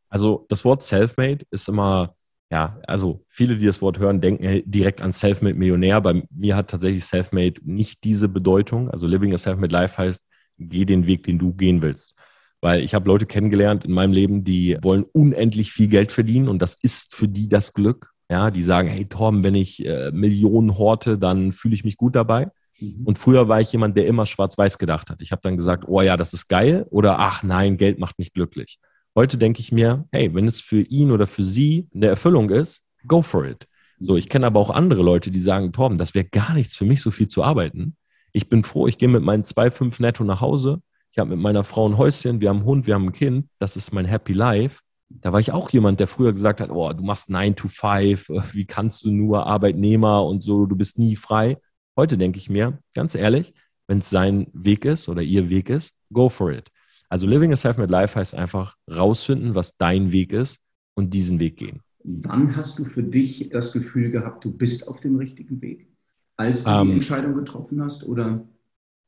Also 0.08 0.46
das 0.48 0.64
Wort 0.64 0.82
Selfmade 0.82 1.44
ist 1.50 1.68
immer, 1.68 2.14
ja, 2.50 2.80
also 2.86 3.24
viele, 3.28 3.56
die 3.56 3.66
das 3.66 3.82
Wort 3.82 3.98
hören, 3.98 4.20
denken 4.20 4.62
direkt 4.64 5.02
an 5.02 5.12
Selfmade 5.12 5.54
Millionär. 5.54 6.00
Bei 6.00 6.22
mir 6.30 6.56
hat 6.56 6.70
tatsächlich 6.70 7.04
Selfmade 7.04 7.60
nicht 7.64 8.04
diese 8.04 8.28
Bedeutung. 8.28 8.90
Also 8.90 9.06
Living 9.06 9.34
a 9.34 9.38
Selfmade 9.38 9.72
Life 9.72 9.98
heißt, 9.98 10.24
geh 10.58 10.84
den 10.84 11.06
Weg, 11.06 11.24
den 11.24 11.38
du 11.38 11.52
gehen 11.52 11.82
willst. 11.82 12.14
Weil 12.60 12.82
ich 12.82 12.94
habe 12.94 13.08
Leute 13.08 13.26
kennengelernt 13.26 13.84
in 13.84 13.92
meinem 13.92 14.12
Leben, 14.12 14.44
die 14.44 14.78
wollen 14.82 15.04
unendlich 15.04 15.72
viel 15.72 15.88
Geld 15.88 16.10
verdienen 16.10 16.48
und 16.48 16.60
das 16.60 16.76
ist 16.82 17.14
für 17.14 17.28
die 17.28 17.48
das 17.48 17.72
Glück. 17.72 18.12
Ja, 18.30 18.50
die 18.50 18.62
sagen, 18.62 18.88
hey 18.88 19.06
Torben, 19.06 19.42
wenn 19.44 19.54
ich 19.54 19.84
äh, 19.86 20.10
Millionen 20.12 20.76
horte, 20.76 21.16
dann 21.16 21.52
fühle 21.52 21.74
ich 21.74 21.84
mich 21.84 21.96
gut 21.96 22.14
dabei. 22.14 22.50
Mhm. 22.80 23.04
Und 23.04 23.18
früher 23.18 23.48
war 23.48 23.60
ich 23.60 23.72
jemand, 23.72 23.96
der 23.96 24.06
immer 24.06 24.26
schwarz-weiß 24.26 24.78
gedacht 24.78 25.10
hat. 25.10 25.20
Ich 25.20 25.32
habe 25.32 25.42
dann 25.42 25.56
gesagt, 25.56 25.84
oh 25.86 26.00
ja, 26.00 26.16
das 26.16 26.32
ist 26.32 26.48
geil 26.48 26.86
oder 26.90 27.18
ach 27.18 27.42
nein, 27.42 27.76
Geld 27.76 27.98
macht 27.98 28.18
mich 28.18 28.32
glücklich. 28.32 28.78
Heute 29.14 29.38
denke 29.38 29.60
ich 29.60 29.72
mir, 29.72 30.06
hey, 30.12 30.32
wenn 30.34 30.46
es 30.46 30.60
für 30.60 30.80
ihn 30.80 31.10
oder 31.10 31.26
für 31.26 31.42
sie 31.42 31.88
eine 31.94 32.06
Erfüllung 32.06 32.50
ist, 32.50 32.82
go 33.06 33.22
for 33.22 33.44
it. 33.46 33.66
So, 34.00 34.16
ich 34.16 34.28
kenne 34.28 34.46
aber 34.46 34.60
auch 34.60 34.70
andere 34.70 35.02
Leute, 35.02 35.30
die 35.30 35.40
sagen, 35.40 35.72
Torben, 35.72 35.98
das 35.98 36.14
wäre 36.14 36.24
gar 36.24 36.54
nichts 36.54 36.76
für 36.76 36.84
mich, 36.84 37.02
so 37.02 37.10
viel 37.10 37.26
zu 37.26 37.42
arbeiten. 37.42 37.96
Ich 38.32 38.48
bin 38.48 38.62
froh, 38.62 38.86
ich 38.86 38.98
gehe 38.98 39.08
mit 39.08 39.22
meinen 39.22 39.44
zwei, 39.44 39.70
fünf 39.70 39.98
netto 39.98 40.22
nach 40.22 40.40
Hause. 40.40 40.80
Ich 41.10 41.18
habe 41.18 41.30
mit 41.30 41.40
meiner 41.40 41.64
Frau 41.64 41.88
ein 41.88 41.98
Häuschen, 41.98 42.40
wir 42.40 42.50
haben 42.50 42.58
einen 42.58 42.66
Hund, 42.66 42.86
wir 42.86 42.94
haben 42.94 43.06
ein 43.06 43.12
Kind. 43.12 43.48
Das 43.58 43.76
ist 43.76 43.92
mein 43.92 44.04
Happy 44.04 44.32
Life. 44.34 44.82
Da 45.08 45.32
war 45.32 45.40
ich 45.40 45.52
auch 45.52 45.70
jemand, 45.70 46.00
der 46.00 46.06
früher 46.06 46.32
gesagt 46.32 46.60
hat, 46.60 46.70
oh, 46.70 46.92
du 46.92 47.02
machst 47.02 47.30
9 47.30 47.56
to 47.56 47.66
5, 47.66 48.28
wie 48.52 48.66
kannst 48.66 49.04
du 49.04 49.10
nur 49.10 49.46
Arbeitnehmer 49.46 50.24
und 50.24 50.42
so, 50.42 50.66
du 50.66 50.76
bist 50.76 50.98
nie 50.98 51.16
frei. 51.16 51.56
Heute 51.98 52.16
denke 52.16 52.38
ich 52.38 52.48
mir, 52.48 52.78
ganz 52.94 53.16
ehrlich, 53.16 53.52
wenn 53.88 53.98
es 53.98 54.08
sein 54.08 54.46
Weg 54.52 54.84
ist 54.84 55.08
oder 55.08 55.20
ihr 55.20 55.50
Weg 55.50 55.68
ist, 55.68 55.96
go 56.12 56.28
for 56.28 56.52
it. 56.52 56.70
Also 57.08 57.26
Living 57.26 57.52
a 57.52 57.56
Self-Made 57.56 57.90
Life 57.90 58.16
heißt 58.16 58.36
einfach 58.36 58.76
rausfinden, 58.88 59.56
was 59.56 59.76
dein 59.76 60.12
Weg 60.12 60.32
ist 60.32 60.60
und 60.94 61.12
diesen 61.12 61.40
Weg 61.40 61.56
gehen. 61.56 61.80
Wann 62.04 62.54
hast 62.54 62.78
du 62.78 62.84
für 62.84 63.02
dich 63.02 63.48
das 63.48 63.72
Gefühl 63.72 64.12
gehabt, 64.12 64.44
du 64.44 64.56
bist 64.56 64.86
auf 64.86 65.00
dem 65.00 65.16
richtigen 65.16 65.60
Weg? 65.60 65.88
Als 66.36 66.62
du 66.62 66.70
ähm, 66.70 66.86
die 66.86 66.92
Entscheidung 66.94 67.34
getroffen 67.34 67.82
hast 67.82 68.06
oder? 68.06 68.46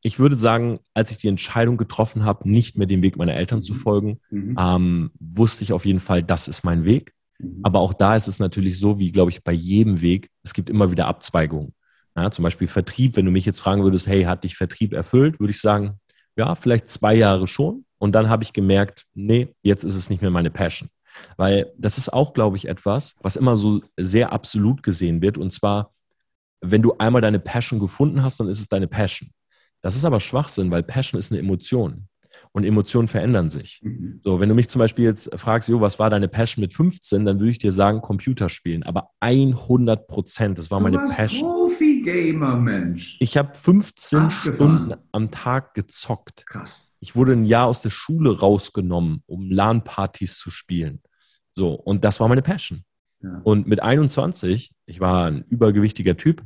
Ich 0.03 0.19
würde 0.19 0.35
sagen, 0.35 0.81
als 0.93 1.13
ich 1.13 1.19
die 1.19 1.29
Entscheidung 1.29 1.77
getroffen 1.77 2.25
habe, 2.25 2.51
nicht 2.51 2.77
mehr 2.77 2.89
dem 2.89 3.03
Weg 3.03 3.17
meiner 3.17 3.35
Eltern 3.37 3.61
mhm. 3.61 3.63
zu 3.63 3.75
folgen, 3.75 4.19
mhm. 4.31 4.57
ähm, 4.59 5.11
wusste 5.21 5.63
ich 5.63 5.73
auf 5.73 5.85
jeden 5.85 6.01
Fall, 6.01 6.25
das 6.25 6.49
ist 6.49 6.65
mein 6.65 6.85
Weg. 6.85 7.15
Mhm. 7.39 7.61
Aber 7.63 7.79
auch 7.79 7.95
da 7.95 8.17
ist 8.17 8.27
es 8.27 8.41
natürlich 8.41 8.81
so, 8.81 8.99
wie 8.99 9.13
glaube 9.13 9.31
ich 9.31 9.45
bei 9.45 9.53
jedem 9.53 10.01
Weg, 10.01 10.29
es 10.43 10.55
gibt 10.55 10.69
immer 10.69 10.91
wieder 10.91 11.07
Abzweigungen. 11.07 11.73
Ja, 12.17 12.31
zum 12.31 12.43
Beispiel 12.43 12.69
Vertrieb, 12.69 13.17
wenn 13.17 13.25
du 13.25 13.31
mich 13.31 13.47
jetzt 13.47 13.61
fragen 13.61 13.83
würdest, 13.83 14.07
hey, 14.07 14.25
hat 14.25 14.45
dich 14.45 14.57
Vertrieb 14.57 14.93
erfüllt, 14.93 15.39
würde 15.41 15.53
ich 15.53 15.61
sagen, 15.61 16.01
ja, 16.37 16.55
vielleicht 16.55 16.89
zwei 16.89 17.15
Jahre 17.15 17.47
schon. 17.47 17.85
Und 17.99 18.13
dann 18.13 18.29
habe 18.29 18.43
ich 18.43 18.53
gemerkt, 18.53 19.07
nee, 19.15 19.55
jetzt 19.63 19.85
ist 19.85 19.95
es 19.95 20.11
nicht 20.11 20.23
mehr 20.23 20.31
meine 20.31 20.51
Passion. 20.51 20.89
Weil 21.37 21.73
das 21.77 21.99
ist 21.99 22.13
auch, 22.13 22.33
glaube 22.33 22.57
ich, 22.57 22.69
etwas, 22.69 23.17
was 23.23 23.37
immer 23.37 23.57
so 23.57 23.83
sehr 23.97 24.33
absolut 24.33 24.83
gesehen 24.83 25.23
wird. 25.23 25.39
Und 25.39 25.53
zwar, 25.53 25.93
wenn 26.61 26.83
du 26.83 26.97
einmal 26.99 27.23
deine 27.23 27.41
Passion 27.41 27.79
gefunden 27.79 28.23
hast, 28.23 28.41
dann 28.41 28.49
ist 28.49 28.61
es 28.61 28.69
deine 28.69 28.89
Passion. 28.89 29.31
Das 29.83 29.97
ist 29.97 30.05
aber 30.05 30.21
Schwachsinn, 30.21 30.71
weil 30.71 30.83
Passion 30.83 31.19
ist 31.19 31.31
eine 31.31 31.41
Emotion. 31.41 32.09
Und 32.53 32.65
Emotionen 32.65 33.07
verändern 33.07 33.49
sich. 33.49 33.81
Mhm. 33.83 34.21
So, 34.25 34.41
wenn 34.41 34.49
du 34.49 34.57
mich 34.57 34.69
zum 34.69 34.81
Beispiel 34.81 35.05
jetzt 35.05 35.31
fragst, 35.39 35.69
jo, 35.69 35.81
was 35.81 36.01
war 36.01 36.11
deine 36.11 36.27
Passion 36.27 36.63
mit 36.63 36.75
15, 36.75 37.25
dann 37.25 37.39
würde 37.39 37.53
ich 37.53 37.59
dir 37.59 37.71
sagen, 37.71 38.01
Computerspielen. 38.01 38.83
Aber 38.83 39.11
100 39.21 40.09
Prozent, 40.09 40.59
das 40.59 40.71
war 40.71 40.79
du 40.79 40.85
meine 40.85 40.97
warst 40.97 41.17
Passion. 41.17 41.49
Profi-Gamer, 41.49 42.57
Mensch. 42.57 43.17
Ich 43.21 43.37
habe 43.37 43.55
15 43.55 44.19
Abgefahren. 44.19 44.55
Stunden 44.55 44.95
am 45.13 45.31
Tag 45.31 45.75
gezockt. 45.75 46.45
Krass. 46.47 46.97
Ich 46.99 47.15
wurde 47.15 47.33
ein 47.33 47.45
Jahr 47.45 47.67
aus 47.69 47.83
der 47.83 47.91
Schule 47.91 48.41
rausgenommen, 48.41 49.23
um 49.27 49.51
LAN-Partys 49.51 50.37
zu 50.37 50.51
spielen. 50.51 51.01
So, 51.53 51.75
und 51.75 52.05
das 52.05 52.19
war 52.19 52.29
meine 52.29 52.43
Passion. 52.43 52.85
Ja. 53.23 53.41
Und 53.45 53.67
mit 53.67 53.81
21, 53.81 54.75
ich 54.87 55.01
war 55.01 55.27
ein 55.27 55.45
übergewichtiger 55.49 56.17
Typ, 56.17 56.43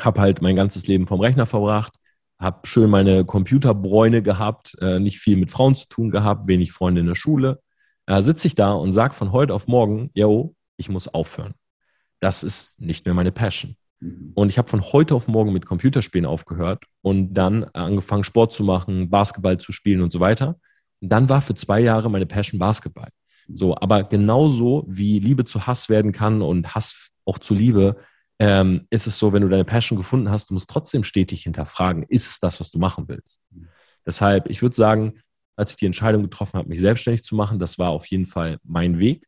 habe 0.00 0.20
halt 0.20 0.42
mein 0.42 0.56
ganzes 0.56 0.86
Leben 0.86 1.06
vom 1.06 1.20
Rechner 1.20 1.46
verbracht, 1.46 1.94
habe 2.44 2.66
schön 2.66 2.90
meine 2.90 3.24
Computerbräune 3.24 4.22
gehabt, 4.22 4.76
äh, 4.80 5.00
nicht 5.00 5.18
viel 5.18 5.36
mit 5.36 5.50
Frauen 5.50 5.74
zu 5.74 5.88
tun 5.88 6.10
gehabt, 6.10 6.46
wenig 6.46 6.72
Freunde 6.72 7.00
in 7.00 7.06
der 7.06 7.16
Schule. 7.16 7.60
Äh, 8.06 8.22
sitze 8.22 8.46
ich 8.46 8.54
da 8.54 8.72
und 8.72 8.92
sage 8.92 9.14
von 9.14 9.32
heute 9.32 9.54
auf 9.54 9.66
morgen, 9.66 10.10
yo, 10.14 10.54
ich 10.76 10.88
muss 10.88 11.08
aufhören. 11.08 11.54
Das 12.20 12.42
ist 12.42 12.80
nicht 12.80 13.04
mehr 13.06 13.14
meine 13.14 13.32
Passion. 13.32 13.76
Mhm. 14.00 14.32
Und 14.34 14.50
ich 14.50 14.58
habe 14.58 14.68
von 14.68 14.82
heute 14.82 15.14
auf 15.14 15.26
morgen 15.26 15.52
mit 15.52 15.66
Computerspielen 15.66 16.26
aufgehört 16.26 16.84
und 17.02 17.34
dann 17.34 17.64
angefangen, 17.64 18.24
Sport 18.24 18.52
zu 18.52 18.62
machen, 18.62 19.10
Basketball 19.10 19.58
zu 19.58 19.72
spielen 19.72 20.02
und 20.02 20.12
so 20.12 20.20
weiter. 20.20 20.56
Und 21.00 21.08
dann 21.10 21.28
war 21.28 21.40
für 21.40 21.54
zwei 21.54 21.80
Jahre 21.80 22.10
meine 22.10 22.26
Passion 22.26 22.58
Basketball. 22.58 23.08
So, 23.52 23.76
aber 23.76 24.04
genauso 24.04 24.84
wie 24.86 25.18
Liebe 25.18 25.44
zu 25.44 25.66
Hass 25.66 25.88
werden 25.88 26.12
kann 26.12 26.40
und 26.40 26.74
Hass 26.74 27.10
auch 27.24 27.38
zu 27.38 27.54
Liebe, 27.54 27.96
ähm, 28.38 28.86
ist 28.90 29.06
es 29.06 29.18
so, 29.18 29.32
wenn 29.32 29.42
du 29.42 29.48
deine 29.48 29.64
Passion 29.64 29.96
gefunden 29.96 30.30
hast, 30.30 30.50
du 30.50 30.54
musst 30.54 30.70
trotzdem 30.70 31.04
stetig 31.04 31.42
hinterfragen, 31.42 32.04
ist 32.08 32.28
es 32.28 32.40
das, 32.40 32.60
was 32.60 32.70
du 32.70 32.78
machen 32.78 33.08
willst? 33.08 33.40
Deshalb, 34.06 34.50
ich 34.50 34.60
würde 34.62 34.76
sagen, 34.76 35.20
als 35.56 35.70
ich 35.70 35.76
die 35.76 35.86
Entscheidung 35.86 36.22
getroffen 36.22 36.58
habe, 36.58 36.68
mich 36.68 36.80
selbstständig 36.80 37.22
zu 37.22 37.36
machen, 37.36 37.58
das 37.58 37.78
war 37.78 37.90
auf 37.90 38.06
jeden 38.06 38.26
Fall 38.26 38.58
mein 38.64 38.98
Weg. 38.98 39.26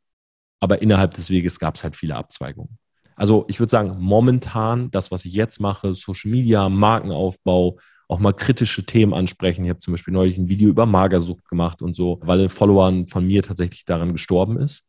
Aber 0.61 0.83
innerhalb 0.83 1.15
des 1.15 1.31
Weges 1.31 1.59
gab 1.59 1.77
es 1.77 1.85
halt 1.85 1.97
viele 1.97 2.17
Abzweigungen. 2.17 2.79
Also 3.15 3.45
ich 3.49 3.61
würde 3.61 3.71
sagen, 3.71 3.97
momentan 3.99 4.91
das, 4.91 5.11
was 5.11 5.25
ich 5.25 5.33
jetzt 5.33 5.61
mache, 5.61 5.95
Social 5.95 6.31
Media, 6.31 6.69
Markenaufbau, 6.69 7.79
auch 8.09 8.19
mal 8.19 8.33
kritische 8.33 8.85
Themen 8.85 9.15
ansprechen. 9.15 9.65
Ich 9.65 9.71
habe 9.71 9.79
zum 9.79 9.95
Beispiel 9.95 10.15
neulich 10.15 10.39
ein 10.39 10.49
Video 10.49 10.69
über 10.69 10.87
Magersucht 10.87 11.49
gemacht 11.49 11.83
und 11.83 11.97
so, 11.97 12.21
weil 12.23 12.41
ein 12.41 12.51
Follower 12.51 13.07
von 13.09 13.27
mir 13.27 13.43
tatsächlich 13.43 13.85
daran 13.85 14.13
gestorben 14.13 14.59
ist. 14.59 14.85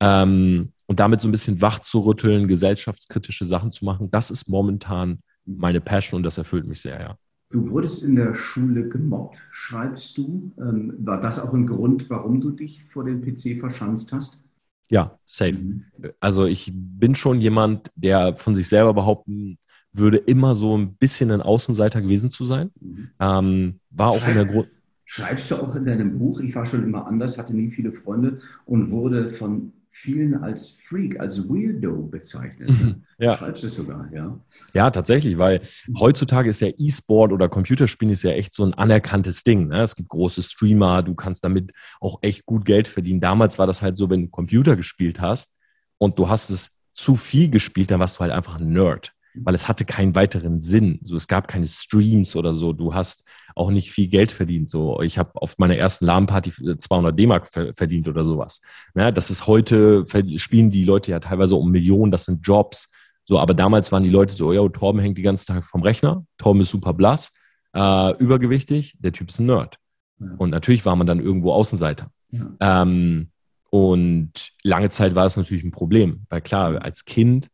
Ähm, 0.00 0.72
und 0.86 1.00
damit 1.00 1.20
so 1.20 1.28
ein 1.28 1.32
bisschen 1.32 1.60
wach 1.60 1.80
zu 1.80 2.00
rütteln, 2.00 2.48
gesellschaftskritische 2.48 3.44
Sachen 3.44 3.70
zu 3.70 3.84
machen, 3.84 4.10
das 4.10 4.30
ist 4.30 4.48
momentan 4.48 5.20
meine 5.44 5.80
Passion 5.80 6.18
und 6.18 6.22
das 6.22 6.38
erfüllt 6.38 6.66
mich 6.66 6.80
sehr, 6.80 7.00
ja. 7.00 7.18
Du 7.50 7.70
wurdest 7.70 8.02
in 8.02 8.14
der 8.14 8.34
Schule 8.34 8.88
gemobbt, 8.88 9.38
schreibst 9.50 10.18
du. 10.18 10.52
Ähm, 10.58 10.94
war 10.98 11.18
das 11.18 11.38
auch 11.38 11.54
ein 11.54 11.66
Grund, 11.66 12.10
warum 12.10 12.40
du 12.40 12.50
dich 12.50 12.84
vor 12.84 13.04
dem 13.04 13.22
PC 13.22 13.58
verschanzt 13.58 14.12
hast? 14.12 14.44
Ja, 14.90 15.18
safe. 15.24 15.52
Mhm. 15.52 15.84
Also 16.20 16.44
ich 16.44 16.70
bin 16.74 17.14
schon 17.14 17.40
jemand, 17.40 17.90
der 17.94 18.36
von 18.36 18.54
sich 18.54 18.68
selber 18.68 18.92
behaupten 18.92 19.58
würde, 19.92 20.18
immer 20.18 20.54
so 20.54 20.76
ein 20.76 20.94
bisschen 20.94 21.30
ein 21.30 21.40
Außenseiter 21.40 22.02
gewesen 22.02 22.30
zu 22.30 22.44
sein. 22.44 22.70
Mhm. 22.80 23.10
Ähm, 23.18 23.80
war 23.90 24.12
Schreib, 24.12 24.22
auch 24.22 24.28
in 24.28 24.34
der 24.34 24.44
Grund. 24.44 24.68
Schreibst 25.06 25.50
du 25.50 25.56
auch 25.56 25.74
in 25.74 25.86
deinem 25.86 26.18
Buch, 26.18 26.40
ich 26.40 26.54
war 26.54 26.66
schon 26.66 26.84
immer 26.84 27.06
anders, 27.06 27.38
hatte 27.38 27.56
nie 27.56 27.70
viele 27.70 27.92
Freunde 27.92 28.40
und 28.66 28.90
wurde 28.90 29.30
von 29.30 29.72
vielen 30.00 30.42
als 30.42 30.70
Freak, 30.70 31.18
als 31.18 31.48
Weirdo 31.48 32.02
bezeichnet. 32.02 32.70
Mhm. 32.70 33.02
Ja. 33.18 33.32
Du 33.32 33.38
schreibst 33.38 33.64
es 33.64 33.74
sogar, 33.74 34.08
ja. 34.12 34.38
Ja, 34.72 34.90
tatsächlich, 34.90 35.38
weil 35.38 35.60
heutzutage 35.98 36.50
ist 36.50 36.60
ja 36.60 36.68
E-Sport 36.78 37.32
oder 37.32 37.48
Computerspielen 37.48 38.14
ist 38.14 38.22
ja 38.22 38.30
echt 38.30 38.54
so 38.54 38.64
ein 38.64 38.74
anerkanntes 38.74 39.42
Ding. 39.42 39.68
Ne? 39.68 39.82
Es 39.82 39.96
gibt 39.96 40.08
große 40.08 40.42
Streamer, 40.42 41.02
du 41.02 41.14
kannst 41.14 41.42
damit 41.44 41.72
auch 42.00 42.18
echt 42.22 42.46
gut 42.46 42.64
Geld 42.64 42.86
verdienen. 42.86 43.20
Damals 43.20 43.58
war 43.58 43.66
das 43.66 43.82
halt 43.82 43.96
so, 43.96 44.08
wenn 44.08 44.22
du 44.22 44.28
Computer 44.28 44.76
gespielt 44.76 45.20
hast 45.20 45.54
und 45.98 46.18
du 46.18 46.28
hast 46.28 46.50
es 46.50 46.78
zu 46.94 47.16
viel 47.16 47.50
gespielt, 47.50 47.90
dann 47.90 48.00
warst 48.00 48.16
du 48.16 48.20
halt 48.20 48.32
einfach 48.32 48.60
ein 48.60 48.72
Nerd 48.72 49.12
weil 49.44 49.54
es 49.54 49.68
hatte 49.68 49.84
keinen 49.84 50.14
weiteren 50.14 50.60
Sinn. 50.60 51.00
So, 51.02 51.16
es 51.16 51.28
gab 51.28 51.48
keine 51.48 51.66
Streams 51.66 52.36
oder 52.36 52.54
so. 52.54 52.72
Du 52.72 52.94
hast 52.94 53.24
auch 53.54 53.70
nicht 53.70 53.90
viel 53.90 54.08
Geld 54.08 54.32
verdient. 54.32 54.70
So, 54.70 55.00
ich 55.02 55.18
habe 55.18 55.30
auf 55.34 55.58
meiner 55.58 55.76
ersten 55.76 56.06
LAN-Party 56.06 56.78
200 56.78 57.18
D-Mark 57.18 57.48
verdient 57.48 58.08
oder 58.08 58.24
sowas. 58.24 58.60
Ja, 58.94 59.10
das 59.10 59.30
ist 59.30 59.46
heute, 59.46 60.04
spielen 60.36 60.70
die 60.70 60.84
Leute 60.84 61.10
ja 61.10 61.20
teilweise 61.20 61.56
um 61.56 61.70
Millionen, 61.70 62.12
das 62.12 62.24
sind 62.24 62.46
Jobs. 62.46 62.90
So, 63.24 63.38
aber 63.38 63.54
damals 63.54 63.92
waren 63.92 64.04
die 64.04 64.10
Leute 64.10 64.34
so, 64.34 64.52
ja, 64.52 64.66
Torben 64.68 65.00
hängt 65.00 65.18
die 65.18 65.22
ganze 65.22 65.46
Tag 65.46 65.64
vom 65.64 65.82
Rechner, 65.82 66.24
Torben 66.38 66.62
ist 66.62 66.70
super 66.70 66.94
blass, 66.94 67.30
äh, 67.74 68.16
übergewichtig, 68.16 68.96
der 69.00 69.12
Typ 69.12 69.28
ist 69.28 69.38
ein 69.38 69.46
Nerd. 69.46 69.76
Ja. 70.18 70.28
Und 70.38 70.50
natürlich 70.50 70.86
war 70.86 70.96
man 70.96 71.06
dann 71.06 71.20
irgendwo 71.20 71.52
Außenseiter. 71.52 72.10
Ja. 72.30 72.82
Ähm, 72.82 73.30
und 73.70 74.52
lange 74.62 74.88
Zeit 74.88 75.14
war 75.14 75.24
das 75.24 75.36
natürlich 75.36 75.62
ein 75.62 75.72
Problem, 75.72 76.24
weil 76.30 76.40
klar, 76.40 76.80
als 76.82 77.04
Kind 77.04 77.48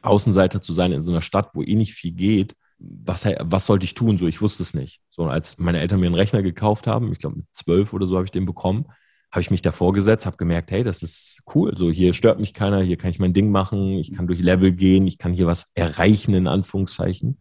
Außenseiter 0.00 0.62
zu 0.62 0.72
sein 0.72 0.92
in 0.92 1.02
so 1.02 1.10
einer 1.10 1.22
Stadt, 1.22 1.50
wo 1.54 1.62
eh 1.62 1.74
nicht 1.74 1.94
viel 1.94 2.12
geht, 2.12 2.54
was, 2.78 3.24
was 3.24 3.66
sollte 3.66 3.84
ich 3.84 3.94
tun? 3.94 4.18
So, 4.18 4.26
ich 4.26 4.40
wusste 4.40 4.62
es 4.62 4.74
nicht. 4.74 5.00
So, 5.10 5.24
als 5.24 5.58
meine 5.58 5.80
Eltern 5.80 6.00
mir 6.00 6.06
einen 6.06 6.14
Rechner 6.14 6.42
gekauft 6.42 6.86
haben, 6.86 7.12
ich 7.12 7.18
glaube 7.18 7.36
mit 7.36 7.46
zwölf 7.52 7.92
oder 7.92 8.06
so 8.06 8.16
habe 8.16 8.24
ich 8.24 8.32
den 8.32 8.46
bekommen, 8.46 8.86
habe 9.30 9.40
ich 9.40 9.50
mich 9.50 9.62
davor 9.62 9.92
gesetzt, 9.92 10.26
habe 10.26 10.36
gemerkt, 10.36 10.70
hey, 10.70 10.84
das 10.84 11.02
ist 11.02 11.42
cool. 11.54 11.76
So, 11.76 11.90
hier 11.90 12.12
stört 12.12 12.40
mich 12.40 12.54
keiner, 12.54 12.82
hier 12.82 12.96
kann 12.96 13.10
ich 13.10 13.18
mein 13.18 13.32
Ding 13.32 13.50
machen, 13.50 13.92
ich 13.92 14.12
kann 14.12 14.26
durch 14.26 14.40
Level 14.40 14.72
gehen, 14.72 15.06
ich 15.06 15.18
kann 15.18 15.32
hier 15.32 15.46
was 15.46 15.70
erreichen, 15.74 16.34
in 16.34 16.46
Anführungszeichen. 16.46 17.38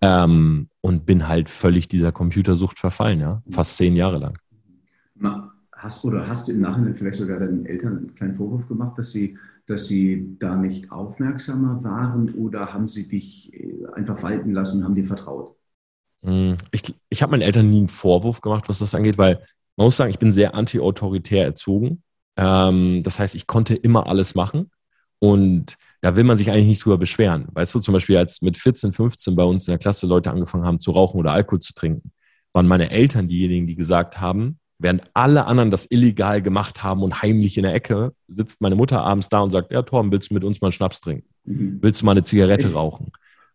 Ähm, 0.00 0.70
und 0.80 1.04
bin 1.04 1.28
halt 1.28 1.50
völlig 1.50 1.86
dieser 1.86 2.10
Computersucht 2.10 2.78
verfallen, 2.78 3.20
ja, 3.20 3.42
fast 3.50 3.76
zehn 3.76 3.96
Jahre 3.96 4.18
lang. 4.18 4.38
Hast 5.72 6.04
oder 6.04 6.26
hast 6.26 6.48
du 6.48 6.52
im 6.52 6.60
Nachhinein 6.60 6.94
vielleicht 6.94 7.18
sogar 7.18 7.38
deinen 7.38 7.64
Eltern 7.64 7.98
einen 7.98 8.14
kleinen 8.14 8.34
Vorwurf 8.34 8.66
gemacht, 8.66 8.98
dass 8.98 9.12
sie 9.12 9.38
dass 9.70 9.86
sie 9.86 10.36
da 10.38 10.56
nicht 10.56 10.90
aufmerksamer 10.90 11.82
waren 11.84 12.34
oder 12.34 12.72
haben 12.72 12.86
sie 12.86 13.08
dich 13.08 13.52
äh, 13.54 13.86
einfach 13.94 14.22
walten 14.22 14.52
lassen 14.52 14.78
und 14.78 14.84
haben 14.84 14.94
dir 14.94 15.06
vertraut? 15.06 15.54
Hm, 16.22 16.56
ich, 16.72 16.94
ich 17.08 17.22
habe 17.22 17.32
meinen 17.32 17.42
Eltern 17.42 17.70
nie 17.70 17.78
einen 17.78 17.88
Vorwurf 17.88 18.40
gemacht, 18.40 18.68
was 18.68 18.80
das 18.80 18.94
angeht, 18.94 19.16
weil 19.16 19.42
man 19.76 19.86
muss 19.86 19.96
sagen, 19.96 20.10
ich 20.10 20.18
bin 20.18 20.32
sehr 20.32 20.54
anti-autoritär 20.54 21.44
erzogen. 21.44 22.02
Ähm, 22.36 23.02
das 23.02 23.18
heißt, 23.18 23.34
ich 23.34 23.46
konnte 23.46 23.74
immer 23.74 24.06
alles 24.06 24.34
machen 24.34 24.70
und 25.18 25.76
da 26.02 26.16
will 26.16 26.24
man 26.24 26.36
sich 26.36 26.50
eigentlich 26.50 26.66
nicht 26.66 26.84
drüber 26.84 26.98
beschweren. 26.98 27.48
Weißt 27.52 27.74
du, 27.74 27.80
zum 27.80 27.92
Beispiel, 27.92 28.16
als 28.16 28.42
mit 28.42 28.56
14, 28.56 28.92
15 28.92 29.36
bei 29.36 29.44
uns 29.44 29.66
in 29.66 29.72
der 29.72 29.78
Klasse 29.78 30.06
Leute 30.06 30.30
angefangen 30.30 30.64
haben 30.64 30.80
zu 30.80 30.90
rauchen 30.92 31.18
oder 31.18 31.32
Alkohol 31.32 31.60
zu 31.60 31.74
trinken, 31.74 32.12
waren 32.52 32.66
meine 32.66 32.90
Eltern 32.90 33.28
diejenigen, 33.28 33.66
die 33.66 33.76
gesagt 33.76 34.20
haben, 34.20 34.59
Während 34.82 35.02
alle 35.12 35.44
anderen 35.44 35.70
das 35.70 35.90
illegal 35.90 36.40
gemacht 36.40 36.82
haben 36.82 37.02
und 37.02 37.20
heimlich 37.20 37.58
in 37.58 37.64
der 37.64 37.74
Ecke, 37.74 38.14
sitzt 38.28 38.62
meine 38.62 38.76
Mutter 38.76 39.02
abends 39.02 39.28
da 39.28 39.40
und 39.40 39.50
sagt, 39.50 39.70
ja, 39.72 39.82
Torben, 39.82 40.10
willst 40.10 40.30
du 40.30 40.34
mit 40.34 40.42
uns 40.42 40.60
mal 40.62 40.68
einen 40.68 40.72
Schnaps 40.72 41.00
trinken? 41.00 41.28
Mhm. 41.44 41.78
Willst 41.82 42.00
du 42.00 42.06
mal 42.06 42.12
eine 42.12 42.24
Zigarette 42.24 42.68
Echt? 42.68 42.76
rauchen? 42.76 43.12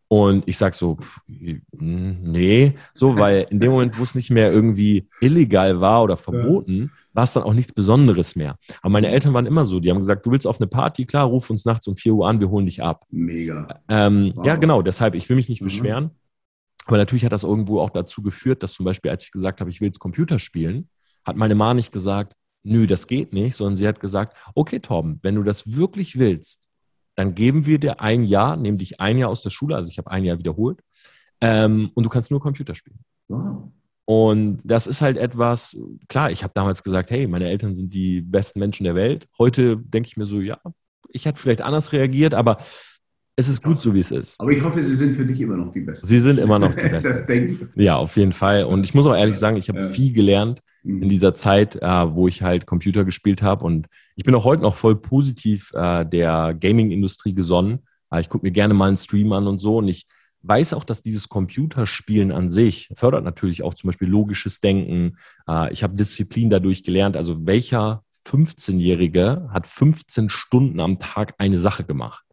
Und 0.07 0.43
ich 0.45 0.55
sag 0.57 0.75
so, 0.75 0.97
nee, 1.27 2.73
so, 2.93 3.17
weil 3.17 3.47
in 3.49 3.59
dem 3.59 3.71
Moment, 3.71 3.97
wo 3.97 4.03
es 4.03 4.13
nicht 4.13 4.29
mehr 4.29 4.53
irgendwie 4.53 5.07
illegal 5.19 5.81
war 5.81 6.03
oder 6.03 6.15
verboten, 6.15 6.91
war 7.11 7.23
es 7.23 7.33
dann 7.33 7.41
auch 7.41 7.53
nichts 7.53 7.73
Besonderes 7.73 8.35
mehr. 8.35 8.55
Aber 8.83 8.91
meine 8.91 9.07
Eltern 9.07 9.33
waren 9.33 9.47
immer 9.47 9.65
so, 9.65 9.79
die 9.79 9.89
haben 9.89 9.97
gesagt, 9.97 10.25
du 10.27 10.31
willst 10.31 10.45
auf 10.45 10.59
eine 10.59 10.67
Party, 10.67 11.05
klar, 11.05 11.25
ruf 11.25 11.49
uns 11.49 11.65
nachts 11.65 11.87
um 11.87 11.95
4 11.95 12.13
Uhr 12.13 12.27
an, 12.27 12.39
wir 12.39 12.51
holen 12.51 12.67
dich 12.67 12.83
ab. 12.83 13.05
Mega. 13.09 13.67
Ähm, 13.89 14.33
wow. 14.35 14.45
Ja, 14.45 14.57
genau, 14.57 14.83
deshalb, 14.83 15.15
ich 15.15 15.27
will 15.27 15.37
mich 15.37 15.49
nicht 15.49 15.61
mhm. 15.61 15.65
beschweren. 15.65 16.11
Aber 16.85 16.97
natürlich 16.97 17.25
hat 17.25 17.31
das 17.31 17.43
irgendwo 17.43 17.79
auch 17.79 17.89
dazu 17.89 18.21
geführt, 18.21 18.61
dass 18.61 18.73
zum 18.73 18.85
Beispiel, 18.85 19.09
als 19.09 19.23
ich 19.23 19.31
gesagt 19.31 19.59
habe, 19.59 19.71
ich 19.71 19.81
will 19.81 19.87
jetzt 19.87 19.99
Computer 19.99 20.37
spielen, 20.37 20.87
hat 21.25 21.35
meine 21.35 21.55
Ma 21.55 21.73
nicht 21.73 21.91
gesagt, 21.91 22.33
nö, 22.63 22.87
das 22.87 23.07
geht 23.07 23.33
nicht, 23.33 23.55
sondern 23.55 23.77
sie 23.77 23.87
hat 23.87 23.99
gesagt, 23.99 24.35
okay, 24.55 24.79
Torben, 24.79 25.19
wenn 25.21 25.35
du 25.35 25.43
das 25.43 25.75
wirklich 25.75 26.17
willst, 26.17 26.67
dann 27.15 27.35
geben 27.35 27.65
wir 27.65 27.79
dir 27.79 28.01
ein 28.01 28.23
Jahr, 28.23 28.57
nehmen 28.57 28.77
dich 28.77 28.99
ein 28.99 29.17
Jahr 29.17 29.29
aus 29.29 29.41
der 29.41 29.49
Schule, 29.49 29.75
also 29.75 29.89
ich 29.89 29.97
habe 29.97 30.11
ein 30.11 30.23
Jahr 30.23 30.37
wiederholt, 30.37 30.79
ähm, 31.41 31.91
und 31.93 32.03
du 32.03 32.09
kannst 32.09 32.31
nur 32.31 32.39
Computer 32.39 32.75
spielen. 32.75 32.99
Wow. 33.27 33.71
Und 34.05 34.59
das 34.63 34.85
ist 34.85 35.01
halt 35.01 35.17
etwas, 35.17 35.75
klar, 36.07 36.29
ich 36.29 36.43
habe 36.43 36.53
damals 36.53 36.83
gesagt, 36.83 37.09
hey, 37.09 37.27
meine 37.27 37.49
Eltern 37.49 37.75
sind 37.75 37.93
die 37.93 38.21
besten 38.21 38.59
Menschen 38.59 38.83
der 38.83 38.93
Welt. 38.93 39.27
Heute 39.39 39.77
denke 39.77 40.07
ich 40.07 40.17
mir 40.17 40.27
so, 40.27 40.41
ja, 40.41 40.59
ich 41.09 41.25
hätte 41.25 41.41
vielleicht 41.41 41.61
anders 41.61 41.91
reagiert, 41.91 42.35
aber 42.35 42.59
es 43.37 43.49
ist 43.49 43.61
gut 43.61 43.81
so, 43.81 43.93
wie 43.93 43.99
es 43.99 44.11
ist. 44.11 44.39
Aber 44.39 44.51
ich 44.51 44.63
hoffe, 44.63 44.79
sie 44.81 44.95
sind 44.95 45.15
für 45.15 45.25
dich 45.25 45.41
immer 45.41 45.57
noch 45.57 45.71
die 45.71 45.81
Besten. 45.81 46.07
Sie 46.07 46.19
sind 46.19 46.39
immer 46.39 46.57
noch 46.57 46.73
die 46.73 46.81
Besten. 46.89 47.11
das 47.11 47.25
denke 47.25 47.51
ich. 47.51 47.83
Ja, 47.83 47.97
auf 47.97 48.15
jeden 48.15 48.31
Fall. 48.31 48.63
Und 48.63 48.85
ich 48.85 48.93
muss 48.93 49.05
auch 49.05 49.15
ehrlich 49.15 49.37
sagen, 49.37 49.57
ich 49.57 49.67
habe 49.67 49.81
ja. 49.81 49.89
viel 49.89 50.13
gelernt 50.13 50.61
in 50.83 50.99
mhm. 50.99 51.09
dieser 51.09 51.35
Zeit, 51.35 51.75
äh, 51.75 52.15
wo 52.15 52.29
ich 52.29 52.43
halt 52.43 52.65
Computer 52.65 53.03
gespielt 53.03 53.41
habe. 53.41 53.65
Und 53.65 53.87
ich 54.15 54.23
bin 54.23 54.35
auch 54.35 54.45
heute 54.45 54.61
noch 54.61 54.75
voll 54.75 54.95
positiv 54.95 55.73
äh, 55.73 56.05
der 56.05 56.55
Gaming-Industrie 56.57 57.33
gesonnen. 57.33 57.79
Äh, 58.09 58.21
ich 58.21 58.29
gucke 58.29 58.45
mir 58.45 58.51
gerne 58.51 58.73
mal 58.73 58.87
einen 58.87 58.97
Stream 58.97 59.33
an 59.33 59.47
und 59.47 59.59
so. 59.59 59.77
Und 59.77 59.89
ich 59.89 60.05
weiß 60.43 60.73
auch, 60.73 60.85
dass 60.85 61.01
dieses 61.01 61.27
Computerspielen 61.27 62.31
an 62.31 62.49
sich 62.49 62.89
fördert 62.95 63.25
natürlich 63.25 63.63
auch 63.63 63.73
zum 63.73 63.89
Beispiel 63.89 64.07
logisches 64.07 64.61
Denken. 64.61 65.17
Äh, 65.49 65.73
ich 65.73 65.83
habe 65.83 65.95
Disziplin 65.95 66.49
dadurch 66.49 66.83
gelernt. 66.83 67.17
Also 67.17 67.45
welcher 67.45 68.03
15-Jährige 68.27 69.49
hat 69.51 69.67
15 69.67 70.29
Stunden 70.29 70.79
am 70.79 70.99
Tag 70.99 71.33
eine 71.37 71.59
Sache 71.59 71.83
gemacht? 71.83 72.24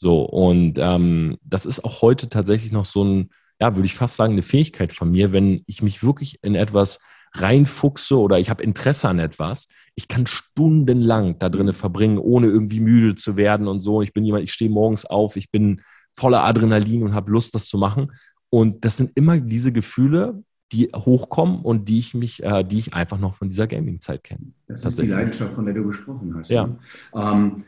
So, 0.00 0.22
und 0.22 0.78
ähm, 0.78 1.38
das 1.42 1.66
ist 1.66 1.84
auch 1.84 2.02
heute 2.02 2.28
tatsächlich 2.28 2.70
noch 2.70 2.86
so 2.86 3.02
ein, 3.02 3.30
ja, 3.60 3.74
würde 3.74 3.86
ich 3.86 3.94
fast 3.94 4.14
sagen, 4.14 4.32
eine 4.32 4.44
Fähigkeit 4.44 4.92
von 4.92 5.10
mir, 5.10 5.32
wenn 5.32 5.64
ich 5.66 5.82
mich 5.82 6.04
wirklich 6.04 6.38
in 6.42 6.54
etwas 6.54 7.00
reinfuchse 7.34 8.16
oder 8.16 8.38
ich 8.38 8.48
habe 8.48 8.62
Interesse 8.62 9.08
an 9.08 9.18
etwas, 9.18 9.66
ich 9.96 10.06
kann 10.06 10.28
stundenlang 10.28 11.40
da 11.40 11.48
drinnen 11.48 11.74
verbringen, 11.74 12.18
ohne 12.18 12.46
irgendwie 12.46 12.78
müde 12.78 13.16
zu 13.16 13.36
werden 13.36 13.66
und 13.66 13.80
so. 13.80 14.00
Ich 14.00 14.12
bin 14.12 14.24
jemand, 14.24 14.44
ich 14.44 14.52
stehe 14.52 14.70
morgens 14.70 15.04
auf, 15.04 15.34
ich 15.34 15.50
bin 15.50 15.82
voller 16.16 16.44
Adrenalin 16.44 17.02
und 17.02 17.14
habe 17.14 17.32
Lust, 17.32 17.54
das 17.56 17.66
zu 17.66 17.76
machen. 17.76 18.12
Und 18.50 18.84
das 18.84 18.96
sind 18.96 19.10
immer 19.16 19.38
diese 19.38 19.72
Gefühle, 19.72 20.44
die 20.70 20.90
hochkommen 20.94 21.60
und 21.60 21.88
die 21.88 21.98
ich 21.98 22.14
mich, 22.14 22.42
äh, 22.44 22.62
die 22.62 22.78
ich 22.78 22.94
einfach 22.94 23.18
noch 23.18 23.34
von 23.34 23.48
dieser 23.48 23.66
Gaming-Zeit 23.66 24.22
kenne. 24.22 24.52
Das 24.68 24.84
ist 24.84 25.00
die 25.00 25.06
Leidenschaft, 25.06 25.54
von 25.54 25.64
der 25.64 25.74
du 25.74 25.84
gesprochen 25.84 26.34
hast. 26.36 26.50
Ja. 26.50 26.68
Ne? 26.68 26.76
Ähm, 27.14 27.64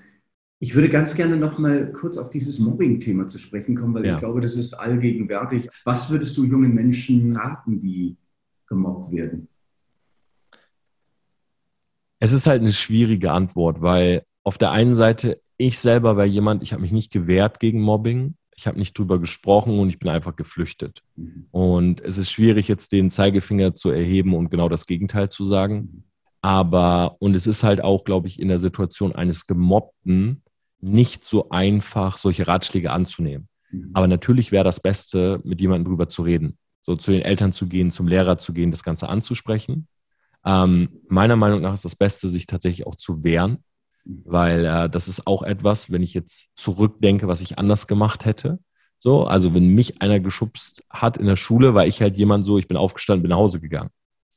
ich 0.63 0.75
würde 0.75 0.91
ganz 0.91 1.15
gerne 1.15 1.39
noch 1.39 1.59
mal 1.59 1.91
kurz 1.91 2.19
auf 2.19 2.29
dieses 2.29 2.59
Mobbing-Thema 2.59 3.27
zu 3.27 3.39
sprechen 3.39 3.75
kommen, 3.75 3.95
weil 3.95 4.05
ja. 4.05 4.15
ich 4.15 4.19
glaube, 4.19 4.43
das 4.43 4.57
ist 4.57 4.75
allgegenwärtig. 4.75 5.71
Was 5.85 6.11
würdest 6.11 6.37
du 6.37 6.45
jungen 6.45 6.75
Menschen 6.75 7.35
raten, 7.35 7.81
die 7.81 8.19
gemobbt 8.67 9.11
werden? 9.11 9.49
Es 12.19 12.33
ist 12.33 12.47
halt 12.47 12.61
eine 12.61 12.75
schwierige 12.75 13.33
Antwort, 13.33 13.81
weil 13.81 14.25
auf 14.45 14.59
der 14.59 14.71
einen 14.71 14.93
Seite, 14.93 15.41
ich 15.57 15.79
selber 15.79 16.19
war 16.19 16.27
jemand, 16.27 16.63
ich 16.63 16.75
habe 16.75 16.83
mich 16.83 16.93
nicht 16.93 17.11
gewehrt 17.11 17.59
gegen 17.59 17.81
Mobbing, 17.81 18.35
ich 18.55 18.67
habe 18.67 18.79
nicht 18.79 18.99
drüber 18.99 19.19
gesprochen 19.19 19.79
und 19.79 19.89
ich 19.89 19.99
bin 19.99 20.11
einfach 20.11 20.37
geflüchtet. 20.37 21.03
Mhm. 21.17 21.47
Und 21.53 22.03
es 22.03 22.19
ist 22.19 22.31
schwierig, 22.31 22.69
jetzt 22.69 22.93
den 22.93 23.11
Zeigefinger 23.11 23.75
zu 23.75 23.89
erheben 23.89 24.35
und 24.35 24.51
genau 24.51 24.69
das 24.69 24.85
Gegenteil 24.85 25.31
zu 25.31 25.47
sagen. 25.47 25.75
Mhm. 25.75 26.05
Aber, 26.43 27.17
und 27.21 27.35
es 27.35 27.47
ist 27.47 27.63
halt 27.63 27.83
auch, 27.83 28.05
glaube 28.05 28.29
ich, 28.29 28.39
in 28.39 28.49
der 28.49 28.59
Situation 28.59 29.15
eines 29.15 29.47
Gemobbten 29.47 30.43
nicht 30.81 31.25
so 31.25 31.51
einfach, 31.51 32.19
solche 32.19 32.47
Ratschläge 32.47 32.93
anzunehmen. 32.93 33.49
Mhm. 33.71 33.91
Aber 33.95 34.07
natürlich 34.07 34.53
wäre 34.53 34.65
das 34.65 34.81
Beste, 34.81 35.41
mit 35.45 35.61
jemandem 35.61 35.91
drüber 35.91 36.09
zu 36.09 36.23
reden. 36.23 36.59
So 36.83 36.97
zu 36.97 37.13
den 37.13 37.23
Eltern 37.23 37.53
zu 37.53 37.67
gehen, 37.67 37.91
zum 37.91 38.09
Lehrer 38.09 38.39
zu 38.39 38.53
gehen, 38.53 38.71
das 38.71 38.83
Ganze 38.83 39.09
anzusprechen. 39.09 39.87
Ähm, 40.45 40.89
meiner 41.09 41.37
Meinung 41.37 41.61
nach 41.61 41.75
ist 41.75 41.85
das 41.85 41.97
Beste, 41.97 42.29
sich 42.29 42.47
tatsächlich 42.47 42.87
auch 42.87 42.97
zu 42.97 43.23
wehren, 43.23 43.59
mhm. 44.05 44.23
weil 44.25 44.65
äh, 44.65 44.89
das 44.89 45.09
ist 45.09 45.27
auch 45.27 45.43
etwas, 45.43 45.91
wenn 45.91 46.03
ich 46.03 46.15
jetzt 46.15 46.49
zurückdenke, 46.57 47.29
was 47.29 47.43
ich 47.43 47.59
anders 47.59 47.87
gemacht 47.87 48.25
hätte. 48.25 48.59
So, 48.99 49.25
also 49.25 49.55
wenn 49.55 49.69
mich 49.69 50.03
einer 50.03 50.21
geschubst 50.21 50.85
hat 50.91 51.17
in 51.17 51.27
der 51.27 51.37
Schule, 51.37 51.75
war 51.75 51.87
ich 51.87 52.03
halt 52.03 52.17
jemand 52.19 52.45
so, 52.45 52.59
ich 52.59 52.69
bin 52.69 52.77
aufgestanden, 52.77 53.23
bin 53.23 53.31
nach 53.31 53.39
Hause 53.39 53.61
gegangen. 53.61 53.91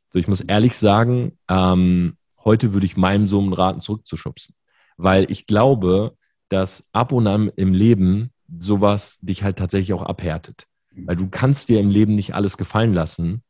So, 0.09 0.19
ich 0.19 0.27
muss 0.27 0.41
ehrlich 0.41 0.77
sagen, 0.77 1.37
ähm, 1.49 2.17
heute 2.43 2.73
würde 2.73 2.85
ich 2.85 2.95
meinem 2.95 3.27
Sohn 3.27 3.51
raten, 3.51 3.81
zurückzuschubsen. 3.81 4.55
Weil 4.95 5.29
ich 5.31 5.47
glaube, 5.47 6.15
dass 6.53 6.89
ab 6.93 7.11
und 7.11 7.25
an 7.25 7.51
im 7.55 7.73
Leben 7.73 8.29
sowas 8.59 9.19
dich 9.19 9.43
halt 9.43 9.57
tatsächlich 9.57 9.93
auch 9.93 10.03
abhärtet. 10.03 10.67
Weil 10.95 11.15
du 11.15 11.27
kannst 11.27 11.69
dir 11.69 11.79
im 11.79 11.89
Leben 11.89 12.13
nicht 12.13 12.35
alles 12.35 12.57
gefallen 12.57 12.93
lassen. 12.93 13.41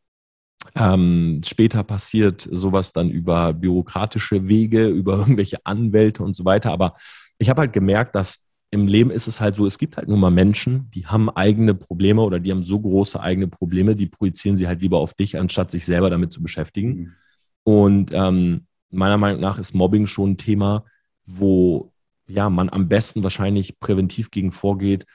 Ähm, 0.76 1.42
später 1.44 1.84
passiert 1.84 2.48
sowas 2.50 2.94
dann 2.94 3.10
über 3.10 3.52
bürokratische 3.52 4.48
Wege, 4.48 4.88
über 4.88 5.18
irgendwelche 5.20 5.66
Anwälte 5.66 6.24
und 6.24 6.34
so 6.34 6.46
weiter. 6.46 6.72
Aber 6.72 6.94
ich 7.38 7.50
habe 7.50 7.60
halt 7.62 7.74
gemerkt, 7.74 8.16
dass 8.16 8.46
im 8.72 8.88
Leben 8.88 9.12
ist 9.12 9.28
es 9.28 9.42
halt 9.42 9.58
so, 9.58 9.66
es 9.66 9.78
gibt 9.78 9.98
halt 9.98 10.08
nur 10.08 10.18
mal 10.18 10.32
Menschen, 10.32 10.90
die 10.92 11.06
haben 11.06 11.30
eigene 11.30 11.76
Probleme 11.76 12.22
oder 12.22 12.40
die 12.40 12.52
haben 12.52 12.64
so 12.64 12.80
große 12.80 13.20
eigene 13.20 13.48
Probleme, 13.48 13.96
die 13.96 14.08
projizieren 14.08 14.56
sie 14.56 14.68
halt 14.68 14.82
lieber 14.82 15.00
auf 15.00 15.14
dich, 15.14 15.38
anstatt 15.38 15.70
sich 15.70 15.86
selber 15.86 16.10
damit 16.10 16.32
zu 16.32 16.42
beschäftigen. 16.42 16.90
Mhm. 16.90 17.12
Und 17.64 18.12
ähm, 18.14 18.68
meiner 18.90 19.18
Meinung 19.18 19.42
nach 19.42 19.60
ist 19.60 19.76
Mobbing 19.76 20.08
schon 20.08 20.32
ein 20.32 20.38
Thema, 20.38 20.86
wo 21.26 21.93
ja, 22.28 22.50
man 22.50 22.70
am 22.70 22.88
besten 22.88 23.24
wahrscheinlich 23.24 23.80
präventiv 23.80 24.32
gegen 24.32 24.52
vorgeht, 24.52 25.06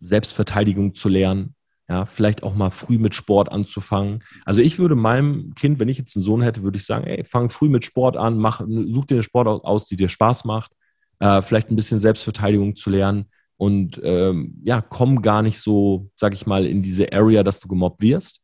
Selbstverteidigung 0.00 0.94
zu 0.94 1.08
lernen, 1.08 1.54
ja, 1.88 2.06
vielleicht 2.06 2.42
auch 2.42 2.54
mal 2.54 2.70
früh 2.70 2.98
mit 2.98 3.14
Sport 3.14 3.52
anzufangen. 3.52 4.24
Also 4.44 4.60
ich 4.60 4.78
würde 4.78 4.94
meinem 4.94 5.54
Kind, 5.54 5.78
wenn 5.78 5.88
ich 5.88 5.98
jetzt 5.98 6.16
einen 6.16 6.24
Sohn 6.24 6.40
hätte, 6.42 6.62
würde 6.62 6.78
ich 6.78 6.86
sagen, 6.86 7.04
ey, 7.04 7.24
fang 7.24 7.50
früh 7.50 7.68
mit 7.68 7.84
Sport 7.84 8.16
an, 8.16 8.38
mach, 8.38 8.60
such 8.88 9.04
dir 9.04 9.16
eine 9.16 9.22
Sport 9.22 9.48
aus, 9.48 9.86
die 9.86 9.96
dir 9.96 10.08
Spaß 10.08 10.44
macht, 10.46 10.72
äh, 11.18 11.42
vielleicht 11.42 11.70
ein 11.70 11.76
bisschen 11.76 11.98
Selbstverteidigung 11.98 12.76
zu 12.76 12.88
lernen 12.88 13.26
und 13.56 14.00
ähm, 14.02 14.60
ja, 14.64 14.80
komm 14.80 15.22
gar 15.22 15.42
nicht 15.42 15.60
so, 15.60 16.10
sag 16.16 16.34
ich 16.34 16.46
mal, 16.46 16.66
in 16.66 16.82
diese 16.82 17.12
Area, 17.12 17.42
dass 17.42 17.60
du 17.60 17.68
gemobbt 17.68 18.00
wirst. 18.00 18.40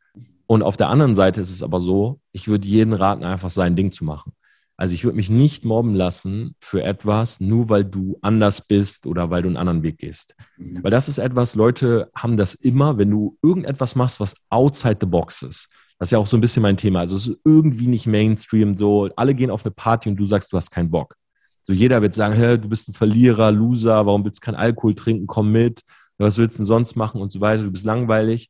Und 0.46 0.62
auf 0.62 0.76
der 0.76 0.88
anderen 0.88 1.14
Seite 1.14 1.40
ist 1.40 1.50
es 1.50 1.62
aber 1.62 1.80
so, 1.80 2.20
ich 2.32 2.48
würde 2.48 2.66
jeden 2.66 2.92
raten, 2.92 3.24
einfach 3.24 3.50
sein 3.50 3.76
Ding 3.76 3.92
zu 3.92 4.04
machen. 4.04 4.32
Also 4.80 4.94
ich 4.94 5.04
würde 5.04 5.16
mich 5.16 5.28
nicht 5.28 5.66
mobben 5.66 5.94
lassen 5.94 6.56
für 6.58 6.82
etwas, 6.82 7.38
nur 7.38 7.68
weil 7.68 7.84
du 7.84 8.16
anders 8.22 8.66
bist 8.66 9.06
oder 9.06 9.28
weil 9.28 9.42
du 9.42 9.48
einen 9.48 9.58
anderen 9.58 9.82
Weg 9.82 9.98
gehst. 9.98 10.34
Mhm. 10.56 10.82
Weil 10.82 10.90
das 10.90 11.06
ist 11.06 11.18
etwas, 11.18 11.54
Leute 11.54 12.10
haben 12.14 12.38
das 12.38 12.54
immer, 12.54 12.96
wenn 12.96 13.10
du 13.10 13.36
irgendetwas 13.42 13.94
machst, 13.94 14.20
was 14.20 14.34
outside 14.48 14.96
the 14.98 15.06
box 15.06 15.42
ist. 15.42 15.68
Das 15.98 16.08
ist 16.08 16.12
ja 16.12 16.18
auch 16.18 16.26
so 16.26 16.38
ein 16.38 16.40
bisschen 16.40 16.62
mein 16.62 16.78
Thema. 16.78 17.00
Also 17.00 17.16
es 17.16 17.26
ist 17.26 17.36
irgendwie 17.44 17.88
nicht 17.88 18.06
Mainstream 18.06 18.74
so. 18.74 19.10
Alle 19.16 19.34
gehen 19.34 19.50
auf 19.50 19.66
eine 19.66 19.70
Party 19.70 20.08
und 20.08 20.16
du 20.16 20.24
sagst, 20.24 20.50
du 20.50 20.56
hast 20.56 20.70
keinen 20.70 20.90
Bock. 20.90 21.14
So 21.60 21.74
jeder 21.74 22.00
wird 22.00 22.14
sagen, 22.14 22.62
du 22.62 22.68
bist 22.70 22.88
ein 22.88 22.94
Verlierer, 22.94 23.52
Loser, 23.52 24.06
warum 24.06 24.24
willst 24.24 24.42
du 24.42 24.46
keinen 24.46 24.54
Alkohol 24.54 24.94
trinken, 24.94 25.26
komm 25.26 25.52
mit, 25.52 25.82
was 26.16 26.38
willst 26.38 26.54
du 26.54 26.60
denn 26.60 26.66
sonst 26.66 26.96
machen 26.96 27.20
und 27.20 27.32
so 27.32 27.42
weiter, 27.42 27.64
du 27.64 27.70
bist 27.70 27.84
langweilig. 27.84 28.48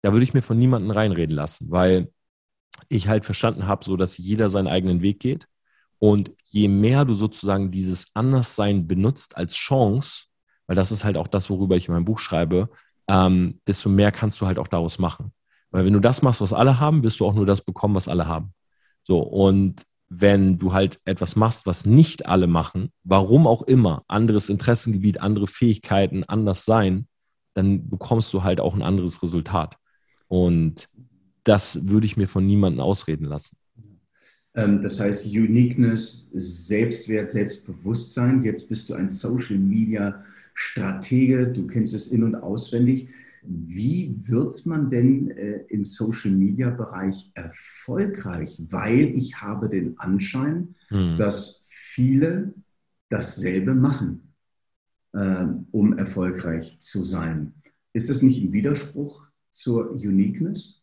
Da 0.00 0.14
würde 0.14 0.24
ich 0.24 0.32
mir 0.32 0.40
von 0.40 0.56
niemandem 0.56 0.90
reinreden 0.90 1.36
lassen, 1.36 1.70
weil 1.70 2.10
ich 2.88 3.08
halt 3.08 3.26
verstanden 3.26 3.66
habe, 3.66 3.84
so 3.84 3.98
dass 3.98 4.16
jeder 4.16 4.48
seinen 4.48 4.68
eigenen 4.68 5.02
Weg 5.02 5.20
geht 5.20 5.46
und 5.98 6.32
je 6.44 6.68
mehr 6.68 7.04
du 7.04 7.14
sozusagen 7.14 7.70
dieses 7.70 8.08
Anderssein 8.14 8.86
benutzt 8.86 9.36
als 9.36 9.54
Chance, 9.54 10.24
weil 10.66 10.76
das 10.76 10.92
ist 10.92 11.04
halt 11.04 11.16
auch 11.16 11.28
das, 11.28 11.48
worüber 11.50 11.76
ich 11.76 11.88
in 11.88 11.94
meinem 11.94 12.04
Buch 12.04 12.18
schreibe, 12.18 12.68
ähm, 13.08 13.60
desto 13.66 13.88
mehr 13.88 14.12
kannst 14.12 14.40
du 14.40 14.46
halt 14.46 14.58
auch 14.58 14.68
daraus 14.68 14.98
machen. 14.98 15.32
Weil 15.70 15.84
wenn 15.84 15.92
du 15.92 16.00
das 16.00 16.22
machst, 16.22 16.40
was 16.40 16.52
alle 16.52 16.80
haben, 16.80 17.02
wirst 17.02 17.20
du 17.20 17.26
auch 17.26 17.34
nur 17.34 17.46
das 17.46 17.62
bekommen, 17.62 17.94
was 17.94 18.08
alle 18.08 18.26
haben. 18.26 18.52
So, 19.04 19.20
und 19.20 19.82
wenn 20.08 20.58
du 20.58 20.72
halt 20.72 21.00
etwas 21.04 21.36
machst, 21.36 21.66
was 21.66 21.86
nicht 21.86 22.26
alle 22.26 22.46
machen, 22.46 22.92
warum 23.02 23.46
auch 23.46 23.62
immer, 23.62 24.04
anderes 24.08 24.48
Interessengebiet, 24.48 25.20
andere 25.20 25.46
Fähigkeiten, 25.46 26.24
anders 26.24 26.64
sein, 26.64 27.08
dann 27.54 27.88
bekommst 27.88 28.32
du 28.32 28.42
halt 28.42 28.60
auch 28.60 28.74
ein 28.74 28.82
anderes 28.82 29.22
Resultat. 29.22 29.76
Und 30.28 30.88
das 31.44 31.86
würde 31.86 32.06
ich 32.06 32.16
mir 32.16 32.28
von 32.28 32.46
niemandem 32.46 32.80
ausreden 32.80 33.24
lassen. 33.24 33.56
Ähm, 34.56 34.80
das 34.80 34.98
heißt 34.98 35.26
Uniqueness, 35.26 36.28
Selbstwert, 36.32 37.30
Selbstbewusstsein. 37.30 38.42
Jetzt 38.42 38.68
bist 38.68 38.88
du 38.88 38.94
ein 38.94 39.08
Social 39.08 39.58
Media 39.58 40.24
Stratege, 40.54 41.46
du 41.46 41.66
kennst 41.66 41.94
es 41.94 42.08
in- 42.08 42.24
und 42.24 42.34
auswendig. 42.34 43.08
Wie 43.42 44.14
wird 44.26 44.64
man 44.66 44.88
denn 44.88 45.30
äh, 45.30 45.64
im 45.68 45.84
Social 45.84 46.32
Media 46.32 46.70
Bereich 46.70 47.30
erfolgreich? 47.34 48.60
Weil 48.70 49.14
ich 49.14 49.40
habe 49.40 49.68
den 49.68 49.98
Anschein, 50.00 50.74
hm. 50.88 51.16
dass 51.16 51.62
viele 51.66 52.54
dasselbe 53.10 53.74
machen, 53.74 54.32
äh, 55.12 55.44
um 55.70 55.96
erfolgreich 55.96 56.78
zu 56.80 57.04
sein. 57.04 57.54
Ist 57.92 58.10
das 58.10 58.22
nicht 58.22 58.42
ein 58.42 58.52
Widerspruch 58.52 59.28
zur 59.50 59.90
Uniqueness? 59.90 60.82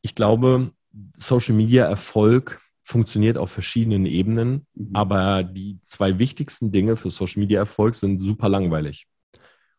Ich 0.00 0.14
glaube, 0.14 0.72
Social 1.16 1.54
Media 1.54 1.84
Erfolg 1.84 2.60
funktioniert 2.84 3.38
auf 3.38 3.50
verschiedenen 3.50 4.06
Ebenen, 4.06 4.66
mhm. 4.74 4.90
aber 4.92 5.42
die 5.42 5.78
zwei 5.82 6.18
wichtigsten 6.18 6.72
Dinge 6.72 6.96
für 6.96 7.10
Social 7.10 7.40
Media 7.40 7.60
Erfolg 7.60 7.94
sind 7.94 8.20
super 8.20 8.48
langweilig. 8.48 9.06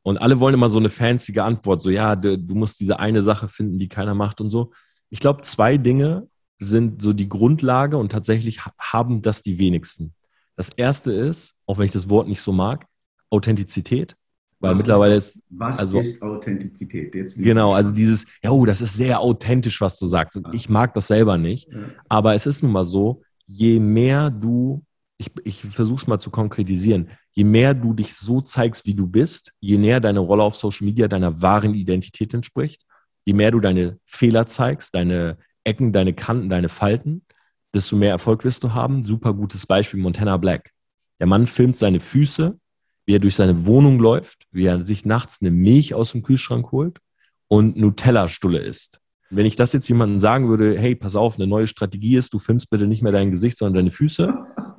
Und 0.04 0.18
alle 0.18 0.40
wollen 0.40 0.54
immer 0.54 0.70
so 0.70 0.80
eine 0.80 0.90
fancy 0.90 1.38
Antwort, 1.40 1.82
so 1.82 1.90
ja, 1.90 2.16
du, 2.16 2.38
du 2.38 2.56
musst 2.56 2.80
diese 2.80 3.00
eine 3.00 3.22
Sache 3.22 3.48
finden, 3.48 3.80
die 3.80 3.88
keiner 3.88 4.14
macht 4.14 4.42
und 4.42 4.50
so. 4.50 4.72
Ich 5.10 5.20
glaube, 5.20 5.44
zwei 5.44 5.78
Dinge 5.78 6.28
sind 6.60 7.02
so 7.02 7.14
die 7.14 7.30
Grundlage 7.30 7.98
und 7.98 8.12
tatsächlich 8.12 8.62
haben 8.80 9.22
das 9.22 9.42
die 9.42 9.60
wenigsten. 9.60 10.14
Das 10.56 10.70
erste 10.70 11.12
ist, 11.12 11.56
auch 11.66 11.78
wenn 11.78 11.86
ich 11.86 11.92
das 11.92 12.10
Wort 12.10 12.28
nicht 12.28 12.42
so 12.42 12.52
mag, 12.52 12.86
Authentizität. 13.30 14.16
Weil 14.64 14.72
was 14.72 14.78
mittlerweile 14.78 15.16
ist, 15.16 15.44
was 15.50 15.78
also, 15.78 16.00
ist 16.00 16.22
Authentizität? 16.22 17.14
Jetzt 17.14 17.36
genau, 17.36 17.74
also 17.74 17.92
dieses, 17.92 18.26
ja, 18.42 18.50
oh, 18.50 18.66
das 18.66 18.80
ist 18.80 18.94
sehr 18.94 19.20
authentisch, 19.20 19.82
was 19.82 20.00
du 20.00 20.06
sagst. 20.06 20.40
Ah. 20.42 20.52
Ich 20.54 20.70
mag 20.70 20.94
das 20.94 21.08
selber 21.08 21.38
nicht. 21.38 21.70
Ja. 21.70 21.80
Aber 22.08 22.34
es 22.34 22.46
ist 22.46 22.64
nun 22.64 22.72
mal 22.72 22.86
so, 22.86 23.24
je 23.46 23.82
mehr 23.82 24.30
du, 24.30 24.82
ich, 25.18 25.32
ich 25.44 25.64
versuche 25.64 26.04
es 26.04 26.08
mal 26.08 26.20
zu 26.20 26.32
konkretisieren, 26.32 27.10
je 27.32 27.44
mehr 27.44 27.74
du 27.74 27.94
dich 27.94 28.16
so 28.16 28.40
zeigst, 28.40 28.86
wie 28.86 28.94
du 28.94 29.06
bist, 29.06 29.52
je 29.60 29.78
näher 29.78 30.00
deine 30.00 30.20
Rolle 30.20 30.44
auf 30.44 30.56
Social 30.56 30.86
Media 30.86 31.10
deiner 31.10 31.42
wahren 31.42 31.74
Identität 31.74 32.34
entspricht, 32.34 32.86
je 33.26 33.34
mehr 33.34 33.52
du 33.52 33.60
deine 33.60 34.00
Fehler 34.06 34.48
zeigst, 34.48 34.96
deine 34.96 35.40
Ecken, 35.66 35.92
deine 35.92 36.14
Kanten, 36.14 36.48
deine 36.48 36.70
Falten, 36.70 37.26
desto 37.74 37.98
mehr 37.98 38.12
Erfolg 38.12 38.46
wirst 38.46 38.64
du 38.64 38.74
haben. 38.74 39.04
Super 39.04 39.34
gutes 39.34 39.66
Beispiel 39.66 40.00
Montana 40.00 40.38
Black. 40.38 40.72
Der 41.20 41.28
Mann 41.28 41.48
filmt 41.48 41.78
seine 41.78 42.00
Füße, 42.00 42.58
wie 43.06 43.16
er 43.16 43.20
durch 43.20 43.36
seine 43.36 43.66
Wohnung 43.66 44.00
läuft, 44.00 44.48
wie 44.52 44.66
er 44.66 44.82
sich 44.84 45.06
nachts 45.06 45.40
eine 45.42 45.52
Milch 45.52 45.94
aus 45.94 46.12
dem 46.12 46.24
Kühlschrank 46.24 46.72
holt 46.72 47.00
und 47.48 47.78
Nutella-Stulle 47.78 48.60
isst. 48.60 49.00
Wenn 49.30 49.48
ich 49.48 49.56
das 49.56 49.74
jetzt 49.74 49.88
jemandem 49.88 50.20
sagen 50.20 50.48
würde, 50.48 50.78
hey, 50.78 50.94
pass 50.94 51.16
auf, 51.16 51.40
eine 51.40 51.48
neue 51.48 51.66
Strategie 51.66 52.18
ist, 52.18 52.34
du 52.36 52.40
filmst 52.40 52.70
bitte 52.70 52.86
nicht 52.86 53.02
mehr 53.02 53.12
dein 53.12 53.32
Gesicht, 53.32 53.58
sondern 53.58 53.76
deine 53.76 53.92
Füße. 53.92 54.32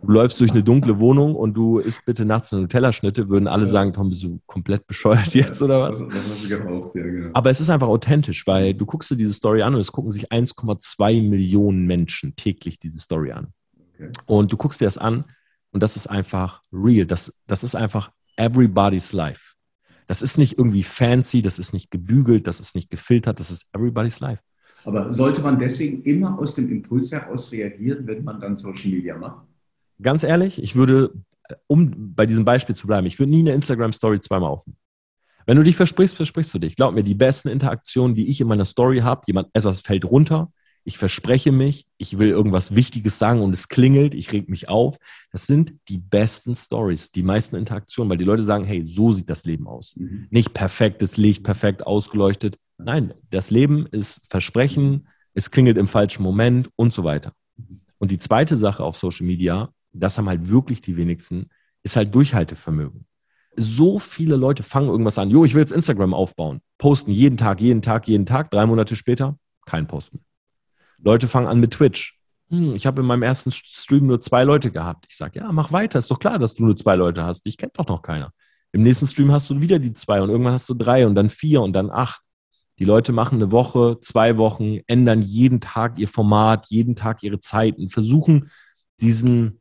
Du 0.03 0.13
läufst 0.13 0.39
durch 0.39 0.53
eine 0.53 0.63
dunkle 0.63 1.01
Wohnung 1.01 1.35
und 1.35 1.55
du 1.55 1.79
isst 1.79 2.05
bitte 2.05 2.25
nachts 2.25 2.53
eine 2.53 2.63
Nutella-Schnitte, 2.63 3.29
würden 3.29 3.49
alle 3.49 3.67
sagen, 3.67 3.93
Tom, 3.93 4.11
bist 4.11 4.23
du 4.23 4.39
komplett 4.47 4.87
bescheuert 4.87 5.35
jetzt 5.35 5.61
oder 5.61 5.81
was? 5.81 5.99
Das, 5.99 6.09
das 6.09 6.49
geraucht, 6.49 6.95
ja, 6.95 7.03
genau. 7.03 7.31
Aber 7.33 7.51
es 7.51 7.61
ist 7.61 7.69
einfach 7.69 7.89
authentisch, 7.89 8.47
weil 8.47 8.75
du 8.75 8.87
guckst 8.87 9.11
dir 9.11 9.17
diese 9.17 9.33
Story 9.33 9.63
an 9.63 9.75
und 9.75 9.81
es 9.81 9.91
gucken 9.91 10.13
sich 10.13 10.31
1,2 10.31 11.29
Millionen 11.29 11.87
Menschen 11.87 12.37
täglich 12.37 12.79
diese 12.79 12.99
Story 12.99 13.33
an. 13.33 13.49
Okay. 13.95 14.11
Und 14.27 14.53
du 14.53 14.57
guckst 14.57 14.81
dir 14.81 14.85
das 14.85 14.99
an 14.99 15.25
und 15.75 15.83
das 15.83 15.97
ist 15.97 16.07
einfach 16.07 16.63
real. 16.73 17.05
Das, 17.05 17.35
das 17.49 17.65
ist 17.65 17.75
einfach 17.75 18.11
everybody's 18.37 19.13
life. 19.13 19.55
Das 20.07 20.23
ist 20.23 20.39
nicht 20.39 20.57
irgendwie 20.57 20.85
fancy, 20.85 21.43
das 21.43 21.59
ist 21.59 21.73
nicht 21.73 21.91
gebügelt, 21.91 22.47
das 22.47 22.61
ist 22.61 22.77
nicht 22.77 22.91
gefiltert, 22.91 23.41
das 23.41 23.51
ist 23.51 23.67
everybody's 23.73 24.21
life. 24.21 24.41
Aber 24.85 25.11
sollte 25.11 25.43
man 25.43 25.59
deswegen 25.59 26.03
immer 26.03 26.39
aus 26.39 26.55
dem 26.55 26.71
Impuls 26.71 27.11
heraus 27.11 27.51
reagieren, 27.51 28.07
wenn 28.07 28.23
man 28.23 28.39
dann 28.39 28.55
Social 28.55 28.91
Media 28.91 29.17
macht? 29.19 29.47
Ganz 30.01 30.23
ehrlich, 30.23 30.63
ich 30.63 30.77
würde, 30.77 31.13
um 31.67 32.15
bei 32.15 32.27
diesem 32.27 32.45
Beispiel 32.45 32.77
zu 32.77 32.87
bleiben, 32.87 33.07
ich 33.07 33.19
würde 33.19 33.31
nie 33.31 33.41
eine 33.41 33.55
Instagram-Story 33.55 34.21
zweimal 34.21 34.51
aufnehmen. 34.51 34.79
Wenn 35.47 35.57
du 35.57 35.65
dich 35.65 35.77
versprichst, 35.77 36.15
versprichst 36.15 36.55
du 36.55 36.59
dich. 36.61 36.77
Glaub 36.77 36.95
mir, 36.95 37.03
die 37.03 37.15
besten 37.15 37.49
Interaktionen, 37.49 38.15
die 38.15 38.29
ich 38.29 38.41
in 38.41 38.47
meiner 38.47 38.65
Story 38.65 39.01
habe, 39.01 39.23
jemand 39.27 39.49
etwas 39.55 39.81
fällt 39.81 40.05
runter, 40.05 40.53
ich 40.85 40.99
verspreche 40.99 41.51
mich, 41.51 41.87
ich 41.97 42.19
will 42.19 42.29
irgendwas 42.29 42.75
Wichtiges 42.75 43.19
sagen 43.19 43.41
und 43.41 43.53
es 43.53 43.69
klingelt, 43.69 44.15
ich 44.15 44.33
reg 44.33 44.49
mich 44.51 44.69
auf. 44.69 44.99
Das 45.33 45.47
sind 45.47 45.75
die 45.89 45.99
besten 45.99 46.55
Stories, 46.55 47.11
die 47.11 47.23
meisten 47.23 47.57
Interaktionen, 47.57 48.11
weil 48.11 48.19
die 48.19 48.25
Leute 48.25 48.43
sagen, 48.43 48.65
hey, 48.65 48.87
so 48.87 49.13
sieht 49.13 49.31
das 49.31 49.47
Leben 49.47 49.67
aus. 49.67 49.97
Mhm. 49.97 50.29
Nicht 50.31 50.53
perfektes 50.53 51.17
Licht, 51.17 51.43
perfekt 51.43 51.87
ausgeleuchtet. 51.87 52.59
Nein, 52.77 53.15
das 53.31 53.51
Leben 53.51 53.87
ist 53.87 54.27
Versprechen, 54.29 55.09
es 55.33 55.51
klingelt 55.51 55.79
im 55.79 55.89
falschen 55.89 56.23
Moment 56.23 56.69
und 56.77 56.93
so 56.93 57.03
weiter. 57.03 57.33
Mhm. 57.57 57.81
Und 57.99 58.11
die 58.11 58.19
zweite 58.19 58.57
Sache 58.59 58.85
auf 58.85 58.99
Social 58.99 59.27
Media, 59.27 59.71
das 59.93 60.19
haben 60.19 60.29
halt 60.29 60.49
wirklich 60.49 60.83
die 60.83 60.99
wenigsten, 60.99 61.49
ist 61.83 61.97
halt 61.97 62.15
Durchhaltevermögen. 62.15 63.07
So 63.57 63.99
viele 63.99 64.37
Leute 64.37 64.63
fangen 64.63 64.89
irgendwas 64.89 65.17
an. 65.17 65.31
Jo, 65.31 65.45
ich 65.45 65.55
will 65.55 65.61
jetzt 65.61 65.73
Instagram 65.73 66.13
aufbauen. 66.13 66.61
Posten 66.77 67.11
jeden 67.11 67.39
Tag, 67.39 67.61
jeden 67.61 67.83
Tag, 67.83 68.07
jeden 68.09 68.27
Tag. 68.27 68.51
Drei 68.51 68.67
Monate 68.67 68.97
später, 68.97 69.39
kein 69.65 69.87
Posten. 69.87 70.25
Leute 70.99 71.29
fangen 71.29 71.47
an 71.47 71.61
mit 71.61 71.73
Twitch. 71.73 72.19
Hm, 72.51 72.75
ich 72.75 72.87
habe 72.87 73.01
in 73.01 73.07
meinem 73.07 73.23
ersten 73.23 73.53
Stream 73.53 74.07
nur 74.07 74.21
zwei 74.21 74.45
Leute 74.45 74.71
gehabt. 74.71 75.07
Ich 75.09 75.17
sage, 75.17 75.41
ja, 75.41 75.51
mach 75.53 75.73
weiter. 75.73 75.99
Ist 75.99 76.11
doch 76.11 76.19
klar, 76.19 76.39
dass 76.39 76.55
du 76.55 76.65
nur 76.65 76.77
zwei 76.77 76.97
Leute 76.97 77.25
hast. 77.25 77.47
Ich 77.47 77.57
kennt 77.57 77.79
doch 77.79 77.87
noch 77.87 78.03
keiner. 78.03 78.33
Im 78.73 78.83
nächsten 78.83 79.07
Stream 79.07 79.31
hast 79.33 79.49
du 79.51 79.61
wieder 79.61 79.79
die 79.79 79.93
zwei 79.93 80.21
und 80.21 80.31
irgendwann 80.31 80.55
hast 80.55 80.69
du 80.69 80.75
drei 80.75 81.07
und 81.07 81.15
dann 81.15 81.31
vier 81.31 81.63
und 81.63 81.73
dann 81.75 81.91
acht. 81.91 82.23
Die 82.81 82.85
Leute 82.85 83.13
machen 83.13 83.37
eine 83.37 83.53
Woche, 83.53 83.99
zwei 84.01 84.37
Wochen, 84.37 84.81
ändern 84.89 85.23
jeden 85.23 85.61
Tag 85.61 85.99
ihr 85.99 86.09
Format, 86.09 86.67
jeden 86.71 86.97
Tag 86.97 87.23
ihre 87.23 87.39
Zeiten, 87.39 87.89
versuchen 87.89 88.51
diesen, 89.01 89.61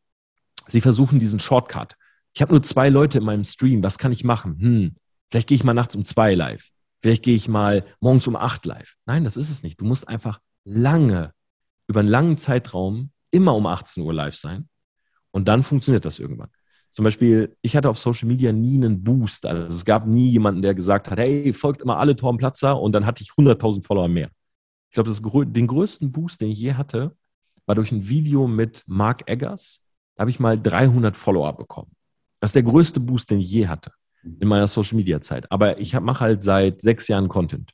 sie 0.68 0.82
versuchen 0.82 1.20
diesen 1.20 1.40
Shortcut. 1.40 1.96
Ich 2.34 2.42
habe 2.42 2.54
nur 2.54 2.64
zwei 2.64 2.90
Leute 2.90 3.20
in 3.20 3.24
meinem 3.24 3.44
Stream. 3.44 3.84
Was 3.84 4.00
kann 4.00 4.12
ich 4.12 4.24
machen? 4.24 4.58
Hm, 4.60 4.96
vielleicht 5.30 5.48
gehe 5.48 5.56
ich 5.56 5.64
mal 5.64 5.76
nachts 5.76 5.96
um 5.96 6.06
zwei 6.06 6.34
live. 6.34 6.70
Vielleicht 7.02 7.24
gehe 7.24 7.36
ich 7.36 7.48
mal 7.48 7.86
morgens 8.00 8.26
um 8.26 8.36
acht 8.36 8.66
live. 8.66 8.96
Nein, 9.06 9.26
das 9.26 9.38
ist 9.38 9.52
es 9.52 9.62
nicht. 9.62 9.80
Du 9.80 9.86
musst 9.86 10.08
einfach 10.08 10.40
lange, 10.66 11.34
über 11.88 12.00
einen 12.00 12.10
langen 12.10 12.38
Zeitraum 12.38 13.12
immer 13.32 13.56
um 13.56 13.66
18 13.66 14.04
Uhr 14.04 14.14
live 14.14 14.36
sein. 14.36 14.70
Und 15.32 15.48
dann 15.48 15.64
funktioniert 15.64 16.06
das 16.06 16.20
irgendwann. 16.20 16.50
Zum 16.92 17.04
Beispiel, 17.04 17.58
ich 17.64 17.76
hatte 17.76 17.90
auf 17.90 17.98
Social 17.98 18.28
Media 18.28 18.52
nie 18.52 18.76
einen 18.76 19.04
Boost. 19.04 19.48
Also 19.48 19.66
es 19.66 19.84
gab 19.84 20.06
nie 20.06 20.30
jemanden, 20.30 20.62
der 20.62 20.76
gesagt 20.76 21.10
hat, 21.10 21.18
hey, 21.18 21.52
folgt 21.54 21.82
immer 21.82 21.98
alle 21.98 22.16
Torben 22.16 22.38
Platzer 22.38 22.80
und 22.80 22.92
dann 22.92 23.06
hatte 23.06 23.24
ich 23.24 23.32
100.000 23.32 23.84
Follower 23.84 24.08
mehr. 24.08 24.30
Ich 24.90 24.94
glaube, 24.94 25.46
den 25.48 25.68
größten 25.68 26.12
Boost, 26.12 26.40
den 26.42 26.52
ich 26.52 26.60
je 26.60 26.74
hatte, 26.74 27.16
war 27.66 27.74
durch 27.74 27.92
ein 27.92 28.08
Video 28.08 28.48
mit 28.48 28.84
Mark 28.86 29.28
Eggers. 29.28 29.84
Da 30.16 30.22
habe 30.22 30.30
ich 30.30 30.40
mal 30.40 30.60
300 30.62 31.18
Follower 31.18 31.52
bekommen. 31.58 31.92
Das 32.40 32.50
ist 32.50 32.56
der 32.56 32.64
größte 32.64 33.00
Boost, 33.00 33.32
den 33.32 33.40
ich 33.40 33.50
je 33.50 33.68
hatte 33.68 33.92
in 34.40 34.48
meiner 34.48 34.68
Social 34.68 34.98
Media 34.98 35.20
Zeit. 35.20 35.52
Aber 35.52 35.80
ich 35.80 36.00
mache 36.00 36.20
halt 36.20 36.44
seit 36.44 36.82
sechs 36.82 37.08
Jahren 37.08 37.28
Content. 37.28 37.72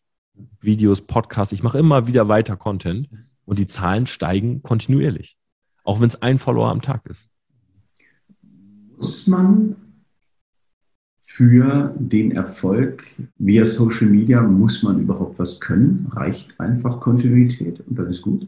Videos, 0.62 1.02
Podcasts. 1.02 1.54
Ich 1.54 1.64
mache 1.64 1.78
immer 1.78 2.08
wieder 2.08 2.28
weiter 2.28 2.58
Content 2.58 3.10
und 3.46 3.60
die 3.60 3.68
Zahlen 3.68 4.08
steigen 4.08 4.62
kontinuierlich. 4.62 5.38
Auch 5.84 6.00
wenn 6.00 6.08
es 6.08 6.22
ein 6.22 6.38
Follower 6.38 6.70
am 6.70 6.82
Tag 6.82 7.06
ist. 7.06 7.30
Muss 8.96 9.28
man 9.28 9.76
für 11.20 11.94
den 11.98 12.32
Erfolg 12.32 13.22
via 13.38 13.66
Social 13.66 14.08
Media, 14.08 14.42
muss 14.42 14.84
man 14.84 15.00
überhaupt 15.00 15.40
was 15.40 15.60
können? 15.60 16.08
Reicht 16.12 16.60
einfach 16.60 17.00
Kontinuität 17.00 17.80
und 17.82 17.98
dann 17.98 18.08
ist 18.08 18.22
gut? 18.22 18.48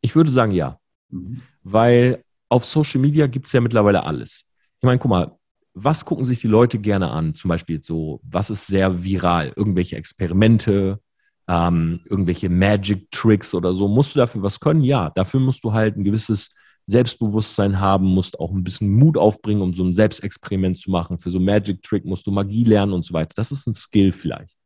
Ich 0.00 0.14
würde 0.14 0.30
sagen 0.30 0.52
ja. 0.52 0.78
Mhm. 1.10 1.40
Weil 1.62 2.22
auf 2.48 2.64
Social 2.64 3.00
Media 3.00 3.26
gibt 3.26 3.46
es 3.46 3.52
ja 3.52 3.60
mittlerweile 3.60 4.04
alles. 4.04 4.44
Ich 4.78 4.84
meine, 4.84 4.98
guck 4.98 5.10
mal, 5.10 5.38
was 5.74 6.04
gucken 6.04 6.24
sich 6.24 6.40
die 6.40 6.48
Leute 6.48 6.78
gerne 6.78 7.10
an? 7.10 7.34
Zum 7.34 7.48
Beispiel 7.48 7.82
so, 7.82 8.20
was 8.22 8.50
ist 8.50 8.66
sehr 8.66 9.02
viral? 9.04 9.52
Irgendwelche 9.56 9.96
Experimente, 9.96 11.00
ähm, 11.48 12.00
irgendwelche 12.08 12.48
Magic 12.48 13.10
Tricks 13.10 13.54
oder 13.54 13.74
so. 13.74 13.88
Musst 13.88 14.14
du 14.14 14.20
dafür 14.20 14.42
was 14.42 14.60
können? 14.60 14.82
Ja, 14.82 15.10
dafür 15.10 15.40
musst 15.40 15.64
du 15.64 15.72
halt 15.72 15.96
ein 15.96 16.04
gewisses 16.04 16.54
Selbstbewusstsein 16.84 17.80
haben, 17.80 18.06
musst 18.06 18.38
auch 18.38 18.52
ein 18.52 18.62
bisschen 18.62 18.90
Mut 18.90 19.16
aufbringen, 19.16 19.62
um 19.62 19.74
so 19.74 19.84
ein 19.84 19.94
Selbstexperiment 19.94 20.78
zu 20.78 20.90
machen. 20.90 21.18
Für 21.18 21.30
so 21.30 21.40
Magic 21.40 21.82
Trick 21.82 22.04
musst 22.04 22.26
du 22.26 22.30
Magie 22.30 22.64
lernen 22.64 22.92
und 22.92 23.04
so 23.04 23.12
weiter. 23.12 23.32
Das 23.34 23.50
ist 23.50 23.66
ein 23.66 23.74
Skill 23.74 24.12
vielleicht. 24.12 24.56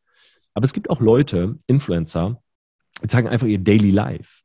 Aber 0.53 0.65
es 0.65 0.73
gibt 0.73 0.91
auch 0.91 1.01
Leute, 1.01 1.57
Influencer, 1.69 2.43
die 3.03 3.07
zeigen 3.07 3.29
einfach 3.29 3.47
ihr 3.47 3.59
Daily 3.59 3.93
Life. 3.93 4.43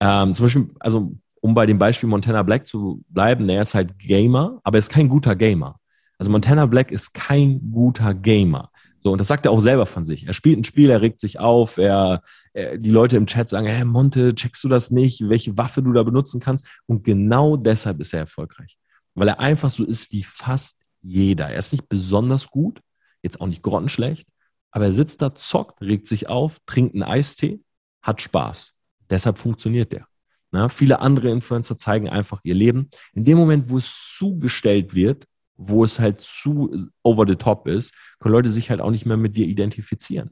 Ähm, 0.00 0.34
zum 0.34 0.46
Beispiel, 0.46 0.70
also 0.80 1.14
um 1.40 1.54
bei 1.54 1.66
dem 1.66 1.78
Beispiel 1.78 2.08
Montana 2.08 2.42
Black 2.42 2.66
zu 2.66 3.04
bleiben, 3.08 3.48
er 3.48 3.62
ist 3.62 3.74
halt 3.74 3.98
Gamer, 3.98 4.60
aber 4.64 4.78
er 4.78 4.80
ist 4.80 4.90
kein 4.90 5.08
guter 5.08 5.36
Gamer. 5.36 5.78
Also 6.18 6.30
Montana 6.30 6.66
Black 6.66 6.90
ist 6.90 7.14
kein 7.14 7.70
guter 7.70 8.14
Gamer. 8.14 8.70
So, 9.04 9.12
und 9.12 9.18
das 9.18 9.28
sagt 9.28 9.44
er 9.44 9.52
auch 9.52 9.60
selber 9.60 9.84
von 9.84 10.06
sich. 10.06 10.26
Er 10.26 10.32
spielt 10.32 10.58
ein 10.58 10.64
Spiel, 10.64 10.88
er 10.88 11.02
regt 11.02 11.20
sich 11.20 11.38
auf, 11.38 11.76
er, 11.76 12.22
er, 12.54 12.78
die 12.78 12.90
Leute 12.90 13.18
im 13.18 13.26
Chat 13.26 13.50
sagen, 13.50 13.66
hey 13.66 13.84
Monte, 13.84 14.34
checkst 14.34 14.64
du 14.64 14.68
das 14.68 14.90
nicht, 14.90 15.28
welche 15.28 15.58
Waffe 15.58 15.82
du 15.82 15.92
da 15.92 16.02
benutzen 16.02 16.40
kannst? 16.40 16.66
Und 16.86 17.04
genau 17.04 17.58
deshalb 17.58 18.00
ist 18.00 18.14
er 18.14 18.20
erfolgreich. 18.20 18.78
Weil 19.14 19.28
er 19.28 19.40
einfach 19.40 19.68
so 19.68 19.84
ist 19.84 20.10
wie 20.10 20.22
fast 20.22 20.80
jeder. 21.02 21.50
Er 21.50 21.58
ist 21.58 21.72
nicht 21.72 21.88
besonders 21.88 22.48
gut, 22.48 22.80
jetzt 23.22 23.42
auch 23.42 23.46
nicht 23.46 23.62
grottenschlecht, 23.62 24.26
aber 24.70 24.86
er 24.86 24.92
sitzt 24.92 25.20
da, 25.20 25.34
zockt, 25.34 25.82
regt 25.82 26.08
sich 26.08 26.28
auf, 26.28 26.58
trinkt 26.64 26.94
einen 26.94 27.02
Eistee, 27.02 27.60
hat 28.00 28.22
Spaß. 28.22 28.72
Deshalb 29.10 29.36
funktioniert 29.36 29.92
der. 29.92 30.06
Na, 30.50 30.70
viele 30.70 31.00
andere 31.00 31.30
Influencer 31.30 31.76
zeigen 31.76 32.08
einfach 32.08 32.40
ihr 32.42 32.54
Leben. 32.54 32.88
In 33.12 33.24
dem 33.24 33.36
Moment, 33.36 33.68
wo 33.68 33.76
es 33.76 34.14
zugestellt 34.16 34.94
wird, 34.94 35.26
wo 35.56 35.84
es 35.84 36.00
halt 36.00 36.20
zu 36.20 36.88
over 37.02 37.24
the 37.26 37.36
top 37.36 37.68
ist, 37.68 37.94
können 38.18 38.32
Leute 38.32 38.50
sich 38.50 38.70
halt 38.70 38.80
auch 38.80 38.90
nicht 38.90 39.06
mehr 39.06 39.16
mit 39.16 39.36
dir 39.36 39.46
identifizieren. 39.46 40.30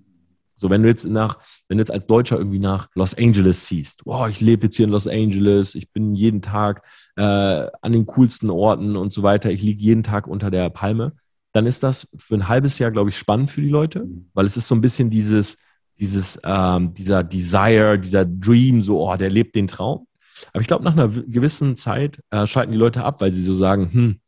So, 0.56 0.70
wenn 0.70 0.82
du 0.84 0.88
jetzt 0.88 1.04
nach, 1.04 1.38
wenn 1.68 1.78
du 1.78 1.82
jetzt 1.82 1.90
als 1.90 2.06
Deutscher 2.06 2.38
irgendwie 2.38 2.60
nach 2.60 2.88
Los 2.94 3.14
Angeles 3.14 3.66
siehst, 3.66 4.02
wow, 4.04 4.28
ich 4.28 4.40
lebe 4.40 4.66
jetzt 4.66 4.76
hier 4.76 4.84
in 4.84 4.92
Los 4.92 5.08
Angeles, 5.08 5.74
ich 5.74 5.90
bin 5.90 6.14
jeden 6.14 6.40
Tag 6.40 6.86
äh, 7.16 7.22
an 7.22 7.92
den 7.92 8.06
coolsten 8.06 8.48
Orten 8.48 8.96
und 8.96 9.12
so 9.12 9.24
weiter, 9.24 9.50
ich 9.50 9.60
liege 9.60 9.82
jeden 9.82 10.04
Tag 10.04 10.28
unter 10.28 10.52
der 10.52 10.70
Palme, 10.70 11.14
dann 11.52 11.66
ist 11.66 11.82
das 11.82 12.08
für 12.16 12.36
ein 12.36 12.46
halbes 12.46 12.78
Jahr, 12.78 12.92
glaube 12.92 13.10
ich, 13.10 13.18
spannend 13.18 13.50
für 13.50 13.60
die 13.60 13.68
Leute, 13.68 14.06
weil 14.34 14.46
es 14.46 14.56
ist 14.56 14.68
so 14.68 14.76
ein 14.76 14.80
bisschen 14.80 15.10
dieses, 15.10 15.58
dieses, 15.98 16.40
ähm, 16.44 16.94
dieser 16.94 17.24
Desire, 17.24 17.98
dieser 17.98 18.24
Dream, 18.24 18.82
so, 18.82 19.00
oh, 19.00 19.16
der 19.16 19.30
lebt 19.30 19.56
den 19.56 19.66
Traum. 19.66 20.06
Aber 20.52 20.60
ich 20.60 20.66
glaube, 20.66 20.84
nach 20.84 20.94
einer 20.94 21.08
gewissen 21.08 21.76
Zeit 21.76 22.20
äh, 22.30 22.46
schalten 22.46 22.72
die 22.72 22.78
Leute 22.78 23.04
ab, 23.04 23.20
weil 23.20 23.32
sie 23.32 23.42
so 23.42 23.52
sagen, 23.52 23.92
hm, 23.92 24.20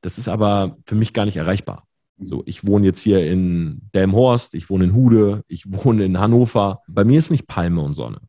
das 0.00 0.18
ist 0.18 0.28
aber 0.28 0.76
für 0.86 0.94
mich 0.94 1.12
gar 1.12 1.24
nicht 1.24 1.36
erreichbar. 1.36 1.86
So, 2.22 2.42
ich 2.46 2.66
wohne 2.66 2.86
jetzt 2.86 3.00
hier 3.00 3.26
in 3.26 3.80
Delmhorst, 3.94 4.54
ich 4.54 4.68
wohne 4.68 4.84
in 4.84 4.94
Hude, 4.94 5.42
ich 5.48 5.64
wohne 5.84 6.04
in 6.04 6.18
Hannover. 6.18 6.80
Bei 6.86 7.04
mir 7.04 7.18
ist 7.18 7.30
nicht 7.30 7.46
Palme 7.46 7.80
und 7.80 7.94
Sonne. 7.94 8.20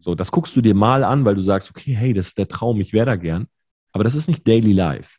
So, 0.00 0.14
das 0.14 0.30
guckst 0.30 0.54
du 0.56 0.60
dir 0.60 0.74
mal 0.74 1.04
an, 1.04 1.24
weil 1.24 1.34
du 1.34 1.42
sagst, 1.42 1.70
okay, 1.70 1.92
hey, 1.92 2.12
das 2.12 2.28
ist 2.28 2.38
der 2.38 2.48
Traum, 2.48 2.80
ich 2.80 2.92
wäre 2.92 3.06
da 3.06 3.16
gern. 3.16 3.46
Aber 3.92 4.04
das 4.04 4.14
ist 4.14 4.28
nicht 4.28 4.46
Daily 4.46 4.72
Life. 4.72 5.18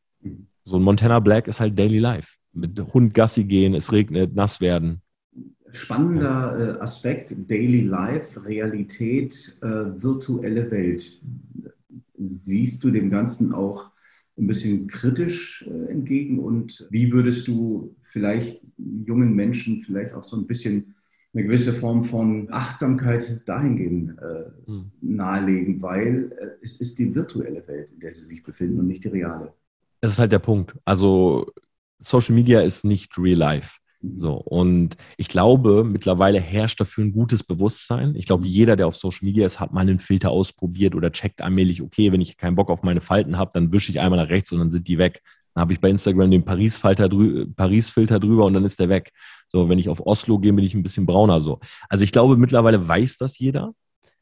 So 0.63 0.77
ein 0.77 0.83
Montana 0.83 1.19
Black 1.19 1.47
ist 1.47 1.59
halt 1.59 1.77
Daily 1.77 1.99
Life. 1.99 2.37
Mit 2.53 2.79
Hund 2.93 3.13
Gassi 3.13 3.43
gehen, 3.43 3.75
es 3.75 3.91
regnet, 3.91 4.35
nass 4.35 4.61
werden. 4.61 5.01
Spannender 5.71 6.77
äh, 6.77 6.79
Aspekt, 6.79 7.33
Daily 7.49 7.81
Life, 7.81 8.45
Realität, 8.45 9.57
äh, 9.61 9.67
virtuelle 9.67 10.69
Welt. 10.69 11.21
Siehst 12.17 12.83
du 12.83 12.91
dem 12.91 13.09
Ganzen 13.09 13.53
auch 13.53 13.92
ein 14.37 14.47
bisschen 14.47 14.87
kritisch 14.87 15.65
äh, 15.67 15.91
entgegen 15.91 16.39
und 16.39 16.87
wie 16.89 17.11
würdest 17.11 17.47
du 17.47 17.95
vielleicht 18.01 18.61
jungen 18.77 19.35
Menschen 19.35 19.79
vielleicht 19.81 20.13
auch 20.13 20.23
so 20.23 20.37
ein 20.37 20.47
bisschen 20.47 20.95
eine 21.33 21.43
gewisse 21.43 21.73
Form 21.73 22.03
von 22.03 22.47
Achtsamkeit 22.51 23.41
dahingehend 23.45 24.19
äh, 24.19 24.67
hm. 24.67 24.91
nahelegen, 25.01 25.81
weil 25.81 26.31
äh, 26.39 26.63
es 26.63 26.79
ist 26.79 26.99
die 26.99 27.13
virtuelle 27.13 27.67
Welt, 27.67 27.91
in 27.91 27.99
der 27.99 28.11
sie 28.11 28.25
sich 28.25 28.43
befinden 28.43 28.79
und 28.79 28.87
nicht 28.87 29.03
die 29.03 29.09
reale. 29.09 29.53
Es 30.01 30.11
ist 30.11 30.19
halt 30.19 30.31
der 30.31 30.39
Punkt. 30.39 30.75
Also 30.85 31.51
Social 31.99 32.35
Media 32.35 32.61
ist 32.61 32.85
nicht 32.85 33.17
real 33.17 33.37
life. 33.37 33.79
Mhm. 34.03 34.21
So, 34.21 34.33
und 34.35 34.97
ich 35.17 35.29
glaube, 35.29 35.83
mittlerweile 35.83 36.39
herrscht 36.39 36.79
dafür 36.79 37.05
ein 37.05 37.13
gutes 37.13 37.43
Bewusstsein. 37.43 38.15
Ich 38.15 38.25
glaube, 38.25 38.45
jeder, 38.45 38.75
der 38.75 38.87
auf 38.87 38.95
Social 38.95 39.25
Media 39.25 39.45
ist, 39.45 39.59
hat 39.59 39.73
mal 39.73 39.81
einen 39.81 39.99
Filter 39.99 40.29
ausprobiert 40.29 40.95
oder 40.95 41.11
checkt 41.11 41.41
allmählich, 41.41 41.81
okay, 41.81 42.11
wenn 42.11 42.21
ich 42.21 42.37
keinen 42.37 42.55
Bock 42.55 42.69
auf 42.69 42.83
meine 42.83 43.01
Falten 43.01 43.37
habe, 43.37 43.51
dann 43.53 43.71
wische 43.71 43.91
ich 43.91 43.99
einmal 43.99 44.19
nach 44.19 44.29
rechts 44.29 44.51
und 44.51 44.59
dann 44.59 44.71
sind 44.71 44.87
die 44.87 44.97
weg. 44.97 45.21
Dann 45.53 45.61
habe 45.61 45.73
ich 45.73 45.79
bei 45.79 45.89
Instagram 45.89 46.31
den 46.31 46.45
Paris-Filter 46.45 47.09
drü 47.09 47.47
Paris 47.55 47.93
drüber 47.93 48.45
und 48.45 48.53
dann 48.53 48.65
ist 48.65 48.79
der 48.79 48.89
weg. 48.89 49.11
So, 49.49 49.69
wenn 49.69 49.79
ich 49.79 49.89
auf 49.89 50.05
Oslo 50.05 50.39
gehe, 50.39 50.53
bin 50.53 50.65
ich 50.65 50.73
ein 50.73 50.83
bisschen 50.83 51.05
brauner 51.05 51.41
so. 51.41 51.59
Also 51.89 52.03
ich 52.03 52.11
glaube, 52.11 52.37
mittlerweile 52.37 52.87
weiß 52.87 53.17
das 53.17 53.37
jeder, 53.37 53.73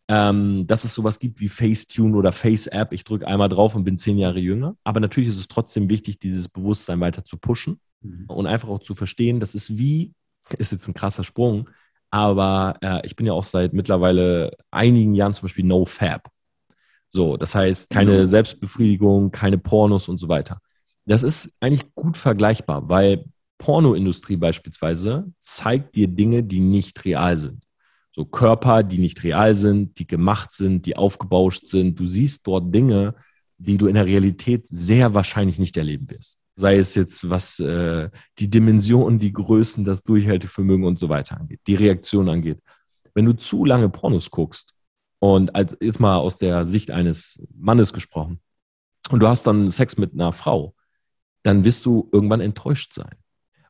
ähm, 0.10 0.68
dass 0.68 0.84
es 0.84 0.94
sowas 0.94 1.20
gibt 1.20 1.40
wie 1.40 1.48
Facetune 1.48 2.18
oder 2.18 2.34
Face-App. 2.34 2.92
Ich 2.92 3.06
drücke 3.06 3.28
einmal 3.28 3.48
drauf 3.48 3.76
und 3.76 3.86
bin 3.86 3.98
zehn 3.98 4.18
Jahre 4.18 4.40
jünger. 4.40 4.76
Aber 4.84 5.00
natürlich 5.00 5.30
ist 5.30 5.40
es 5.40 5.48
trotzdem 5.48 5.90
wichtig, 5.90 6.20
dieses 6.20 6.50
Bewusstsein 6.50 7.00
weiter 7.00 7.24
zu 7.24 7.38
pushen 7.38 7.80
Mhm. 8.02 8.26
und 8.28 8.48
einfach 8.48 8.70
auch 8.70 8.80
zu 8.80 8.96
verstehen, 8.96 9.40
das 9.40 9.56
ist 9.56 9.78
wie, 9.78 10.14
ist 10.58 10.72
jetzt 10.72 10.88
ein 10.88 10.94
krasser 10.94 11.24
Sprung, 11.24 11.70
aber 12.10 12.76
äh, 12.82 13.06
ich 13.06 13.16
bin 13.16 13.26
ja 13.26 13.34
auch 13.34 13.44
seit 13.44 13.74
mittlerweile 13.74 14.52
einigen 14.72 15.14
Jahren 15.14 15.34
zum 15.34 15.44
Beispiel 15.44 15.66
No 15.66 15.86
Fab. 15.86 16.30
So, 17.10 17.38
das 17.38 17.56
heißt, 17.56 17.90
keine 17.90 18.20
Mhm. 18.20 18.26
Selbstbefriedigung, 18.26 19.32
keine 19.32 19.58
Pornos 19.58 20.08
und 20.08 20.18
so 20.18 20.30
weiter. 20.30 20.60
Das 21.06 21.24
ist 21.24 21.58
eigentlich 21.60 21.94
gut 21.94 22.18
vergleichbar, 22.18 22.88
weil 22.90 23.26
Pornoindustrie 23.58 24.38
beispielsweise 24.38 25.32
zeigt 25.40 25.96
dir 25.96 26.08
Dinge, 26.08 26.44
die 26.44 26.60
nicht 26.62 27.04
real 27.06 27.38
sind. 27.38 27.64
So 28.14 28.26
Körper, 28.26 28.84
die 28.84 28.98
nicht 28.98 29.24
real 29.24 29.56
sind, 29.56 30.00
die 30.00 30.08
gemacht 30.08 30.52
sind, 30.54 30.86
die 30.86 30.98
aufgebauscht 30.98 31.68
sind. 31.68 32.00
Du 32.00 32.06
siehst 32.06 32.46
dort 32.48 32.74
Dinge, 32.74 33.16
die 33.62 33.78
du 33.78 33.88
in 33.88 33.96
der 33.96 34.06
Realität 34.06 34.66
sehr 34.70 35.14
wahrscheinlich 35.14 35.60
nicht 35.60 35.78
erleben 35.78 36.10
wirst. 36.10 36.40
Sei 36.56 36.78
es 36.78 36.96
jetzt, 36.96 37.30
was 37.30 37.60
äh, 37.60 38.10
die 38.40 38.50
Dimensionen, 38.50 39.20
die 39.20 39.34
Größen, 39.34 39.84
das 39.84 40.04
Durchhaltevermögen 40.04 40.86
und 40.86 41.00
so 41.00 41.10
weiter 41.10 41.40
angeht, 41.40 41.62
die 41.68 41.76
Reaktion 41.76 42.30
angeht. 42.30 42.60
Wenn 43.14 43.26
du 43.26 43.34
zu 43.34 43.66
lange 43.66 43.90
Pornos 43.90 44.32
guckst 44.32 44.74
und 45.20 45.56
als, 45.56 45.78
jetzt 45.82 46.00
mal 46.00 46.18
aus 46.18 46.38
der 46.38 46.66
Sicht 46.66 46.92
eines 46.92 47.46
Mannes 47.56 47.94
gesprochen 47.94 48.40
und 49.10 49.22
du 49.22 49.28
hast 49.28 49.46
dann 49.48 49.70
Sex 49.70 49.98
mit 49.98 50.14
einer 50.14 50.34
Frau, 50.34 50.76
dann 51.44 51.64
wirst 51.64 51.86
du 51.86 52.10
irgendwann 52.12 52.42
enttäuscht 52.42 52.94
sein. 52.94 53.16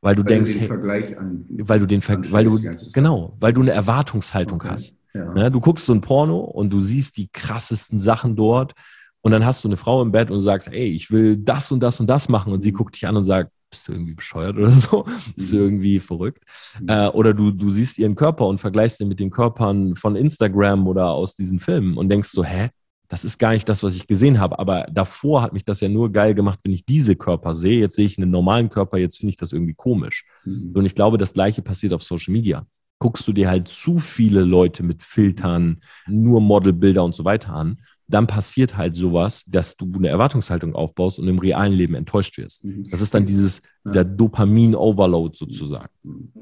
Weil 0.01 0.15
du 0.15 0.23
Weil 0.23 0.29
denkst, 0.29 0.53
du 0.53 0.59
den 0.59 0.67
hey, 0.67 1.67
weil 1.67 1.79
du 1.79 1.85
den, 1.85 2.01
Ver 2.01 2.19
weil 2.31 2.45
du, 2.45 2.59
genau, 2.93 3.37
weil 3.39 3.53
du 3.53 3.61
eine 3.61 3.71
Erwartungshaltung 3.71 4.59
Okay. 4.59 4.69
hast. 4.69 4.99
Ja. 5.13 5.31
Ne? 5.33 5.51
Du 5.51 5.59
guckst 5.59 5.85
so 5.85 5.93
ein 5.93 6.01
Porno 6.01 6.39
und 6.39 6.71
du 6.71 6.81
siehst 6.81 7.17
die 7.17 7.29
krassesten 7.31 7.99
Sachen 7.99 8.35
dort 8.35 8.73
und 9.21 9.31
dann 9.31 9.45
hast 9.45 9.63
du 9.63 9.67
eine 9.67 9.77
Frau 9.77 10.01
im 10.01 10.11
Bett 10.11 10.31
und 10.31 10.41
sagst, 10.41 10.67
ey, 10.67 10.85
ich 10.91 11.11
will 11.11 11.37
das 11.37 11.71
und 11.71 11.81
das 11.81 11.99
und 11.99 12.07
das 12.07 12.29
machen 12.29 12.53
und 12.53 12.61
sie 12.63 12.71
Mhm. 12.71 12.75
guckt 12.77 12.95
dich 12.95 13.07
an 13.07 13.17
und 13.17 13.25
sagt, 13.25 13.51
bist 13.69 13.87
du 13.87 13.93
irgendwie 13.93 14.13
bescheuert 14.15 14.57
oder 14.57 14.69
so? 14.71 15.05
Bist 15.35 15.51
du 15.51 15.55
Mhm. 15.57 15.61
irgendwie 15.61 15.99
verrückt? 15.99 16.43
Mhm. 16.79 16.89
Äh, 16.89 17.07
oder 17.07 17.33
du, 17.33 17.51
du 17.51 17.69
siehst 17.69 17.97
ihren 17.99 18.15
Körper 18.15 18.47
und 18.47 18.59
vergleichst 18.59 18.99
den 18.99 19.07
mit 19.07 19.19
den 19.19 19.29
Körpern 19.31 19.95
von 19.95 20.15
Instagram 20.15 20.87
oder 20.87 21.09
aus 21.11 21.35
diesen 21.35 21.59
Filmen 21.59 21.97
und 21.97 22.09
denkst 22.09 22.29
so, 22.29 22.43
hä? 22.43 22.69
Das 23.07 23.25
ist 23.25 23.39
gar 23.39 23.51
nicht 23.51 23.67
das, 23.67 23.83
was 23.83 23.93
ich 23.95 24.07
gesehen 24.07 24.39
habe. 24.39 24.57
Aber 24.57 24.87
davor 24.89 25.41
hat 25.41 25.51
mich 25.51 25.65
das 25.65 25.81
ja 25.81 25.89
nur 25.89 26.13
geil 26.13 26.33
gemacht, 26.33 26.59
wenn 26.63 26.71
ich 26.71 26.85
diese 26.85 27.17
Körper 27.17 27.55
sehe. 27.55 27.77
Jetzt 27.81 27.97
sehe 27.97 28.05
ich 28.05 28.17
einen 28.17 28.31
normalen 28.31 28.69
Körper, 28.69 28.97
jetzt 28.99 29.17
finde 29.17 29.31
ich 29.31 29.35
das 29.37 29.51
irgendwie 29.51 29.73
komisch. 29.73 30.23
Mhm. 30.45 30.71
So, 30.71 30.79
und 30.79 30.85
ich 30.85 30.95
glaube, 30.95 31.17
das 31.17 31.33
Gleiche 31.33 31.61
passiert 31.61 31.91
auf 31.91 32.03
Social 32.03 32.31
Media. 32.31 32.65
Guckst 32.99 33.27
du 33.27 33.33
dir 33.33 33.49
halt 33.49 33.67
zu 33.67 33.99
viele 33.99 34.45
Leute 34.45 34.81
mit 34.83 35.03
Filtern, 35.03 35.81
nur 36.07 36.39
Modelbilder 36.39 37.03
und 37.03 37.13
so 37.13 37.25
weiter 37.25 37.51
an, 37.53 37.79
dann 38.13 38.27
passiert 38.27 38.77
halt 38.77 38.95
sowas, 38.95 39.43
dass 39.47 39.75
du 39.77 39.91
eine 39.95 40.09
Erwartungshaltung 40.09 40.75
aufbaust 40.75 41.19
und 41.19 41.27
im 41.27 41.39
realen 41.39 41.73
Leben 41.73 41.95
enttäuscht 41.95 42.37
wirst. 42.37 42.65
Mhm. 42.65 42.83
Das 42.91 43.01
ist 43.01 43.13
dann 43.13 43.25
dieses, 43.25 43.61
dieser 43.85 44.03
Dopamin-Overload 44.05 45.37
sozusagen. 45.37 45.89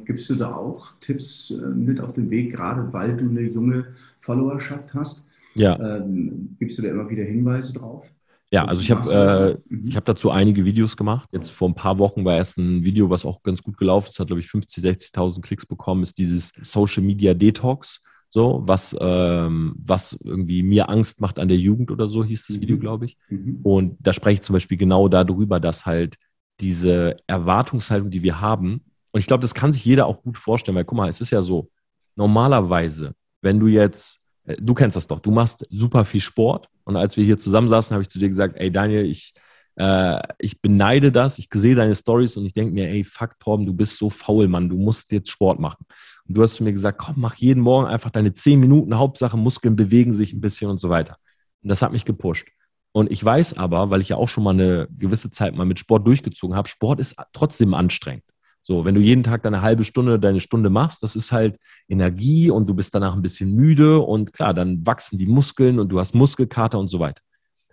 Gibst 0.06 0.30
du 0.30 0.36
da 0.36 0.56
auch 0.56 1.00
Tipps 1.00 1.52
äh, 1.52 1.56
mit 1.68 2.02
auf 2.02 2.14
den 2.14 2.30
Weg, 2.30 2.52
gerade 2.52 2.92
weil 2.92 3.16
du 3.16 3.30
eine 3.30 3.42
junge 3.42 3.88
Followerschaft 4.18 4.94
hast? 4.94 5.28
Ja, 5.56 5.80
Ähm, 5.80 6.56
gibst 6.60 6.78
du 6.78 6.82
da 6.82 6.90
immer 6.90 7.10
wieder 7.10 7.24
Hinweise 7.24 7.74
drauf? 7.74 8.10
ja, 8.52 8.66
also 8.66 8.82
ich 8.82 8.90
habe 8.92 9.60
äh? 9.70 9.74
Mhm. 9.74 9.88
ich 9.88 9.96
habe 9.96 10.06
dazu 10.06 10.32
einige 10.32 10.66
Videos 10.66 10.98
gemacht. 10.98 11.30
Jetzt 11.32 11.52
vor 11.52 11.70
ein 11.70 11.76
paar 11.76 11.98
Wochen 12.00 12.26
war 12.26 12.36
erst 12.36 12.58
ein 12.58 12.84
Video, 12.84 13.10
was 13.10 13.26
auch 13.26 13.44
ganz 13.44 13.62
gut 13.62 13.78
gelaufen 13.78 14.10
ist, 14.10 14.20
hat 14.20 14.28
glaube 14.28 14.42
ich 14.42 14.48
50, 14.50 14.84
60.000 14.84 15.42
Klicks 15.42 15.66
bekommen, 15.66 16.04
ist 16.04 16.18
dieses 16.18 16.52
Social 16.62 17.04
Media 17.04 17.34
Detox. 17.34 18.02
So, 18.32 18.62
was, 18.66 18.96
ähm, 19.00 19.76
was 19.84 20.18
irgendwie 20.24 20.62
mir 20.62 20.90
Angst 20.90 21.20
macht 21.20 21.40
an 21.40 21.48
der 21.48 21.58
Jugend 21.58 21.90
oder 21.90 22.08
so, 22.08 22.24
hieß 22.24 22.48
das 22.48 22.58
Mhm. 22.58 22.62
Video, 22.62 22.78
glaube 22.78 23.06
ich. 23.06 23.18
Mhm. 23.30 23.60
Und 23.64 23.98
da 24.00 24.14
spreche 24.14 24.36
ich 24.36 24.42
zum 24.42 24.54
Beispiel 24.54 24.78
genau 24.78 25.08
darüber, 25.08 25.60
dass 25.60 25.86
halt 25.86 26.16
diese 26.60 27.18
Erwartungshaltung, 27.28 28.12
die 28.12 28.22
wir 28.22 28.40
haben, 28.40 28.82
und 29.12 29.20
ich 29.20 29.26
glaube, 29.26 29.42
das 29.42 29.56
kann 29.56 29.74
sich 29.74 29.84
jeder 29.84 30.06
auch 30.06 30.22
gut 30.22 30.38
vorstellen, 30.38 30.76
weil 30.76 30.86
guck 30.86 30.98
mal, 30.98 31.10
es 31.10 31.22
ist 31.22 31.32
ja 31.32 31.42
so, 31.42 31.70
normalerweise, 32.16 33.14
wenn 33.42 33.60
du 33.60 33.68
jetzt, 33.68 34.20
äh, 34.46 34.56
du 34.60 34.74
kennst 34.76 34.96
das 34.96 35.08
doch, 35.08 35.20
du 35.20 35.32
machst 35.32 35.66
super 35.72 36.06
viel 36.06 36.22
Sport 36.22 36.68
und 36.84 36.96
als 36.96 37.18
wir 37.18 37.24
hier 37.24 37.40
zusammensaßen, 37.40 37.94
habe 37.96 38.04
ich 38.04 38.10
zu 38.10 38.20
dir 38.20 38.30
gesagt, 38.30 38.56
ey 38.58 38.72
Daniel, 38.72 39.06
ich, 39.06 39.34
äh, 39.80 40.22
ich 40.40 40.62
beneide 40.62 41.12
das, 41.12 41.40
ich 41.40 41.48
sehe 41.54 41.74
deine 41.74 41.96
Stories 41.96 42.36
und 42.36 42.46
ich 42.46 42.52
denke 42.52 42.74
mir, 42.74 42.90
ey, 42.90 43.06
fuck 43.06 43.40
Torben, 43.40 43.66
du 43.66 43.74
bist 43.74 43.98
so 43.98 44.10
faul, 44.10 44.50
Mann, 44.50 44.68
du 44.68 44.76
musst 44.76 45.12
jetzt 45.12 45.32
Sport 45.32 45.60
machen. 45.60 45.86
Und 46.28 46.38
du 46.38 46.44
hast 46.44 46.56
zu 46.56 46.66
mir 46.66 46.74
gesagt, 46.74 46.98
komm, 46.98 47.16
mach 47.18 47.36
jeden 47.36 47.62
Morgen 47.62 47.88
einfach 47.88 48.10
deine 48.10 48.34
zehn 48.34 48.60
Minuten, 48.60 48.98
Hauptsache 48.98 49.38
Muskeln 49.38 49.78
bewegen 49.78 50.14
sich 50.14 50.34
ein 50.34 50.42
bisschen 50.42 50.70
und 50.70 50.80
so 50.80 50.90
weiter. 50.90 51.18
Und 51.64 51.72
das 51.72 51.82
hat 51.82 51.94
mich 51.94 52.04
gepusht. 52.04 52.50
Und 52.92 53.10
ich 53.10 53.24
weiß 53.24 53.58
aber, 53.58 53.90
weil 53.90 54.02
ich 54.02 54.10
ja 54.10 54.18
auch 54.18 54.28
schon 54.28 54.44
mal 54.44 54.52
eine 54.52 54.90
gewisse 54.98 55.30
Zeit 55.30 55.56
mal 55.56 55.66
mit 55.66 55.80
Sport 55.80 56.06
durchgezogen 56.06 56.58
habe, 56.58 56.68
Sport 56.68 57.00
ist 57.00 57.16
trotzdem 57.32 57.74
anstrengend. 57.74 58.24
So, 58.62 58.84
wenn 58.84 58.96
du 58.96 59.02
jeden 59.02 59.24
Tag 59.24 59.44
deine 59.44 59.62
halbe 59.62 59.86
Stunde, 59.86 60.20
deine 60.20 60.42
Stunde 60.42 60.70
machst, 60.70 61.04
das 61.04 61.16
ist 61.16 61.32
halt 61.32 61.58
Energie 61.88 62.52
und 62.52 62.68
du 62.68 62.74
bist 62.74 62.94
danach 62.94 63.16
ein 63.16 63.22
bisschen 63.22 63.56
müde 63.56 64.00
und 64.00 64.34
klar, 64.34 64.54
dann 64.54 64.86
wachsen 64.86 65.18
die 65.18 65.28
Muskeln 65.28 65.80
und 65.80 65.88
du 65.88 66.00
hast 66.00 66.14
Muskelkater 66.14 66.78
und 66.78 66.90
so 66.90 67.00
weiter. 67.00 67.22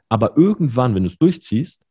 Aber 0.09 0.37
irgendwann, 0.37 0.95
wenn 0.95 1.03
du 1.03 1.09
es 1.09 1.19
durchziehst, 1.19 1.86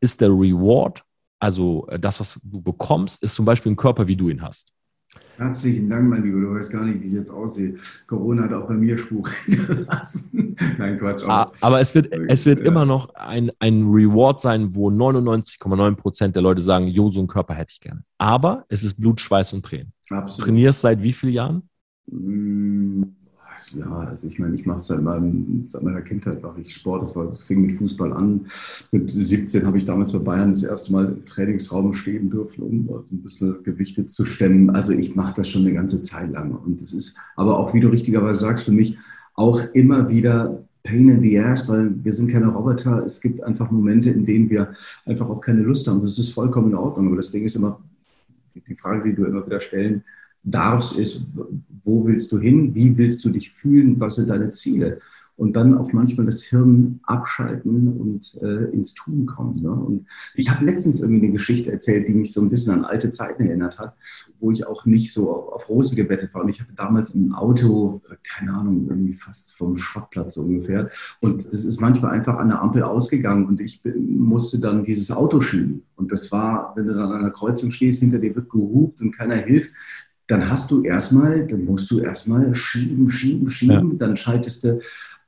ist 0.00 0.20
der 0.20 0.30
Reward, 0.30 1.02
also 1.38 1.86
äh, 1.88 1.98
das, 1.98 2.20
was 2.20 2.40
du 2.42 2.60
bekommst, 2.60 3.22
ist 3.22 3.34
zum 3.34 3.44
Beispiel 3.44 3.72
ein 3.72 3.76
Körper, 3.76 4.06
wie 4.06 4.16
du 4.16 4.28
ihn 4.28 4.42
hast. 4.42 4.72
Herzlichen 5.38 5.88
Dank, 5.90 6.08
mein 6.08 6.22
Lieber. 6.22 6.40
Du 6.40 6.54
weißt 6.54 6.70
gar 6.70 6.84
nicht, 6.84 7.00
wie 7.00 7.06
ich 7.06 7.12
jetzt 7.14 7.30
aussehe. 7.30 7.74
Corona 8.06 8.44
hat 8.44 8.52
auch 8.52 8.68
bei 8.68 8.74
mir 8.74 8.96
Spuren 8.96 9.32
hinterlassen. 9.46 10.54
Nein, 10.78 10.98
Quatsch. 10.98 11.24
Ah, 11.26 11.50
Aber 11.62 11.80
es 11.80 11.94
wird, 11.94 12.12
es 12.28 12.46
wird 12.46 12.60
Ja. 12.60 12.66
immer 12.66 12.84
noch 12.84 13.12
ein, 13.14 13.50
ein 13.58 13.84
Reward 13.90 14.40
sein, 14.40 14.74
wo 14.74 14.88
99,9 14.90 15.96
Prozent 15.96 16.36
der 16.36 16.42
Leute 16.42 16.60
sagen, 16.62 16.86
jo, 16.88 17.08
so 17.10 17.18
einen 17.20 17.26
Körper 17.28 17.54
hätte 17.54 17.72
ich 17.72 17.80
gerne. 17.80 18.04
Aber 18.18 18.64
es 18.68 18.82
ist 18.84 18.94
Blut, 19.00 19.20
Schweiß 19.20 19.52
und 19.54 19.64
Tränen. 19.64 19.92
Du 20.08 20.14
Absolut. 20.16 20.44
trainierst 20.44 20.82
seit 20.82 21.02
wie 21.02 21.12
vielen 21.12 21.32
Jahren? 21.32 21.62
Ja, 23.72 23.86
also 24.00 24.26
ich 24.26 24.38
meine, 24.38 24.54
ich 24.54 24.66
mache 24.66 24.80
seit, 24.80 25.00
seit 25.68 25.82
meiner 25.82 26.02
Kindheit, 26.02 26.42
mache 26.42 26.60
ich 26.60 26.74
Sport. 26.74 27.02
Das, 27.02 27.14
war, 27.14 27.26
das 27.26 27.42
fing 27.42 27.60
mit 27.60 27.72
Fußball 27.72 28.12
an. 28.12 28.46
Mit 28.90 29.10
17 29.10 29.64
habe 29.66 29.78
ich 29.78 29.84
damals 29.84 30.12
bei 30.12 30.18
Bayern 30.18 30.50
das 30.50 30.62
erste 30.62 30.92
Mal 30.92 31.06
im 31.06 31.24
Trainingsraum 31.24 31.92
stehen 31.92 32.30
dürfen, 32.30 32.62
um 32.62 33.04
ein 33.10 33.22
bisschen 33.22 33.62
Gewichte 33.62 34.06
zu 34.06 34.24
stemmen. 34.24 34.70
Also 34.70 34.92
ich 34.92 35.14
mache 35.14 35.34
das 35.34 35.48
schon 35.48 35.62
eine 35.62 35.72
ganze 35.72 36.02
Zeit 36.02 36.32
lang. 36.32 36.52
Und 36.52 36.80
das 36.80 36.92
ist 36.92 37.16
aber 37.36 37.58
auch, 37.58 37.72
wie 37.72 37.80
du 37.80 37.88
richtigerweise 37.88 38.40
sagst, 38.40 38.64
für 38.64 38.72
mich 38.72 38.98
auch 39.34 39.60
immer 39.72 40.08
wieder 40.08 40.64
Pain 40.82 41.08
in 41.08 41.20
the 41.22 41.38
ass, 41.38 41.68
weil 41.68 41.92
wir 42.04 42.12
sind 42.12 42.30
keine 42.30 42.48
Roboter. 42.48 43.04
Es 43.04 43.20
gibt 43.20 43.42
einfach 43.42 43.70
Momente, 43.70 44.10
in 44.10 44.24
denen 44.24 44.50
wir 44.50 44.74
einfach 45.04 45.28
auch 45.28 45.40
keine 45.40 45.60
Lust 45.60 45.86
haben. 45.86 46.00
Das 46.00 46.18
ist 46.18 46.30
vollkommen 46.30 46.70
in 46.70 46.74
Ordnung. 46.74 47.08
Aber 47.08 47.16
das 47.16 47.30
Ding 47.30 47.44
ist 47.44 47.54
immer, 47.54 47.80
die 48.54 48.74
Frage, 48.74 49.10
die 49.10 49.14
du 49.14 49.24
immer 49.24 49.46
wieder 49.46 49.60
stellen 49.60 50.02
darfst, 50.42 50.96
ist, 50.96 51.26
wo 51.84 52.06
willst 52.06 52.32
du 52.32 52.38
hin? 52.38 52.74
Wie 52.74 52.96
willst 52.96 53.24
du 53.24 53.30
dich 53.30 53.50
fühlen? 53.50 53.98
Was 54.00 54.16
sind 54.16 54.30
deine 54.30 54.50
Ziele? 54.50 55.00
Und 55.36 55.56
dann 55.56 55.78
auch 55.78 55.90
manchmal 55.94 56.26
das 56.26 56.42
Hirn 56.42 57.00
abschalten 57.04 57.88
und 57.98 58.36
äh, 58.42 58.64
ins 58.74 58.92
Tun 58.92 59.24
kommen. 59.24 59.62
Ne? 59.62 59.70
Und 59.70 60.04
ich 60.34 60.50
habe 60.50 60.66
letztens 60.66 61.00
irgendwie 61.00 61.22
eine 61.22 61.32
Geschichte 61.32 61.72
erzählt, 61.72 62.08
die 62.08 62.12
mich 62.12 62.34
so 62.34 62.42
ein 62.42 62.50
bisschen 62.50 62.74
an 62.74 62.84
alte 62.84 63.10
Zeiten 63.10 63.46
erinnert 63.46 63.78
hat, 63.78 63.96
wo 64.38 64.50
ich 64.50 64.66
auch 64.66 64.84
nicht 64.84 65.14
so 65.14 65.32
auf, 65.32 65.70
Rosen 65.70 65.96
gebettet 65.96 66.34
war. 66.34 66.42
Und 66.42 66.50
ich 66.50 66.60
hatte 66.60 66.74
damals 66.74 67.14
ein 67.14 67.32
Auto, 67.32 68.02
äh, 68.10 68.16
keine 68.22 68.52
Ahnung, 68.52 68.86
irgendwie 68.90 69.14
fast 69.14 69.54
vom 69.54 69.78
Schrottplatz 69.78 70.36
ungefähr. 70.36 70.90
Und 71.20 71.46
das 71.46 71.64
ist 71.64 71.80
manchmal 71.80 72.10
einfach 72.10 72.36
an 72.36 72.48
der 72.48 72.60
Ampel 72.60 72.82
ausgegangen 72.82 73.46
und 73.46 73.62
ich 73.62 73.82
musste 73.96 74.60
dann 74.60 74.84
dieses 74.84 75.10
Auto 75.10 75.40
schieben. 75.40 75.84
Und 75.96 76.12
das 76.12 76.30
war, 76.30 76.74
wenn 76.76 76.86
du 76.86 76.92
dann 76.92 77.12
an 77.12 77.20
einer 77.20 77.30
Kreuzung 77.30 77.70
stehst, 77.70 78.00
hinter 78.00 78.18
dir 78.18 78.36
wird 78.36 78.50
gehupt 78.50 79.00
und 79.00 79.12
keiner 79.12 79.36
hilft, 79.36 79.72
dann 80.30 80.48
hast 80.48 80.70
du 80.70 80.82
erstmal, 80.82 81.46
dann 81.46 81.64
musst 81.64 81.90
du 81.90 81.98
erstmal 81.98 82.54
schieben, 82.54 83.08
schieben, 83.08 83.48
schieben, 83.48 83.98
dann 83.98 84.16
schaltest 84.16 84.62
du, 84.62 84.80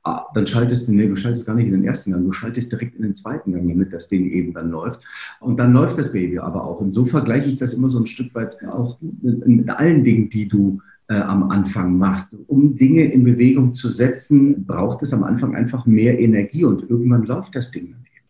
ah, 0.03 0.25
dann 0.33 0.47
schaltest 0.47 0.87
du, 0.87 0.93
nee, 0.93 1.07
du 1.07 1.15
schaltest 1.15 1.45
gar 1.45 1.55
nicht 1.55 1.65
in 1.65 1.73
den 1.73 1.83
ersten 1.83 2.11
Gang, 2.11 2.23
du 2.23 2.31
schaltest 2.31 2.71
direkt 2.71 2.95
in 2.95 3.01
den 3.01 3.15
zweiten 3.15 3.51
Gang, 3.51 3.67
damit 3.67 3.91
das 3.91 4.07
Ding 4.07 4.31
eben 4.31 4.53
dann 4.53 4.71
läuft. 4.71 5.01
Und 5.41 5.59
dann 5.59 5.73
läuft 5.73 5.97
das 5.97 6.13
Baby 6.13 6.39
aber 6.39 6.63
auch. 6.63 6.79
Und 6.79 6.93
so 6.93 7.03
vergleiche 7.03 7.49
ich 7.49 7.57
das 7.57 7.73
immer 7.73 7.89
so 7.89 7.99
ein 7.99 8.05
Stück 8.05 8.33
weit 8.33 8.57
auch 8.67 8.97
mit, 9.01 9.45
mit 9.45 9.69
allen 9.69 10.03
Dingen, 10.05 10.29
die 10.29 10.47
du 10.47 10.79
äh, 11.09 11.15
am 11.15 11.49
Anfang 11.49 11.97
machst. 11.97 12.37
Um 12.47 12.75
Dinge 12.75 13.03
in 13.11 13.25
Bewegung 13.25 13.73
zu 13.73 13.89
setzen, 13.89 14.65
braucht 14.65 15.01
es 15.01 15.11
am 15.11 15.23
Anfang 15.23 15.53
einfach 15.53 15.85
mehr 15.85 16.17
Energie 16.17 16.63
und 16.63 16.89
irgendwann 16.89 17.23
läuft 17.23 17.55
das 17.55 17.71
Ding 17.71 17.91
dann 17.91 18.05
eben. 18.05 18.27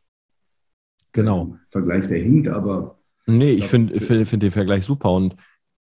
Genau. 1.11 1.55
Vergleich 1.69 2.07
der 2.07 2.19
hinkt, 2.19 2.47
aber 2.47 2.97
Nee, 3.25 3.51
ich 3.51 3.67
finde 3.67 3.99
find, 4.01 4.27
find 4.27 4.43
den 4.43 4.51
Vergleich 4.51 4.85
super. 4.85 5.13
Und 5.13 5.35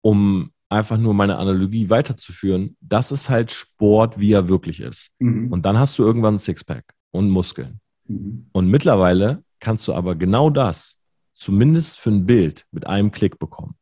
um 0.01 0.51
einfach 0.69 0.97
nur 0.97 1.13
meine 1.13 1.37
Analogie 1.37 1.89
weiterzuführen, 1.89 2.77
das 2.79 3.11
ist 3.11 3.29
halt 3.29 3.51
Sport, 3.51 4.19
wie 4.19 4.31
er 4.33 4.47
wirklich 4.47 4.79
ist. 4.79 5.09
Mhm. 5.19 5.51
Und 5.51 5.65
dann 5.65 5.77
hast 5.77 5.97
du 5.97 6.03
irgendwann 6.03 6.35
ein 6.35 6.39
Sixpack 6.39 6.93
und 7.11 7.29
Muskeln. 7.29 7.79
Mhm. 8.07 8.47
Und 8.51 8.67
mittlerweile 8.67 9.43
kannst 9.59 9.87
du 9.87 9.93
aber 9.93 10.15
genau 10.15 10.49
das 10.49 10.97
zumindest 11.33 11.99
für 11.99 12.11
ein 12.11 12.25
Bild 12.25 12.65
mit 12.71 12.85
einem 12.85 13.11
Klick 13.11 13.39
bekommen. 13.39 13.75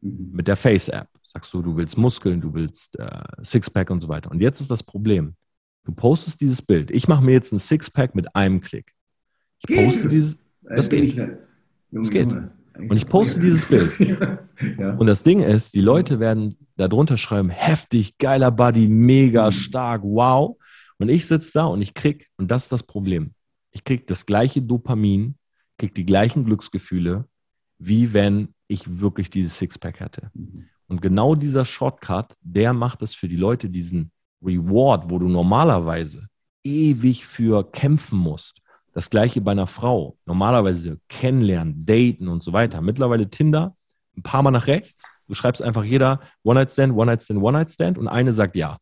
Mhm. 0.00 0.30
Mit 0.32 0.48
der 0.48 0.56
Face-App. 0.56 1.08
Sagst 1.22 1.52
du, 1.54 1.62
du 1.62 1.76
willst 1.76 1.96
Muskeln, 1.96 2.40
du 2.40 2.54
willst 2.54 2.98
äh, 2.98 3.22
Sixpack 3.40 3.90
und 3.90 4.00
so 4.00 4.08
weiter. 4.08 4.30
Und 4.30 4.40
jetzt 4.40 4.60
ist 4.60 4.70
das 4.70 4.82
Problem. 4.82 5.34
Du 5.84 5.92
postest 5.92 6.40
dieses 6.40 6.62
Bild. 6.62 6.90
Ich 6.90 7.08
mache 7.08 7.24
mir 7.24 7.32
jetzt 7.32 7.52
ein 7.52 7.58
Sixpack 7.58 8.14
mit 8.14 8.34
einem 8.36 8.60
Klick. 8.60 8.92
Ich 9.60 9.66
geht 9.66 9.84
poste 9.84 10.02
das? 10.04 10.12
dieses. 10.12 10.38
Das 10.62 10.88
geht. 10.88 11.14
Junge, 11.14 11.38
das 11.90 12.10
geht. 12.10 12.28
Und 12.76 12.96
ich 12.96 13.06
poste 13.06 13.40
dieses 13.40 13.66
Bild. 13.66 13.98
ja. 14.78 14.94
Und 14.94 15.06
das 15.06 15.22
Ding 15.22 15.40
ist, 15.40 15.74
die 15.74 15.80
Leute 15.80 16.20
werden 16.20 16.56
darunter 16.76 17.16
schreiben, 17.16 17.50
heftig, 17.50 18.18
geiler 18.18 18.50
Buddy, 18.50 18.88
mega 18.88 19.46
mhm. 19.46 19.52
stark, 19.52 20.02
wow. 20.04 20.56
Und 20.98 21.08
ich 21.08 21.26
sitze 21.26 21.52
da 21.54 21.64
und 21.66 21.82
ich 21.82 21.94
krieg, 21.94 22.28
und 22.36 22.50
das 22.50 22.64
ist 22.64 22.72
das 22.72 22.82
Problem, 22.82 23.34
ich 23.70 23.84
krieg 23.84 24.06
das 24.06 24.26
gleiche 24.26 24.62
Dopamin, 24.62 25.36
krieg 25.78 25.94
die 25.94 26.06
gleichen 26.06 26.44
Glücksgefühle, 26.44 27.26
wie 27.78 28.12
wenn 28.12 28.54
ich 28.68 29.00
wirklich 29.00 29.30
dieses 29.30 29.56
Sixpack 29.58 30.00
hätte. 30.00 30.30
Mhm. 30.34 30.66
Und 30.86 31.02
genau 31.02 31.34
dieser 31.34 31.64
Shortcut, 31.64 32.36
der 32.40 32.72
macht 32.72 33.02
es 33.02 33.14
für 33.14 33.28
die 33.28 33.36
Leute, 33.36 33.70
diesen 33.70 34.10
Reward, 34.42 35.10
wo 35.10 35.18
du 35.18 35.28
normalerweise 35.28 36.28
ewig 36.64 37.26
für 37.26 37.70
kämpfen 37.70 38.18
musst. 38.18 38.61
Das 38.92 39.10
gleiche 39.10 39.40
bei 39.40 39.52
einer 39.52 39.66
Frau. 39.66 40.16
Normalerweise 40.26 40.98
kennenlernen, 41.08 41.86
daten 41.86 42.28
und 42.28 42.42
so 42.42 42.52
weiter. 42.52 42.80
Mittlerweile 42.82 43.30
Tinder, 43.30 43.74
ein 44.16 44.22
paar 44.22 44.42
Mal 44.42 44.50
nach 44.50 44.66
rechts. 44.66 45.04
Du 45.28 45.34
schreibst 45.34 45.62
einfach 45.62 45.84
jeder 45.84 46.20
One-Night-Stand, 46.42 46.94
One-Night-Stand, 46.94 47.40
One-Night-Stand 47.40 47.98
und 47.98 48.08
eine 48.08 48.32
sagt 48.32 48.54
ja. 48.56 48.76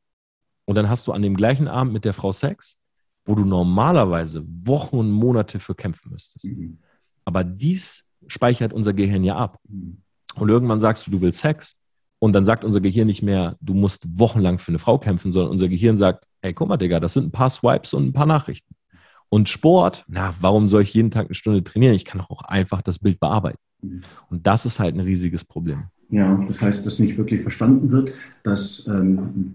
Und 0.64 0.76
dann 0.76 0.88
hast 0.88 1.06
du 1.06 1.12
an 1.12 1.22
dem 1.22 1.36
gleichen 1.36 1.68
Abend 1.68 1.92
mit 1.92 2.04
der 2.04 2.14
Frau 2.14 2.32
Sex, 2.32 2.76
wo 3.24 3.34
du 3.34 3.44
normalerweise 3.44 4.44
Wochen 4.64 4.98
und 4.98 5.11
Monate 5.11 5.61
für 5.61 5.74
kämpfen 5.74 6.11
müsstest. 6.11 6.44
Mhm. 6.44 6.78
Aber 7.24 7.44
dies 7.44 8.18
speichert 8.26 8.72
unser 8.72 8.92
Gehirn 8.92 9.22
ja 9.22 9.36
ab. 9.36 9.58
Mhm. 9.68 10.02
Und 10.34 10.48
irgendwann 10.48 10.80
sagst 10.80 11.06
du, 11.06 11.11
du 11.11 11.20
willst 11.20 11.40
Sex. 11.40 11.76
Und 12.18 12.34
dann 12.34 12.44
sagt 12.44 12.64
unser 12.64 12.80
Gehirn 12.80 13.06
nicht 13.06 13.22
mehr, 13.22 13.56
du 13.61 13.74
musst 13.74 14.06
wochenlang 14.18 14.58
für 14.58 14.72
eine 14.72 14.78
Frau 14.78 14.98
kämpfen, 14.98 15.32
sondern 15.32 15.52
unser 15.52 15.68
Gehirn 15.68 15.96
sagt, 15.96 16.26
ey, 16.42 16.52
guck 16.52 16.68
mal, 16.68 16.76
Digga, 16.76 17.00
das 17.00 17.14
sind 17.14 17.28
ein 17.28 17.32
paar 17.32 17.50
Swipes 17.50 17.94
und 17.94 18.08
ein 18.08 18.12
paar 18.12 18.26
Nachrichten. 18.26 18.74
Und 19.31 19.49
Sport, 19.49 20.05
na, 20.09 20.35
warum 20.41 20.68
soll 20.68 20.83
ich 20.83 20.93
jeden 20.93 21.11
Tag 21.11 21.26
eine 21.26 21.35
Stunde 21.35 21.64
trainieren? 21.64 21.95
Ich 21.95 22.05
kann 22.05 22.20
auch 22.20 22.43
einfach 22.43 22.83
das 22.83 22.99
Bild 22.99 23.20
bearbeiten. 23.20 23.59
Mhm. 23.81 24.03
Und 24.28 24.47
das 24.47 24.66
ist 24.66 24.78
halt 24.81 24.95
ein 24.95 25.01
riesiges 25.01 25.45
Problem. 25.45 25.85
Ja, 26.11 26.45
das 26.47 26.61
heißt, 26.61 26.85
dass 26.85 26.99
nicht 26.99 27.16
wirklich 27.16 27.41
verstanden 27.41 27.91
wird, 27.91 28.12
dass 28.43 28.87
ähm, 28.89 29.55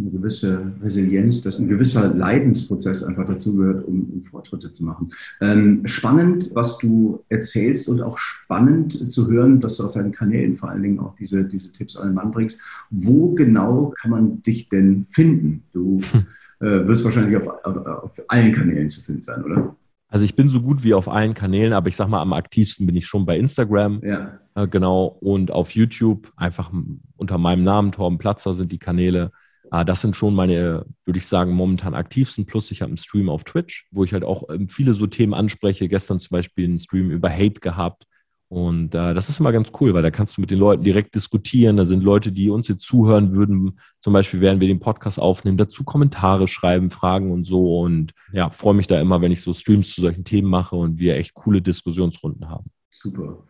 eine 0.00 0.10
gewisse 0.10 0.72
Resilienz, 0.82 1.42
dass 1.42 1.58
ein 1.58 1.68
gewisser 1.68 2.08
Leidensprozess 2.14 3.02
einfach 3.02 3.26
dazugehört, 3.26 3.86
um, 3.86 4.10
um, 4.12 4.24
Fortschritte 4.24 4.72
zu 4.72 4.84
machen. 4.84 5.12
Ähm, 5.40 5.82
spannend, 5.86 6.50
was 6.54 6.78
du 6.78 7.24
erzählst 7.28 7.88
und 7.88 8.00
auch 8.00 8.18
spannend 8.18 8.92
zu 9.10 9.30
hören, 9.30 9.60
dass 9.60 9.76
du 9.76 9.84
auf 9.84 9.94
deinen 9.94 10.12
Kanälen 10.12 10.54
vor 10.54 10.70
allen 10.70 10.82
Dingen 10.82 11.00
auch 11.00 11.14
diese, 11.14 11.44
diese 11.44 11.72
Tipps 11.72 11.96
allen 11.96 12.14
Mann 12.14 12.30
bringst. 12.30 12.60
Wo 12.90 13.34
genau 13.34 13.92
kann 14.00 14.10
man 14.10 14.42
dich 14.42 14.68
denn 14.68 15.06
finden? 15.10 15.62
Du 15.72 16.00
hm. 16.10 16.26
äh, 16.60 16.86
wirst 16.86 17.04
wahrscheinlich 17.04 17.36
auf, 17.36 17.48
auf, 17.48 17.86
auf 17.86 18.20
allen 18.28 18.52
Kanälen 18.52 18.88
zu 18.88 19.00
finden 19.00 19.22
sein, 19.22 19.42
oder? 19.42 19.76
Also 20.10 20.24
ich 20.24 20.34
bin 20.34 20.48
so 20.48 20.62
gut 20.62 20.84
wie 20.84 20.94
auf 20.94 21.08
allen 21.08 21.34
Kanälen, 21.34 21.74
aber 21.74 21.88
ich 21.88 21.96
sag 21.96 22.08
mal, 22.08 22.22
am 22.22 22.32
aktivsten 22.32 22.86
bin 22.86 22.96
ich 22.96 23.06
schon 23.06 23.26
bei 23.26 23.38
Instagram. 23.38 24.00
Ja. 24.02 24.38
Äh, 24.54 24.66
genau. 24.66 25.18
Und 25.20 25.50
auf 25.50 25.72
YouTube 25.72 26.32
einfach 26.36 26.72
unter 27.16 27.36
meinem 27.36 27.62
Namen, 27.62 27.92
Torben 27.92 28.18
Platzer, 28.18 28.54
sind 28.54 28.72
die 28.72 28.78
Kanäle. 28.78 29.32
Ah, 29.70 29.84
das 29.84 30.00
sind 30.00 30.16
schon 30.16 30.34
meine, 30.34 30.86
würde 31.04 31.18
ich 31.18 31.26
sagen, 31.26 31.52
momentan 31.52 31.94
aktivsten. 31.94 32.46
Plus 32.46 32.70
ich 32.70 32.82
habe 32.82 32.90
einen 32.90 32.96
Stream 32.96 33.28
auf 33.28 33.44
Twitch, 33.44 33.86
wo 33.90 34.04
ich 34.04 34.12
halt 34.12 34.24
auch 34.24 34.48
ähm, 34.50 34.68
viele 34.68 34.94
so 34.94 35.06
Themen 35.06 35.34
anspreche. 35.34 35.88
Gestern 35.88 36.18
zum 36.18 36.30
Beispiel 36.30 36.64
einen 36.64 36.78
Stream 36.78 37.10
über 37.10 37.30
Hate 37.30 37.60
gehabt. 37.60 38.04
Und 38.50 38.94
äh, 38.94 39.12
das 39.12 39.28
ist 39.28 39.40
immer 39.40 39.52
ganz 39.52 39.70
cool, 39.78 39.92
weil 39.92 40.02
da 40.02 40.10
kannst 40.10 40.36
du 40.36 40.40
mit 40.40 40.50
den 40.50 40.58
Leuten 40.58 40.82
direkt 40.82 41.14
diskutieren. 41.14 41.76
Da 41.76 41.84
sind 41.84 42.02
Leute, 42.02 42.32
die 42.32 42.48
uns 42.48 42.66
jetzt 42.68 42.84
zuhören 42.84 43.34
würden. 43.34 43.78
Zum 44.00 44.14
Beispiel, 44.14 44.40
während 44.40 44.60
wir 44.60 44.68
den 44.68 44.80
Podcast 44.80 45.20
aufnehmen, 45.20 45.58
dazu 45.58 45.84
Kommentare 45.84 46.48
schreiben, 46.48 46.88
Fragen 46.88 47.30
und 47.30 47.44
so. 47.44 47.80
Und 47.80 48.12
ja, 48.32 48.48
freue 48.48 48.74
mich 48.74 48.86
da 48.86 48.98
immer, 49.00 49.20
wenn 49.20 49.32
ich 49.32 49.42
so 49.42 49.52
Streams 49.52 49.90
zu 49.94 50.00
solchen 50.00 50.24
Themen 50.24 50.48
mache 50.48 50.76
und 50.76 50.98
wir 50.98 51.16
echt 51.16 51.34
coole 51.34 51.60
Diskussionsrunden 51.60 52.48
haben. 52.48 52.70
Super. 52.88 53.44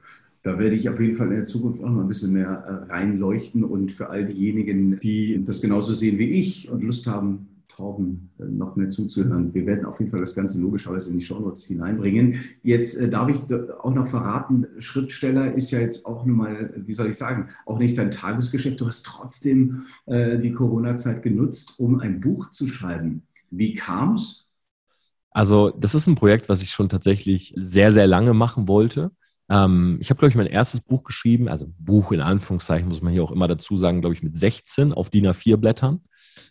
Da 0.49 0.59
werde 0.59 0.76
ich 0.76 0.88
auf 0.88 0.99
jeden 0.99 1.14
Fall 1.14 1.26
in 1.26 1.34
der 1.34 1.44
Zukunft 1.44 1.84
auch 1.84 1.90
noch 1.90 2.01
ein 2.01 2.09
bisschen 2.09 2.32
mehr 2.32 2.49
äh, 2.49 2.90
reinleuchten 2.90 3.64
und 3.64 3.92
für 3.92 4.09
all 4.09 4.24
diejenigen, 4.24 4.99
die 4.99 5.44
das 5.44 5.61
genauso 5.61 5.92
sehen 5.92 6.18
wie 6.18 6.30
ich 6.30 6.70
und 6.70 6.82
Lust 6.82 7.07
haben, 7.07 7.49
Torben 7.68 8.30
äh, 8.38 8.44
noch 8.44 8.74
mehr 8.74 8.88
zuzuhören. 8.88 9.53
Wir 9.53 9.66
werden 9.66 9.84
auf 9.84 9.99
jeden 9.99 10.11
Fall 10.11 10.20
das 10.20 10.34
Ganze 10.34 10.59
logischerweise 10.59 11.11
in 11.11 11.18
die 11.18 11.22
Shownotes 11.22 11.66
hineinbringen. 11.66 12.36
Jetzt 12.62 12.96
äh, 12.96 13.11
darf 13.11 13.28
ich 13.28 13.40
auch 13.80 13.92
noch 13.92 14.07
verraten, 14.07 14.66
Schriftsteller 14.78 15.53
ist 15.53 15.70
ja 15.70 15.80
jetzt 15.80 16.07
auch 16.07 16.24
nun 16.24 16.38
mal, 16.38 16.72
wie 16.78 16.94
soll 16.94 17.09
ich 17.09 17.18
sagen, 17.18 17.49
auch 17.66 17.78
nicht 17.78 17.99
dein 17.99 18.11
Tagesgeschäft. 18.11 18.80
Du 18.80 18.86
hast 18.86 19.05
trotzdem 19.05 19.82
äh, 20.07 20.38
die 20.38 20.53
Corona-Zeit 20.53 21.22
genutzt, 21.22 21.74
um 21.76 22.01
ein 22.01 22.20
Buch 22.20 22.49
zu 22.49 22.68
schreiben. 22.68 23.20
Wie 23.51 23.74
kam 23.74 24.14
es? 24.14 24.49
Also 25.30 25.70
das 25.78 25.94
ist 25.94 26.07
ein 26.07 26.14
Projekt, 26.14 26.49
was 26.49 26.62
ich 26.62 26.70
schon 26.70 26.88
tatsächlich 26.88 27.53
sehr, 27.55 27.92
sehr 27.92 28.07
lange 28.07 28.32
machen 28.32 28.66
wollte. 28.66 29.11
Ähm, 29.51 29.99
ich 30.01 30.11
habe, 30.11 30.18
glaube 30.18 30.30
ich, 30.30 30.36
mein 30.36 30.46
erstes 30.46 30.80
Buch 30.80 31.05
geschrieben, 31.05 31.49
also 31.49 31.66
Buch 31.78 32.12
in 32.12 32.20
Anführungszeichen, 32.20 32.88
muss 32.88 33.03
man 33.03 33.12
hier 33.12 33.24
auch 33.24 33.32
immer 33.32 33.49
dazu 33.49 33.76
sagen, 33.76 34.01
glaube 34.01 34.14
ich, 34.14 34.22
mit 34.22 34.36
16 34.36 34.92
auf 34.92 35.11
DIN 35.11 35.26
A4 35.26 35.57
Blättern. 35.57 36.01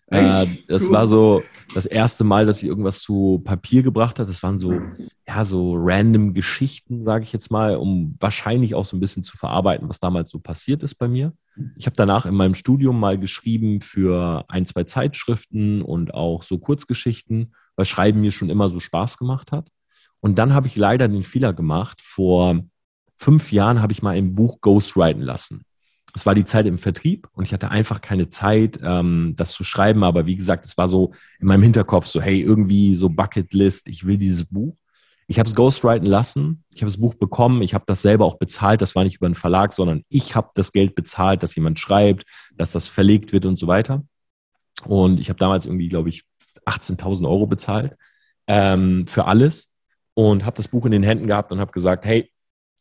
Äh, 0.07 0.45
das 0.67 0.89
war 0.89 1.05
so 1.05 1.43
das 1.73 1.85
erste 1.85 2.23
Mal, 2.23 2.45
dass 2.45 2.63
ich 2.63 2.69
irgendwas 2.69 3.01
zu 3.01 3.41
Papier 3.43 3.83
gebracht 3.83 4.19
hat. 4.19 4.29
Das 4.29 4.41
waren 4.41 4.57
so, 4.57 4.73
ja, 5.27 5.43
so 5.43 5.75
random 5.77 6.33
Geschichten, 6.33 7.03
sage 7.03 7.23
ich 7.23 7.33
jetzt 7.33 7.51
mal, 7.51 7.75
um 7.75 8.15
wahrscheinlich 8.19 8.73
auch 8.73 8.85
so 8.85 8.95
ein 8.95 9.01
bisschen 9.01 9.23
zu 9.23 9.37
verarbeiten, 9.37 9.89
was 9.89 9.99
damals 9.99 10.31
so 10.31 10.39
passiert 10.39 10.81
ist 10.81 10.95
bei 10.95 11.07
mir. 11.07 11.33
Ich 11.75 11.85
habe 11.87 11.95
danach 11.95 12.25
in 12.25 12.35
meinem 12.35 12.55
Studium 12.55 12.99
mal 12.99 13.17
geschrieben 13.17 13.81
für 13.81 14.45
ein, 14.47 14.65
zwei 14.65 14.85
Zeitschriften 14.85 15.81
und 15.81 16.13
auch 16.13 16.43
so 16.43 16.57
Kurzgeschichten, 16.57 17.53
weil 17.75 17.85
Schreiben 17.85 18.21
mir 18.21 18.31
schon 18.31 18.49
immer 18.49 18.69
so 18.69 18.79
Spaß 18.79 19.17
gemacht 19.17 19.51
hat. 19.51 19.69
Und 20.19 20.39
dann 20.39 20.53
habe 20.53 20.67
ich 20.67 20.75
leider 20.75 21.07
den 21.07 21.23
Fehler 21.23 21.53
gemacht, 21.53 22.01
vor 22.01 22.63
fünf 23.18 23.51
Jahren 23.51 23.82
habe 23.82 23.93
ich 23.93 24.01
mal 24.01 24.15
ein 24.15 24.36
Buch 24.36 24.61
ghostwriten 24.61 25.22
lassen. 25.22 25.63
Es 26.13 26.26
war 26.26 26.34
die 26.34 26.45
Zeit 26.45 26.65
im 26.65 26.80
Vertrieb 26.80 27.28
und 27.34 27.43
ich 27.43 27.53
hatte 27.53 27.70
einfach 27.70 28.01
keine 28.01 28.30
Zeit, 28.30 28.80
ähm, 28.82 29.34
das 29.36 29.51
zu 29.51 29.63
schreiben. 29.63 30.03
Aber 30.03 30.26
wie 30.26 30.36
gesagt, 30.36 30.65
es 30.65 30.78
war 30.78 30.88
so 30.88 31.11
in 31.39 31.47
meinem 31.47 31.63
Hinterkopf 31.63 32.07
so, 32.07 32.22
hey, 32.22 32.41
irgendwie 32.41 32.95
so 32.95 33.09
Bucketlist, 33.09 33.88
ich 33.88 34.05
will 34.05 34.18
dieses 34.18 34.45
Buch. 34.45 34.76
Ich 35.28 35.39
habe 35.39 35.49
es 35.49 35.55
ghostwriten 35.55 36.07
lassen, 36.07 36.63
ich 36.74 36.82
habe 36.82 36.89
das 36.89 37.01
Buch 37.01 37.13
bekommen, 37.13 37.61
ich 37.61 37.74
habe 37.74 37.84
das 37.86 38.01
selber 38.01 38.26
auch 38.26 38.38
bezahlt. 38.38 38.82
Das 38.82 38.95
war 38.95 39.03
nicht 39.03 39.18
über 39.18 39.26
einen 39.26 39.36
Verlag, 39.36 39.74
sondern 39.74 40.03
ich 40.07 40.36
habe 40.36 40.51
das 40.55 40.72
Geld 40.72 40.95
bezahlt, 40.95 41.43
dass 41.43 41.53
jemand 41.55 41.80
schreibt, 41.80 42.26
dass 42.55 42.72
das 42.72 42.88
verlegt 42.88 43.34
wird 43.34 43.45
und 43.45 43.59
so 43.59 43.68
weiter. 43.68 44.03
Und 44.86 45.20
ich 45.20 45.30
habe 45.30 45.38
damals 45.38 45.65
irgendwie, 45.65 45.89
glaube 45.89 46.09
ich, 46.09 46.24
18.000 46.65 47.28
Euro 47.28 47.45
bezahlt 47.45 47.95
ähm, 48.47 49.05
für 49.07 49.26
alles 49.26 49.70
und 50.13 50.45
habe 50.45 50.57
das 50.57 50.68
Buch 50.68 50.86
in 50.86 50.91
den 50.91 51.03
Händen 51.03 51.28
gehabt 51.28 51.51
und 51.51 51.59
habe 51.59 51.72
gesagt, 51.72 52.05
hey, 52.05 52.32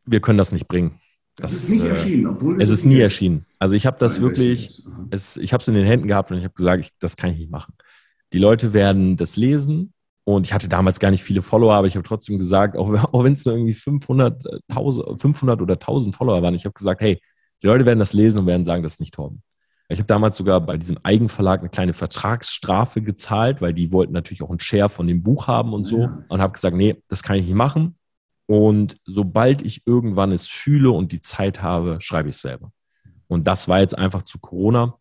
wir 0.06 0.20
können 0.20 0.38
das 0.38 0.52
nicht 0.52 0.68
bringen. 0.68 1.00
Das, 1.36 1.52
es 1.52 1.64
ist 1.64 1.70
nicht 1.70 1.84
äh, 1.84 1.88
erschienen, 1.88 2.26
obwohl 2.26 2.62
es 2.62 2.70
ist 2.70 2.84
nie 2.84 3.00
erschienen. 3.00 3.44
Also 3.58 3.74
ich 3.74 3.84
habe 3.84 3.98
das 3.98 4.20
wirklich, 4.20 4.82
es, 5.10 5.36
ich 5.36 5.52
habe 5.52 5.60
es 5.60 5.68
in 5.68 5.74
den 5.74 5.86
Händen 5.86 6.08
gehabt 6.08 6.30
und 6.30 6.38
ich 6.38 6.44
habe 6.44 6.54
gesagt, 6.54 6.84
ich, 6.84 6.90
das 6.98 7.16
kann 7.16 7.30
ich 7.30 7.38
nicht 7.38 7.50
machen. 7.50 7.74
Die 8.32 8.38
Leute 8.38 8.72
werden 8.72 9.16
das 9.16 9.36
lesen 9.36 9.92
und 10.24 10.46
ich 10.46 10.54
hatte 10.54 10.68
damals 10.68 10.98
gar 10.98 11.10
nicht 11.10 11.22
viele 11.22 11.42
Follower, 11.42 11.74
aber 11.74 11.86
ich 11.86 11.94
habe 11.94 12.08
trotzdem 12.08 12.38
gesagt, 12.38 12.76
auch, 12.76 12.88
auch 13.12 13.24
wenn 13.24 13.34
es 13.34 13.44
nur 13.44 13.54
irgendwie 13.54 13.74
500, 13.74 14.44
1000, 14.68 15.20
500 15.20 15.60
oder 15.60 15.74
1000 15.74 16.14
Follower 16.14 16.40
waren, 16.42 16.54
ich 16.54 16.64
habe 16.64 16.72
gesagt, 16.72 17.02
hey, 17.02 17.20
die 17.62 17.66
Leute 17.66 17.84
werden 17.84 17.98
das 17.98 18.12
lesen 18.12 18.38
und 18.38 18.46
werden 18.46 18.64
sagen, 18.64 18.82
das 18.82 18.94
ist 18.94 19.00
nicht 19.00 19.14
Torben. 19.14 19.42
Ich 19.88 19.98
habe 19.98 20.06
damals 20.06 20.36
sogar 20.36 20.60
bei 20.60 20.76
diesem 20.76 20.98
Eigenverlag 21.02 21.60
eine 21.60 21.68
kleine 21.68 21.92
Vertragsstrafe 21.92 23.02
gezahlt, 23.02 23.60
weil 23.60 23.72
die 23.72 23.92
wollten 23.92 24.12
natürlich 24.12 24.42
auch 24.42 24.50
einen 24.50 24.58
Share 24.58 24.88
von 24.88 25.06
dem 25.06 25.22
Buch 25.22 25.46
haben 25.46 25.72
und 25.72 25.84
so. 25.84 26.00
Ja. 26.00 26.24
Und 26.28 26.40
habe 26.40 26.52
gesagt, 26.52 26.76
nee, 26.76 27.02
das 27.08 27.22
kann 27.22 27.36
ich 27.36 27.46
nicht 27.46 27.54
machen. 27.54 27.95
Und 28.46 28.98
sobald 29.04 29.62
ich 29.62 29.86
irgendwann 29.86 30.32
es 30.32 30.46
fühle 30.46 30.90
und 30.90 31.12
die 31.12 31.20
Zeit 31.20 31.62
habe, 31.62 31.98
schreibe 32.00 32.28
ich 32.28 32.36
selber. 32.36 32.72
Und 33.28 33.46
das 33.46 33.66
war 33.66 33.80
jetzt 33.80 33.98
einfach 33.98 34.22
zu 34.22 34.38
Corona, 34.38 34.94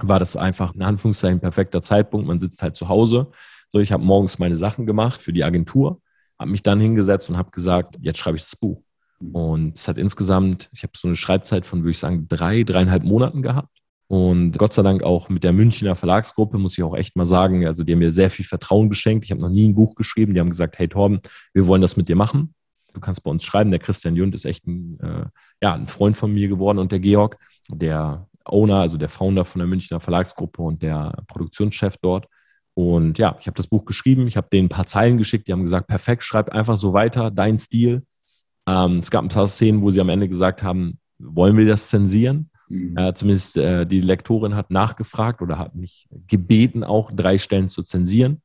war 0.00 0.20
das 0.20 0.36
einfach 0.36 0.74
in 0.74 0.82
Anführungszeichen 0.82 1.40
perfekter 1.40 1.82
Zeitpunkt. 1.82 2.26
Man 2.26 2.38
sitzt 2.38 2.62
halt 2.62 2.76
zu 2.76 2.88
Hause. 2.88 3.30
So, 3.70 3.80
ich 3.80 3.90
habe 3.90 4.04
morgens 4.04 4.38
meine 4.38 4.56
Sachen 4.56 4.86
gemacht 4.86 5.20
für 5.20 5.32
die 5.32 5.44
Agentur, 5.44 6.00
habe 6.38 6.50
mich 6.50 6.62
dann 6.62 6.80
hingesetzt 6.80 7.28
und 7.28 7.36
habe 7.36 7.50
gesagt, 7.50 7.96
jetzt 8.00 8.18
schreibe 8.18 8.36
ich 8.36 8.44
das 8.44 8.56
Buch. 8.56 8.82
Und 9.32 9.76
es 9.76 9.88
hat 9.88 9.98
insgesamt, 9.98 10.70
ich 10.72 10.84
habe 10.84 10.92
so 10.96 11.08
eine 11.08 11.16
Schreibzeit 11.16 11.66
von, 11.66 11.80
würde 11.80 11.90
ich 11.90 11.98
sagen, 11.98 12.28
drei, 12.28 12.62
dreieinhalb 12.62 13.02
Monaten 13.02 13.42
gehabt. 13.42 13.78
Und 14.06 14.56
Gott 14.56 14.72
sei 14.72 14.82
Dank 14.82 15.02
auch 15.02 15.28
mit 15.28 15.44
der 15.44 15.52
Münchner 15.52 15.96
Verlagsgruppe, 15.96 16.56
muss 16.56 16.78
ich 16.78 16.84
auch 16.84 16.96
echt 16.96 17.16
mal 17.16 17.26
sagen, 17.26 17.66
also 17.66 17.84
die 17.84 17.92
haben 17.92 17.98
mir 17.98 18.12
sehr 18.12 18.30
viel 18.30 18.44
Vertrauen 18.44 18.88
geschenkt. 18.88 19.24
Ich 19.24 19.32
habe 19.32 19.42
noch 19.42 19.50
nie 19.50 19.68
ein 19.68 19.74
Buch 19.74 19.96
geschrieben. 19.96 20.32
Die 20.32 20.40
haben 20.40 20.48
gesagt, 20.48 20.78
hey 20.78 20.88
Torben, 20.88 21.20
wir 21.52 21.66
wollen 21.66 21.82
das 21.82 21.96
mit 21.96 22.08
dir 22.08 22.16
machen. 22.16 22.54
Du 22.92 23.00
kannst 23.00 23.22
bei 23.22 23.30
uns 23.30 23.44
schreiben. 23.44 23.70
Der 23.70 23.80
Christian 23.80 24.16
Jund 24.16 24.34
ist 24.34 24.44
echt 24.44 24.66
ein, 24.66 24.98
äh, 25.00 25.26
ja, 25.62 25.74
ein 25.74 25.86
Freund 25.86 26.16
von 26.16 26.32
mir 26.32 26.48
geworden 26.48 26.78
und 26.78 26.92
der 26.92 27.00
Georg, 27.00 27.38
der 27.68 28.26
Owner, 28.44 28.76
also 28.76 28.96
der 28.96 29.08
Founder 29.08 29.44
von 29.44 29.58
der 29.58 29.68
Münchner 29.68 30.00
Verlagsgruppe 30.00 30.62
und 30.62 30.82
der 30.82 31.22
Produktionschef 31.26 31.96
dort. 32.00 32.26
Und 32.74 33.18
ja, 33.18 33.36
ich 33.40 33.46
habe 33.46 33.56
das 33.56 33.66
Buch 33.66 33.84
geschrieben, 33.84 34.26
ich 34.28 34.36
habe 34.36 34.48
denen 34.50 34.66
ein 34.66 34.70
paar 34.70 34.86
Zeilen 34.86 35.18
geschickt, 35.18 35.48
die 35.48 35.52
haben 35.52 35.64
gesagt, 35.64 35.88
perfekt, 35.88 36.22
schreib 36.24 36.50
einfach 36.50 36.76
so 36.76 36.92
weiter, 36.92 37.30
dein 37.30 37.58
Stil. 37.58 38.04
Ähm, 38.66 39.00
es 39.00 39.10
gab 39.10 39.24
ein 39.24 39.28
paar 39.28 39.48
Szenen, 39.48 39.82
wo 39.82 39.90
sie 39.90 40.00
am 40.00 40.08
Ende 40.08 40.28
gesagt 40.28 40.62
haben, 40.62 40.98
wollen 41.18 41.56
wir 41.56 41.66
das 41.66 41.88
zensieren? 41.88 42.50
Mhm. 42.68 42.96
Äh, 42.96 43.14
zumindest 43.14 43.56
äh, 43.56 43.86
die 43.86 44.00
Lektorin 44.00 44.54
hat 44.54 44.70
nachgefragt 44.70 45.42
oder 45.42 45.58
hat 45.58 45.74
mich 45.74 46.08
gebeten, 46.28 46.84
auch 46.84 47.10
drei 47.10 47.38
Stellen 47.38 47.68
zu 47.68 47.82
zensieren. 47.82 48.42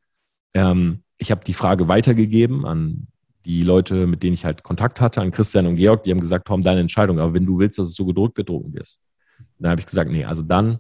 Ähm, 0.54 1.04
ich 1.18 1.32
habe 1.32 1.46
die 1.46 1.54
Frage 1.54 1.88
weitergegeben 1.88 2.66
an 2.66 3.08
die 3.46 3.62
Leute, 3.62 4.08
mit 4.08 4.24
denen 4.24 4.34
ich 4.34 4.46
halt 4.46 4.64
Kontakt 4.64 5.02
hatte, 5.02 5.22
an 5.22 5.32
Christian 5.32 5.68
und 5.68 5.76
Georg, 5.76 6.04
die 6.04 6.12
haben 6.12 6.20
gesagt, 6.20 6.48
Tom, 6.48 6.62
deine 6.62 6.82
Entscheidung, 6.82 7.20
aber 7.20 7.34
wenn 7.34 7.46
du 7.46 7.60
willst, 7.60 7.78
dass 7.78 7.88
es 7.88 7.96
so 7.96 8.06
gedruckt 8.06 8.38
wird, 8.38 8.50
drucken 8.50 8.74
wir 8.74 8.82
es. 8.82 9.02
Dann 9.60 9.72
habe 9.72 9.82
ich 9.82 9.88
gesagt, 9.88 10.10
nee, 10.10 10.26
also 10.26 10.42
dann 10.42 10.80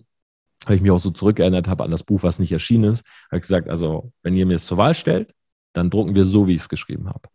habe 0.65 0.75
ich 0.75 0.81
mich 0.81 0.91
auch 0.91 0.99
so 0.99 1.11
zurückerinnert 1.11 1.67
habe 1.67 1.83
an 1.83 1.91
das 1.91 2.03
Buch, 2.03 2.23
was 2.23 2.39
nicht 2.39 2.51
erschienen 2.51 2.93
ist, 2.93 3.05
habe 3.27 3.37
ich 3.37 3.41
gesagt, 3.41 3.69
also 3.69 4.11
wenn 4.23 4.35
ihr 4.35 4.45
mir 4.45 4.55
es 4.55 4.65
zur 4.65 4.77
Wahl 4.77 4.95
stellt, 4.95 5.33
dann 5.73 5.89
drucken 5.89 6.15
wir 6.15 6.25
so, 6.25 6.47
wie 6.47 6.53
ich 6.53 6.61
es 6.61 6.69
geschrieben 6.69 7.09
habe. 7.09 7.27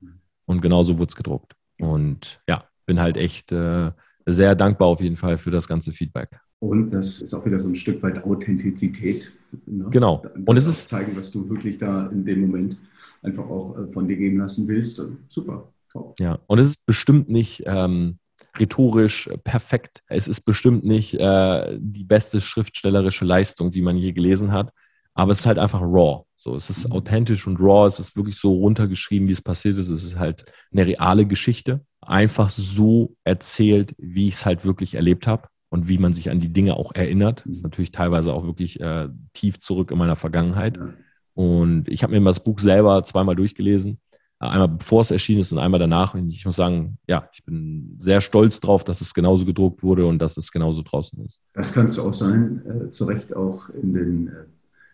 Und 0.47 0.63
genauso 0.63 0.99
wurde 0.99 1.11
es 1.11 1.17
gedruckt. 1.17 1.55
Und 1.81 2.41
ja, 2.49 2.65
bin 2.87 3.01
halt 3.01 3.17
echt 3.17 3.53
äh, 3.53 3.91
sehr 4.25 4.55
dankbar 4.55 4.89
auf 4.89 5.01
jeden 5.01 5.17
Fall 5.17 5.39
für 5.39 5.51
das 5.51 5.69
ganze 5.69 5.93
Feedback. 5.93 6.41
Und 6.61 6.91
das 6.91 7.21
ist 7.21 7.35
auch 7.35 7.45
wieder 7.47 7.59
so 7.59 7.69
ein 7.69 7.75
Stück 7.75 8.03
weit 8.03 8.25
Authentizität. 8.25 9.33
Ne? 9.67 9.87
Genau. 9.91 10.23
Und 10.45 10.57
es 10.57 10.67
ist 10.67 10.89
zeigen, 10.89 11.17
was 11.17 11.31
du 11.31 11.49
wirklich 11.49 11.79
da 11.79 12.07
in 12.09 12.25
dem 12.25 12.41
Moment 12.41 12.79
einfach 13.23 13.49
auch 13.49 13.79
äh, 13.79 13.87
von 13.89 14.09
dir 14.09 14.17
geben 14.17 14.39
lassen 14.39 14.69
willst. 14.69 15.03
Super, 15.29 15.73
top. 15.91 16.19
Ja, 16.19 16.39
und 16.47 16.59
es 16.59 16.69
ist 16.69 16.87
bestimmt 16.87 17.31
nicht 17.31 17.65
ähm, 17.67 18.19
rhetorisch 18.59 19.29
perfekt. 19.45 20.03
Es 20.07 20.29
ist 20.29 20.43
bestimmt 20.43 20.85
nicht 20.85 21.15
äh, 21.15 21.77
die 21.81 22.05
beste 22.05 22.41
schriftstellerische 22.41 23.25
Leistung, 23.25 23.71
die 23.71 23.83
man 23.83 23.97
je 23.97 24.13
gelesen 24.13 24.53
hat, 24.53 24.73
aber 25.15 25.33
es 25.33 25.41
ist 25.41 25.47
halt 25.47 25.59
einfach 25.59 25.81
raw. 25.83 26.25
So, 26.37 26.55
es 26.55 26.71
ist 26.71 26.89
mhm. 26.89 26.93
authentisch 26.93 27.47
und 27.47 27.59
raw, 27.59 27.87
es 27.87 27.99
ist 27.99 28.17
wirklich 28.17 28.37
so 28.37 28.53
runtergeschrieben, 28.55 29.27
wie 29.29 29.33
es 29.33 29.43
passiert 29.43 29.77
ist. 29.77 29.89
Es 29.89 30.05
ist 30.05 30.19
halt 30.19 30.45
eine 30.71 30.87
reale 30.87 31.27
Geschichte, 31.27 31.85
einfach 32.01 32.51
so 32.51 33.13
erzählt, 33.25 33.95
wie 33.99 34.29
ich 34.29 34.35
es 34.35 34.47
halt 34.47 34.65
wirklich 34.65 34.95
erlebt 34.95 35.27
habe 35.27 35.49
und 35.69 35.89
wie 35.89 35.99
man 35.99 36.13
sich 36.13 36.31
an 36.31 36.41
die 36.41 36.53
Dinge 36.53 36.77
auch 36.77 36.95
erinnert. 36.95 37.43
Das 37.45 37.59
ist 37.59 37.65
natürlich 37.65 37.91
teilweise 37.91 38.33
auch 38.33 38.45
wirklich 38.45 38.81
äh, 38.81 39.09
tief 39.33 39.59
zurück 39.61 39.91
in 39.91 39.99
meiner 39.99 40.17
Vergangenheit. 40.17 40.79
Und 41.39 41.89
ich 41.89 42.03
habe 42.03 42.19
mir 42.19 42.25
das 42.25 42.43
Buch 42.43 42.59
selber 42.59 43.05
zweimal 43.05 43.37
durchgelesen 43.37 44.01
Einmal 44.41 44.69
bevor 44.69 45.01
es 45.01 45.11
erschienen 45.11 45.41
ist 45.41 45.51
und 45.51 45.59
einmal 45.59 45.81
danach. 45.81 46.15
Und 46.15 46.31
ich 46.31 46.47
muss 46.47 46.57
sagen, 46.57 46.99
ja, 47.09 47.29
ich 47.33 47.45
bin 47.45 47.97
sehr 47.99 48.21
stolz 48.21 48.61
drauf, 48.61 48.85
dass 48.85 49.01
es 49.01 49.13
genauso 49.13 49.45
gedruckt 49.45 49.83
wurde 49.83 50.07
und 50.07 50.21
dass 50.21 50.37
es 50.37 50.53
genauso 50.53 50.83
draußen 50.83 51.25
ist. 51.25 51.43
Das 51.55 51.73
kannst 51.73 51.99
du 51.99 52.03
auch 52.03 52.15
sein, 52.15 52.63
äh, 52.65 52.89
zu 52.89 53.07
Recht 53.07 53.35
auch 53.35 53.69
in 53.71 53.93
den 53.93 54.29
äh, 54.29 54.31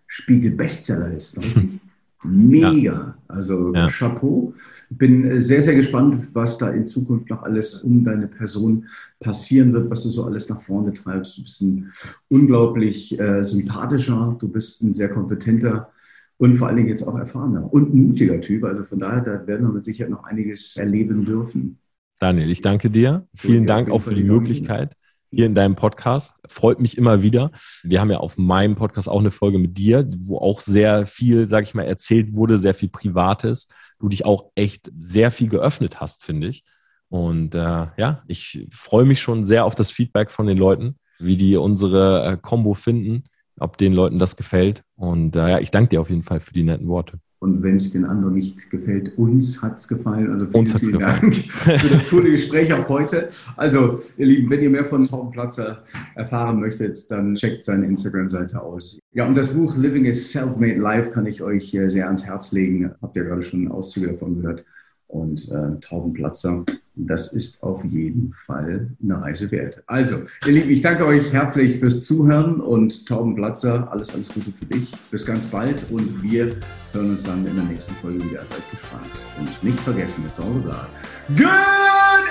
Spiegel 0.07 0.53
Bestsellerlisten, 0.53 1.43
richtig? 1.57 1.81
Mega. 2.27 2.73
Ja. 2.73 3.19
Also 3.29 3.75
ja. 3.75 3.87
Chapeau. 3.87 4.55
Bin 4.89 5.27
äh, 5.27 5.41
sehr, 5.43 5.61
sehr 5.61 5.75
gespannt, 5.75 6.31
was 6.33 6.57
da 6.57 6.71
in 6.71 6.87
Zukunft 6.87 7.29
noch 7.29 7.43
alles 7.43 7.83
um 7.83 8.03
deine 8.03 8.29
Person 8.29 8.87
passieren 9.21 9.75
wird, 9.75 9.91
was 9.91 10.05
du 10.05 10.09
so 10.09 10.25
alles 10.25 10.49
nach 10.49 10.63
vorne 10.63 10.95
treibst. 10.95 11.37
Du 11.37 11.43
bist 11.43 11.61
ein 11.61 11.93
unglaublich 12.29 13.21
äh, 13.21 13.43
sympathischer, 13.43 14.37
du 14.39 14.49
bist 14.49 14.83
ein 14.83 14.95
sehr 14.95 15.11
kompetenter 15.11 15.91
und 16.39 16.55
vor 16.57 16.69
allen 16.69 16.77
Dingen 16.77 16.89
jetzt 16.89 17.07
auch 17.07 17.17
erfahrener 17.17 17.73
und 17.73 17.95
mutiger 17.95 18.41
Typ. 18.41 18.65
Also 18.65 18.85
von 18.85 18.99
daher, 18.99 19.21
da 19.23 19.47
werden 19.47 19.67
wir 19.67 19.73
mit 19.73 19.85
Sicherheit 19.85 20.11
noch 20.11 20.25
einiges 20.25 20.77
erleben 20.77 21.25
dürfen. 21.25 21.79
Daniel, 22.19 22.51
ich 22.51 22.63
danke 22.63 22.91
dir. 22.91 23.27
Vielen 23.35 23.67
Dank 23.67 23.91
auch 23.91 24.03
für 24.03 24.15
die 24.15 24.25
Möglichkeit 24.25 24.97
hier 25.33 25.47
in 25.47 25.55
deinem 25.55 25.75
Podcast. 25.75 26.41
Freut 26.49 26.81
mich 26.81 26.97
immer 26.97 27.23
wieder. 27.23 27.51
Wir 27.83 28.01
haben 28.01 28.11
ja 28.11 28.19
auf 28.19 28.39
meinem 28.39 28.77
Podcast 28.77 29.09
auch 29.09 29.21
eine 29.21 29.31
Folge 29.31 29.59
mit 29.59 29.77
dir, 29.77 30.09
wo 30.19 30.39
auch 30.39 30.61
sehr 30.61 31.07
viel, 31.07 31.49
sag 31.49 31.65
ich 31.65 31.75
mal, 31.75 31.83
erzählt 31.83 32.35
wurde, 32.35 32.59
sehr 32.59 32.75
viel 32.75 32.89
Privates. 32.89 33.69
Du 33.99 34.09
dich 34.09 34.25
auch 34.25 34.51
echt 34.55 34.93
sehr 34.99 35.31
viel 35.31 35.49
geöffnet 35.49 36.01
hast, 36.01 36.23
finde 36.25 36.49
ich. 36.49 36.65
Und 37.09 37.55
äh, 37.55 37.59
ja, 37.97 38.23
ich 38.27 38.67
freue 38.71 39.05
mich 39.05 39.21
schon 39.21 39.45
sehr 39.45 39.65
auf 39.65 39.75
das 39.75 39.91
Feedback 39.91 40.31
von 40.31 40.47
den 40.47 40.59
Leuten, 40.59 40.97
wie 41.19 41.37
die 41.37 41.57
unsere 41.57 42.25
äh, 42.25 42.37
Combo 42.37 42.75
finden 42.75 43.25
ob 43.59 43.79
den 43.79 43.93
Leuten 43.93 44.19
das 44.19 44.37
gefällt. 44.37 44.83
Und 44.97 45.37
äh, 45.37 45.51
ja, 45.51 45.59
ich 45.59 45.71
danke 45.71 45.91
dir 45.91 46.01
auf 46.01 46.11
jeden 46.11 46.23
Fall 46.23 46.41
für 46.41 46.53
die 46.53 46.65
netten 46.65 46.89
Worte. 46.89 47.19
Und 47.45 47.63
wenn 47.63 47.77
es 47.77 47.91
den 47.91 48.07
anderen 48.07 48.33
nicht 48.33 48.71
gefällt, 48.71 49.19
uns 49.19 49.63
hat 49.63 49.77
es 49.77 49.87
gefallen. 49.87 50.31
Also 50.31 50.47
vielen, 50.47 50.61
uns 50.61 50.73
vielen 50.81 50.99
Dank 50.99 51.35
für 51.35 51.89
das 51.89 52.09
coole 52.09 52.31
Gespräch 52.31 52.73
auch 52.73 52.89
heute. 52.89 53.29
Also, 53.57 53.99
ihr 54.17 54.25
Lieben, 54.25 54.49
wenn 54.49 54.63
ihr 54.63 54.71
mehr 54.71 54.85
von 54.85 55.05
Tom 55.05 55.31
Platzer 55.31 55.85
erfahren 56.15 56.59
möchtet, 56.59 57.11
dann 57.11 57.35
checkt 57.35 57.65
seine 57.65 57.85
Instagram-Seite 57.85 58.63
aus. 58.63 58.99
Ja, 59.13 59.27
und 59.27 59.37
das 59.37 59.49
Buch 59.49 59.77
Living 59.77 60.09
a 60.09 60.13
Self-Made 60.15 60.81
Life 60.81 61.11
kann 61.11 61.27
ich 61.27 61.43
euch 61.43 61.75
äh, 61.75 61.89
sehr 61.89 62.07
ans 62.07 62.25
Herz 62.25 62.53
legen. 62.53 62.91
Habt 63.03 63.15
ihr 63.15 63.25
gerade 63.25 63.43
schon 63.43 63.71
Auszüge 63.71 64.13
davon 64.13 64.41
gehört 64.41 64.65
und 65.09 65.49
äh, 65.51 65.79
Taubenplatzer. 65.81 66.65
Das 66.97 67.33
ist 67.33 67.63
auf 67.63 67.85
jeden 67.85 68.33
Fall 68.33 68.89
eine 69.03 69.21
Reise 69.21 69.51
wert. 69.51 69.83
Also, 69.87 70.23
ihr 70.47 70.53
Lieben, 70.53 70.71
ich 70.71 70.81
danke 70.81 71.05
euch 71.05 71.33
herzlich 71.33 71.79
fürs 71.81 72.05
Zuhören 72.05 72.61
und 72.61 73.07
Taubenplatzer, 73.07 73.91
alles, 73.91 74.15
alles 74.15 74.29
Gute 74.29 74.53
für 74.53 74.67
dich. 74.67 74.93
Bis 75.11 75.27
ganz 75.27 75.47
bald 75.47 75.85
und 75.91 76.23
wir 76.23 76.55
hören 76.93 77.11
uns 77.11 77.25
dann 77.25 77.45
in 77.47 77.57
der 77.57 77.65
nächsten 77.65 77.95
Folge 77.97 78.25
wieder. 78.25 78.47
Seid 78.47 78.71
gespannt. 78.71 79.11
Und 79.41 79.65
nicht 79.65 79.81
vergessen, 79.81 80.25
it's 80.27 80.39
all 80.39 80.47
about 80.47 80.89
good 81.37 82.29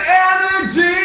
energy! 0.64 1.04